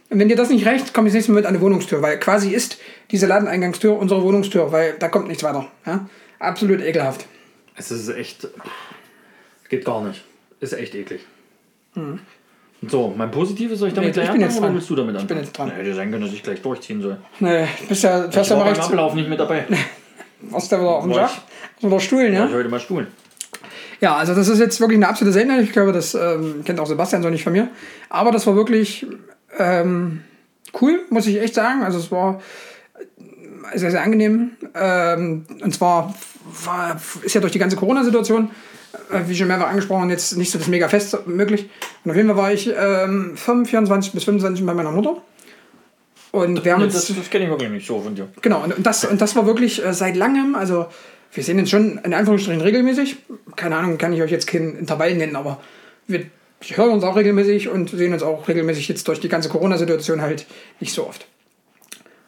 Und 0.10 0.20
wenn 0.20 0.30
dir 0.30 0.38
das 0.38 0.50
nicht 0.50 0.66
reicht, 0.66 0.94
komm 0.94 1.06
ich 1.06 1.12
das 1.12 1.16
nächste 1.16 1.32
Mal 1.34 1.40
mit 1.40 1.46
an 1.48 1.56
die 1.56 1.62
Wohnungstür, 1.62 2.02
weil 2.02 2.18
quasi 2.20 2.52
ist 2.52 2.78
diese 3.12 3.26
Ladeneingangstür 3.26 3.98
unsere 3.98 4.24
Wohnungstür, 4.24 4.72
weil 4.72 4.94
da 5.00 5.10
kommt 5.10 5.28
nichts 5.28 5.44
weiter. 5.44 5.66
Ja? 5.86 6.08
Absolut 6.40 6.82
ekelhaft. 6.82 7.26
Es 7.76 7.92
ist 7.92 8.10
echt. 8.10 8.48
Geht 9.70 9.86
gar 9.86 10.02
nicht. 10.04 10.24
Ist 10.60 10.74
echt 10.74 10.96
eklig. 10.96 11.22
So, 12.88 13.14
mein 13.18 13.32
Positives 13.32 13.80
soll 13.80 13.88
ich 13.90 13.94
damit 13.96 14.16
Nee, 14.16 14.22
ich 14.22 14.28
gleich 14.28 14.32
bin 14.38 14.44
anfangen 14.44 14.50
jetzt 14.50 14.58
oder 14.60 14.68
dran. 14.68 14.76
willst 14.76 14.90
du 14.90 14.96
damit 14.96 15.16
anfangen? 15.16 15.28
bin 15.28 15.38
jetzt 15.40 15.58
dran. 15.58 15.68
Ja, 15.70 15.74
hätte 15.76 15.96
sein 15.96 16.12
können, 16.12 16.24
dass 16.26 16.34
ich 16.34 16.44
gleich 16.44 16.62
durchziehen 16.62 17.02
soll. 17.02 17.18
Nee, 17.40 17.66
bist 17.90 18.04
ja, 18.04 18.30
fährst 18.30 18.52
Ich 18.52 18.58
ja 18.58 18.64
mal 18.64 18.68
rechts. 18.70 18.86
Ablauf 18.86 19.16
nicht 19.16 19.30
mit 19.30 19.40
dabei. 19.40 19.66
Warst 20.42 20.72
du 20.72 20.78
wieder 20.78 20.90
auf 20.90 21.04
dem 21.04 21.14
Schach? 21.14 21.42
Oder 21.82 22.00
Stuhlen, 22.00 22.34
Ja, 22.34 22.42
ja? 22.42 22.48
ich 22.48 22.54
heute 22.54 22.70
mal 22.70 22.80
stuhlen. 22.80 23.08
Ja, 24.00 24.16
also 24.16 24.36
das 24.36 24.48
ist 24.48 24.60
jetzt 24.60 24.80
wirklich 24.80 24.98
eine 24.98 25.08
absolute 25.08 25.34
Seltenheit. 25.34 25.64
Ich 25.64 25.72
glaube, 25.72 25.92
das 25.92 26.14
ähm, 26.14 26.62
kennt 26.64 26.80
auch 26.80 26.86
Sebastian 26.86 27.24
so 27.24 27.30
nicht 27.32 27.44
von 27.44 27.54
mir. 27.54 27.70
Aber 28.10 28.32
das 28.32 28.46
war 28.46 28.56
wirklich 28.56 29.08
ähm, 29.58 30.22
cool, 30.80 31.02
muss 31.10 31.26
ich 31.26 31.42
echt 31.42 31.56
sagen. 31.56 31.82
Also 31.82 31.98
es 31.98 32.12
war 32.12 32.40
äh, 33.74 33.78
sehr, 33.80 33.90
sehr 33.90 34.04
angenehm. 34.04 34.52
Ähm, 34.76 35.46
und 35.64 35.74
zwar 35.74 36.14
war, 36.64 37.02
ist 37.24 37.34
ja 37.34 37.42
durch 37.42 37.54
die 37.54 37.60
ganze 37.60 37.76
Corona-Situation, 37.76 38.52
wie 39.26 39.36
schon 39.36 39.48
mehrfach 39.48 39.70
angesprochen, 39.70 40.10
jetzt 40.10 40.38
nicht 40.38 40.52
so 40.52 40.58
das 40.58 40.68
mega 40.68 40.88
fest 40.88 41.18
möglich. 41.28 41.70
Und 42.04 42.12
auf 42.12 42.18
jeden 42.18 42.30
Fall 42.30 42.38
war 42.38 42.54
ich 42.54 42.72
ähm, 42.76 43.36
vom 43.36 43.66
24 43.66 44.14
bis 44.14 44.24
25 44.24 44.66
bei 44.66 44.74
meiner 44.74 44.92
Mutter. 44.92 45.22
Und 46.32 46.64
wir 46.64 46.74
haben 46.74 46.82
Nee, 46.82 46.88
das 46.88 47.08
das 47.08 47.30
kenne 47.30 47.46
ich 47.46 47.50
wirklich 47.50 47.70
nicht 47.70 47.88
so 47.88 48.02
von 48.02 48.16
dir. 48.16 48.28
Genau, 48.42 48.64
und 48.64 48.76
und 48.76 48.86
das, 48.86 49.06
und 49.06 49.22
das 49.22 49.36
war 49.36 49.46
wirklich 49.46 49.84
äh, 49.84 49.94
seit 49.94 50.16
langem, 50.16 50.56
also 50.56 50.88
wir 51.34 51.44
sehen 51.44 51.60
uns 51.60 51.70
schon 51.70 52.00
in 52.04 52.14
Anführungsstrichen 52.14 52.62
regelmäßig. 52.62 53.18
Keine 53.56 53.78
Ahnung, 53.78 53.98
kann 53.98 54.14
ich 54.14 54.22
euch 54.22 54.32
jetzt 54.32 54.48
kein 54.48 54.78
Intervall 54.78 55.16
nennen, 55.16 55.36
aber 55.36 55.62
wir 56.08 56.26
hören 56.76 56.92
uns 56.92 57.04
auch 57.04 57.16
regelmäßig 57.16 57.70
und 57.70 57.90
sehen 57.90 58.14
uns 58.14 58.24
auch 58.24 58.48
regelmäßig 58.48 58.88
jetzt 58.88 59.08
durch 59.08 59.20
die 59.20 59.30
ganze 59.30 59.50
Corona-Situation 59.50 60.22
halt 60.22 60.46
nicht 60.80 60.94
so 60.94 61.08
oft. 61.08 61.28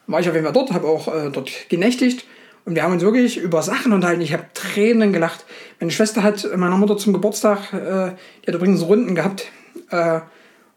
War 0.07 0.19
ich 0.19 0.27
auf 0.27 0.33
jeden 0.33 0.45
Fall 0.45 0.53
dort, 0.53 0.71
habe 0.71 0.87
auch 0.87 1.07
äh, 1.07 1.29
dort 1.31 1.51
genächtigt 1.69 2.25
und 2.69 2.75
wir 2.75 2.83
haben 2.83 2.93
uns 2.93 3.01
wirklich 3.01 3.39
über 3.39 3.63
Sachen 3.63 3.93
unterhalten. 3.93 4.21
Ich 4.21 4.31
habe 4.31 4.43
Tränen 4.53 5.11
gelacht. 5.11 5.43
Meine 5.79 5.91
Schwester 5.91 6.21
hat 6.21 6.47
meiner 6.55 6.77
Mutter 6.77 6.97
zum 6.97 7.13
Geburtstag, 7.13 7.73
äh, 7.73 8.11
die 8.43 8.47
hat 8.47 8.53
übrigens 8.53 8.83
Runden 8.83 9.15
gehabt, 9.15 9.47
äh, 9.89 10.19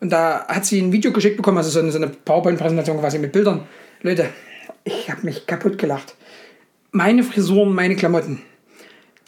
und 0.00 0.10
da 0.10 0.46
hat 0.48 0.64
sie 0.64 0.80
ein 0.80 0.90
Video 0.90 1.12
geschickt 1.12 1.36
bekommen, 1.36 1.58
also 1.58 1.68
so 1.68 1.80
eine, 1.80 1.92
so 1.92 1.98
eine 1.98 2.08
PowerPoint-Präsentation 2.08 2.98
quasi 2.98 3.18
mit 3.18 3.30
Bildern. 3.32 3.64
Leute, 4.00 4.30
ich 4.84 5.10
habe 5.10 5.20
mich 5.22 5.46
kaputt 5.46 5.76
gelacht. 5.76 6.14
Meine 6.92 7.22
Frisuren, 7.24 7.74
meine 7.74 7.94
Klamotten. 7.94 8.40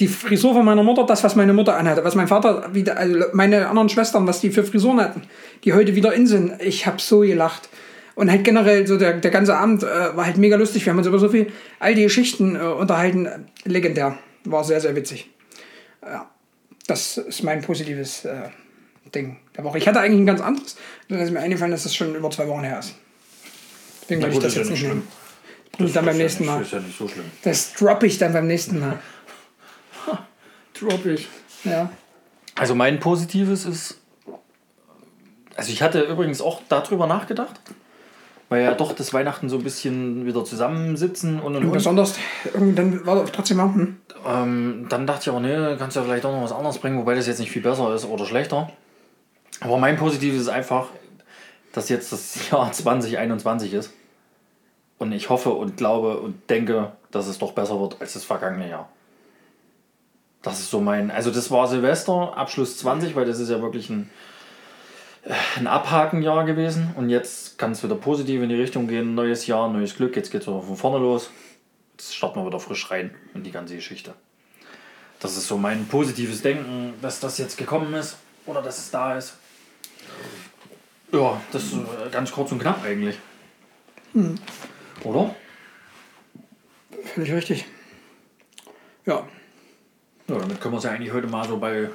Die 0.01 0.09
Frisur 0.09 0.55
von 0.55 0.65
meiner 0.65 0.83
Mutter, 0.83 1.05
das, 1.05 1.23
was 1.23 1.37
meine 1.37 1.53
Mutter 1.53 1.77
anhatte, 1.77 2.03
was 2.03 2.15
mein 2.15 2.29
Vater, 2.29 2.71
wieder, 2.73 2.97
also 2.97 3.27
meine 3.35 3.69
anderen 3.69 3.91
Schwestern, 3.91 4.27
was 4.27 4.41
die 4.41 4.51
für 4.51 4.65
Frisuren 4.65 5.01
hatten, 5.03 5.23
die 5.65 5.75
heute 5.75 5.95
wieder 5.97 6.15
in 6.15 6.27
sind. 6.27 6.55
Ich 6.63 6.87
habe 6.87 6.99
so 6.99 7.21
gelacht. 7.21 7.69
Und 8.15 8.31
halt 8.31 8.45
generell, 8.45 8.87
so 8.87 8.97
der, 8.97 9.15
der 9.15 9.31
ganze 9.31 9.57
Abend 9.57 9.83
äh, 9.83 10.17
war 10.17 10.27
halt 10.27 10.37
mega 10.37 10.57
lustig. 10.57 10.85
Wir 10.87 10.93
haben 10.93 10.99
uns 10.99 11.07
über 11.07 11.19
so 11.19 11.29
viel 11.29 11.51
all 11.81 11.95
die 11.95 12.05
Geschichten 12.05 12.57
äh, 12.57 12.61
unterhalten. 12.61 13.29
Legendär. 13.65 14.19
War 14.45 14.63
sehr, 14.63 14.81
sehr 14.81 14.95
witzig. 14.95 15.31
Ja, 16.03 16.31
das 16.87 17.17
ist 17.17 17.43
mein 17.43 17.63
positives 17.63 18.25
äh, 18.25 18.51
Ding 19.15 19.39
der 19.57 19.65
Woche. 19.65 19.79
Ich 19.79 19.89
hatte 19.89 20.01
eigentlich 20.01 20.21
ein 20.21 20.27
ganz 20.27 20.41
anderes. 20.41 20.77
Dann 21.09 21.19
ist 21.19 21.31
mir 21.31 21.41
eingefallen, 21.41 21.73
dass 21.73 21.85
das 21.85 21.95
schon 21.95 22.15
über 22.15 22.31
zwei 22.31 22.47
Wochen 22.47 22.63
her 22.63 22.79
ist. 22.79 22.95
Deswegen 24.03 24.23
will 24.23 24.33
ich 24.33 24.39
das 24.39 24.47
ist 24.49 24.55
ja 24.55 24.61
jetzt 24.63 24.71
nicht 24.71 24.83
nicht 24.83 24.89
nehmen. 24.89 25.09
Und 25.79 25.97
dann 25.97 26.05
beim 26.05 26.17
ja 26.17 26.23
nächsten 26.23 26.47
Mal. 26.47 26.63
Ist 26.63 26.73
ja 26.73 26.81
nicht 26.81 26.97
so 26.97 27.09
schlimm. 27.09 27.25
Das 27.43 27.73
droppe 27.75 28.07
ich 28.07 28.19
dann 28.19 28.33
beim 28.33 28.47
nächsten 28.47 28.79
Mal. 28.79 29.01
Drop 30.79 31.05
ich. 31.07 31.29
Ja. 31.65 31.91
Also 32.55 32.75
mein 32.75 33.01
Positives 33.01 33.65
ist. 33.65 33.99
Also 35.57 35.73
ich 35.73 35.83
hatte 35.83 36.03
übrigens 36.03 36.41
auch 36.41 36.63
darüber 36.69 37.07
nachgedacht. 37.07 37.61
Weil 38.55 38.63
ja 38.63 38.75
doch 38.75 38.93
das 38.93 39.13
Weihnachten 39.13 39.49
so 39.49 39.57
ein 39.57 39.65
bisschen 39.65 40.27
wieder 40.27 40.45
zusammensitzen 40.45 41.41
und 41.41 41.57
und, 41.57 41.65
und. 41.65 41.73
Besonders, 41.73 42.15
irgendwie 42.45 42.75
dann 42.75 43.05
war 43.05 43.27
trotzdem 43.27 43.57
mal, 43.57 43.75
hm, 43.75 43.97
Ähm, 44.25 44.87
dann 44.89 45.09
dachte 45.09 45.23
ich 45.23 45.29
aber, 45.29 45.41
nee, 45.41 45.77
kannst 45.77 45.97
du 45.97 46.01
ja 46.01 46.07
vielleicht 46.07 46.25
auch 46.25 46.33
noch 46.33 46.45
was 46.45 46.53
anderes 46.53 46.79
bringen, 46.79 46.97
wobei 46.99 47.17
das 47.17 47.27
jetzt 47.27 47.41
nicht 47.41 47.51
viel 47.51 47.63
besser 47.63 47.93
ist 47.93 48.05
oder 48.05 48.25
schlechter. 48.25 48.71
Aber 49.61 49.77
mein 49.77 49.97
Positives 49.97 50.41
ist 50.41 50.49
einfach, 50.49 50.87
dass 51.73 51.89
jetzt 51.89 52.13
das 52.13 52.49
Jahr 52.51 52.71
2021 52.71 53.75
ist. 53.75 53.93
Und 54.99 55.11
ich 55.11 55.31
hoffe 55.31 55.51
und 55.51 55.77
glaube 55.77 56.19
und 56.19 56.49
denke, 56.49 56.93
dass 57.11 57.27
es 57.27 57.39
doch 57.41 57.53
besser 57.53 57.81
wird 57.81 58.01
als 58.01 58.13
das 58.13 58.23
vergangene 58.23 58.71
Jahr. 58.71 58.89
Das 60.43 60.61
ist 60.61 60.71
so 60.71 60.81
mein. 60.81 61.11
Also, 61.11 61.33
das 61.33 61.51
war 61.51 61.67
Silvester, 61.67 62.37
Abschluss 62.37 62.79
20, 62.79 63.17
weil 63.17 63.25
das 63.25 63.41
ist 63.41 63.51
ja 63.51 63.61
wirklich 63.61 63.91
ein, 63.91 64.09
ein 65.57 65.67
Abhakenjahr 65.67 66.45
gewesen. 66.45 66.93
Und 66.97 67.09
jetzt 67.09 67.59
kann 67.59 67.73
es 67.73 67.83
wieder 67.83 67.95
positiv 67.95 68.43
in 68.43 68.49
die 68.49 68.55
Richtung 68.61 68.87
gehen. 68.87 69.15
Neues 69.15 69.47
Jahr, 69.47 69.69
neues 69.69 69.97
Glück. 69.97 70.17
Jetzt 70.17 70.31
geht 70.31 70.43
es 70.43 70.47
wieder 70.47 70.61
von 70.61 70.77
vorne 70.77 70.99
los. 70.99 71.31
Jetzt 71.93 72.15
starten 72.15 72.41
wir 72.41 72.47
wieder 72.47 72.61
frisch 72.61 72.91
rein 72.91 73.15
in 73.35 73.43
die 73.43 73.53
ganze 73.53 73.77
Geschichte. 73.77 74.15
Das 75.21 75.37
ist 75.37 75.47
so 75.47 75.57
mein 75.57 75.87
positives 75.87 76.43
Denken, 76.43 76.95
dass 77.01 77.21
das 77.21 77.39
jetzt 77.39 77.57
gekommen 77.57 77.95
ist 77.95 78.19
oder 78.47 78.61
dass 78.61 78.79
es 78.79 78.91
da 78.91 79.17
ist. 79.17 79.37
Ja, 81.13 81.41
das 81.53 81.63
ist 81.65 81.75
äh, 81.75 82.11
ganz 82.11 82.33
kurz 82.33 82.51
und 82.53 82.59
knapp 82.59 82.85
eigentlich. 82.85 83.17
Oder? 85.05 85.35
völlig 87.15 87.33
richtig. 87.33 87.65
Ja, 89.07 89.27
Ja, 90.29 90.39
damit 90.39 90.61
können 90.61 90.75
wir 90.75 90.79
es 90.79 90.85
ja 90.85 90.91
eigentlich 90.91 91.13
heute 91.13 91.27
mal 91.27 91.47
so 91.47 91.59
bei 91.59 91.89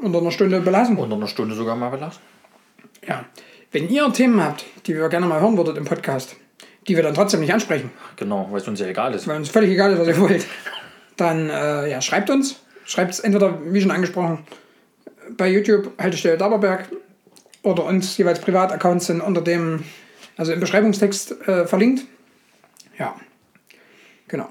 unter 0.00 0.18
einer 0.18 0.30
Stunde 0.30 0.60
belassen. 0.60 0.96
unter 0.96 1.16
einer 1.16 1.28
Stunde 1.28 1.54
sogar 1.54 1.76
mal 1.76 1.90
belassen. 1.90 2.20
Ja. 3.06 3.24
Wenn 3.70 3.88
ihr 3.88 4.12
Themen 4.12 4.42
habt, 4.42 4.64
die 4.86 4.94
wir 4.94 5.08
gerne 5.08 5.26
mal 5.26 5.40
hören 5.40 5.56
würdet 5.56 5.76
im 5.78 5.84
Podcast, 5.84 6.36
die 6.86 6.96
wir 6.96 7.02
dann 7.02 7.14
trotzdem 7.14 7.40
nicht 7.40 7.52
ansprechen, 7.52 7.90
Genau, 8.16 8.48
weil 8.50 8.60
es 8.60 8.68
uns 8.68 8.80
ja 8.80 8.86
egal 8.86 9.14
ist. 9.14 9.26
weil 9.26 9.36
uns 9.36 9.48
völlig 9.48 9.70
egal 9.70 9.92
ist, 9.92 9.98
was 10.00 10.08
ihr 10.08 10.18
wollt, 10.20 10.46
dann 11.16 11.48
äh, 11.48 11.90
ja, 11.90 12.00
schreibt 12.00 12.28
uns. 12.30 12.56
Schreibt 12.84 13.12
es 13.12 13.20
entweder, 13.20 13.58
wie 13.72 13.80
schon 13.80 13.90
angesprochen, 13.92 14.40
bei 15.36 15.48
YouTube 15.48 15.92
Haltestelle 15.98 16.36
Daberberg 16.36 16.88
oder 17.62 17.84
uns 17.84 18.16
jeweils 18.18 18.40
Privataccounts 18.40 19.06
sind 19.06 19.20
unter 19.20 19.40
dem, 19.40 19.84
also 20.36 20.52
im 20.52 20.60
Beschreibungstext 20.60 21.46
äh, 21.48 21.66
verlinkt. 21.66 22.04
Ja, 22.98 23.14
genau. 24.28 24.48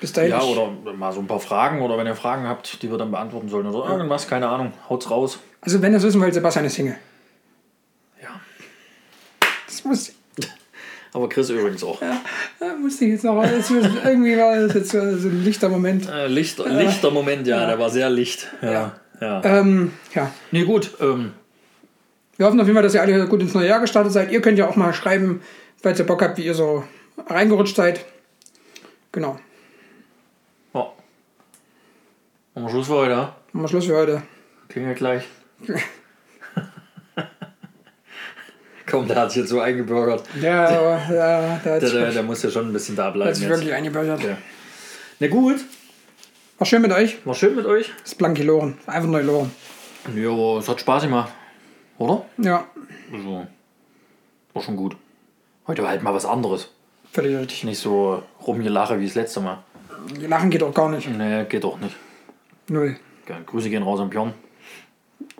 Bis 0.00 0.12
dahin. 0.12 0.30
Ja, 0.30 0.42
oder 0.42 0.70
mal 0.94 1.12
so 1.12 1.20
ein 1.20 1.26
paar 1.26 1.40
Fragen 1.40 1.80
oder 1.82 1.98
wenn 1.98 2.06
ihr 2.06 2.14
Fragen 2.16 2.48
habt, 2.48 2.82
die 2.82 2.90
wir 2.90 2.98
dann 2.98 3.10
beantworten 3.10 3.48
sollen 3.48 3.66
oder 3.66 3.90
irgendwas, 3.92 4.26
keine 4.28 4.48
Ahnung, 4.48 4.72
haut's 4.88 5.10
raus. 5.10 5.38
Also 5.60 5.82
wenn 5.82 5.92
ihr 5.92 5.98
es 5.98 6.02
wissen 6.04 6.20
wollt, 6.20 6.34
Sebastian 6.34 6.64
ist 6.64 6.74
Single. 6.74 6.96
Ja. 9.84 9.90
Das 9.90 10.08
muss, 10.08 10.12
Aber 11.14 11.28
Chris 11.28 11.50
übrigens 11.50 11.84
auch. 11.84 12.00
da 12.00 12.74
musste 12.80 13.04
ich 13.04 13.12
jetzt 13.12 13.24
noch, 13.24 13.42
irgendwie 13.42 14.36
war 14.38 14.56
das 14.58 14.74
jetzt 14.74 14.90
so 14.92 14.98
ein 14.98 15.44
lichter 15.44 15.68
Moment. 15.68 16.08
Äh, 16.08 16.26
Lichter, 16.28 16.66
lichter 16.68 17.10
Moment, 17.10 17.46
ja, 17.46 17.66
der 17.66 17.78
war 17.78 17.90
sehr 17.90 18.08
licht. 18.08 18.48
Ja. 18.62 18.96
ja. 19.20 19.44
Ähm, 19.44 19.92
ja, 20.14 20.32
Nee, 20.50 20.64
gut. 20.64 20.90
Ähm, 21.00 21.32
Wir 22.38 22.46
hoffen 22.46 22.58
auf 22.60 22.66
jeden 22.66 22.76
Fall, 22.76 22.82
dass 22.82 22.94
ihr 22.94 23.02
alle 23.02 23.26
gut 23.28 23.42
ins 23.42 23.52
neue 23.52 23.68
Jahr 23.68 23.80
gestartet 23.80 24.12
seid. 24.12 24.32
Ihr 24.32 24.40
könnt 24.40 24.58
ja 24.58 24.66
auch 24.68 24.76
mal 24.76 24.94
schreiben, 24.94 25.42
falls 25.82 25.98
ihr 25.98 26.06
Bock 26.06 26.22
habt, 26.22 26.38
wie 26.38 26.46
ihr 26.46 26.54
so 26.54 26.82
reingerutscht 27.26 27.76
seid. 27.76 28.04
Genau. 29.12 29.38
ja. 30.72 30.92
Machen 32.54 32.64
wir 32.66 32.70
Schluss 32.70 32.86
für 32.86 32.94
heute. 32.94 33.10
ja? 33.12 33.36
Machen 33.52 33.64
wir 33.64 33.68
Schluss 33.68 33.84
für 33.84 33.96
heute. 33.96 34.22
Klingelt 34.68 34.96
gleich. 34.96 35.24
Komm, 38.92 39.08
der 39.08 39.16
hat 39.16 39.30
sich 39.32 39.40
jetzt 39.40 39.48
so 39.48 39.60
eingebürgert. 39.60 40.22
Ja, 40.40 40.68
aber 40.68 41.00
ja, 41.12 41.54
hat 41.56 41.64
Der, 41.64 41.80
sich, 41.80 41.90
der, 41.92 42.10
der 42.12 42.22
muss 42.22 42.42
ja 42.44 42.50
schon 42.50 42.68
ein 42.68 42.72
bisschen 42.72 42.94
da 42.94 43.06
hat 43.06 43.14
bleiben 43.14 43.34
sich 43.34 43.42
jetzt. 43.48 43.50
wirklich 43.58 43.72
eingebürgert. 43.74 44.22
Ja. 44.22 44.36
Na 45.18 45.26
gut, 45.28 45.56
War 46.58 46.66
schön 46.66 46.82
mit 46.82 46.92
euch. 46.92 47.16
war 47.26 47.34
schön 47.34 47.56
mit 47.56 47.66
euch. 47.66 47.90
Das 48.02 48.12
ist 48.12 48.18
Blanki 48.18 48.42
Loren. 48.44 48.78
Einfach 48.86 49.08
neu 49.08 49.22
Loren. 49.22 49.50
Ja, 50.14 50.58
es 50.58 50.68
hat 50.68 50.78
Spaß 50.80 51.02
gemacht. 51.04 51.32
Oder? 51.98 52.24
Ja, 52.38 52.66
Also, 53.12 53.46
war 54.52 54.62
schon 54.62 54.76
gut. 54.76 54.96
Heute 55.66 55.82
war 55.82 55.90
halt 55.90 56.02
mal 56.02 56.12
was 56.14 56.24
anderes. 56.26 56.68
völlig 57.12 57.36
richtig. 57.36 57.64
Nicht 57.64 57.78
so 57.78 58.22
rumgelache 58.46 58.98
wie 59.00 59.06
das 59.06 59.14
letzte 59.14 59.40
Mal. 59.40 59.58
Lachen 60.20 60.50
geht 60.50 60.62
auch 60.62 60.74
gar 60.74 60.88
nicht. 60.90 61.08
Nee, 61.08 61.44
geht 61.44 61.64
doch 61.64 61.78
nicht. 61.80 61.94
Null. 62.68 62.96
Ja, 63.28 63.36
Grüße 63.46 63.70
gehen 63.70 63.82
raus 63.84 64.00
an 64.00 64.10
Björn. 64.10 64.34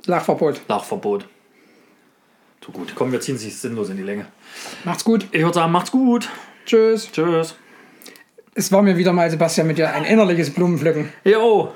Lachverbot. 0.07 0.61
Lachverbot. 0.69 1.27
Zu 2.65 2.73
gut. 2.73 2.93
Komm, 2.95 3.11
wir 3.13 3.21
ziehen 3.21 3.37
sich 3.39 3.57
sinnlos 3.57 3.91
in 3.91 3.97
die 3.97 4.03
Länge. 4.03 4.27
Macht's 4.85 5.05
gut. 5.05 5.27
Ich 5.33 5.43
würde 5.43 5.55
sagen, 5.55 5.73
macht's 5.73 5.91
gut. 5.91 6.29
Tschüss. 6.65 7.11
Tschüss. 7.11 7.57
Es 8.55 8.71
war 8.71 8.83
mir 8.83 8.97
wieder 8.97 9.13
mal, 9.13 9.31
Sebastian, 9.31 9.67
mit 9.67 9.79
dir 9.79 9.93
ein 9.93 10.05
innerliches 10.05 10.51
Blumenpflücken. 10.51 11.13
Jo. 11.25 11.73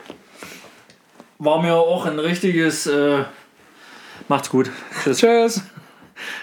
War 1.38 1.60
mir 1.60 1.74
auch 1.74 2.06
ein 2.06 2.18
richtiges. 2.18 2.86
Äh, 2.86 3.24
macht's 4.28 4.48
gut. 4.48 4.70
Tschüss. 5.02 5.18
Tschüss. 5.18 5.62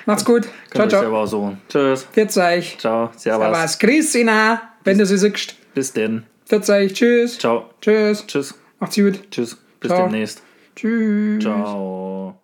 Macht's 0.05 0.25
gut. 0.25 0.43
Ciao, 0.43 0.51
Könnt 0.71 0.91
ciao. 0.91 1.01
selber 1.01 1.27
so. 1.27 1.57
Tschüss. 1.69 2.03
Pfiat 2.11 2.37
euch. 2.37 2.77
Ciao. 2.79 3.11
Servus. 3.15 3.47
Was? 3.51 3.79
Grüß 3.79 4.15
Ina, 4.15 4.61
wenn 4.83 4.97
du 4.97 5.05
sie 5.05 5.17
siehst. 5.17 5.55
Bis 5.73 5.93
denn. 5.93 6.25
Pfiat 6.45 6.69
euch. 6.69 6.93
Tschüss. 6.93 7.39
Ciao. 7.39 7.69
Tschüss. 7.81 8.27
Tschüss. 8.27 8.55
Macht's 8.79 8.95
gut. 8.95 9.31
Tschüss. 9.31 9.57
Bis 9.79 9.89
Ciao. 9.89 10.03
demnächst. 10.03 10.41
Tschüss. 10.75 11.43
Ciao. 11.43 12.42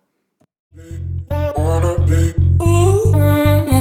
Wanna 1.56 1.98
be. 2.06 3.79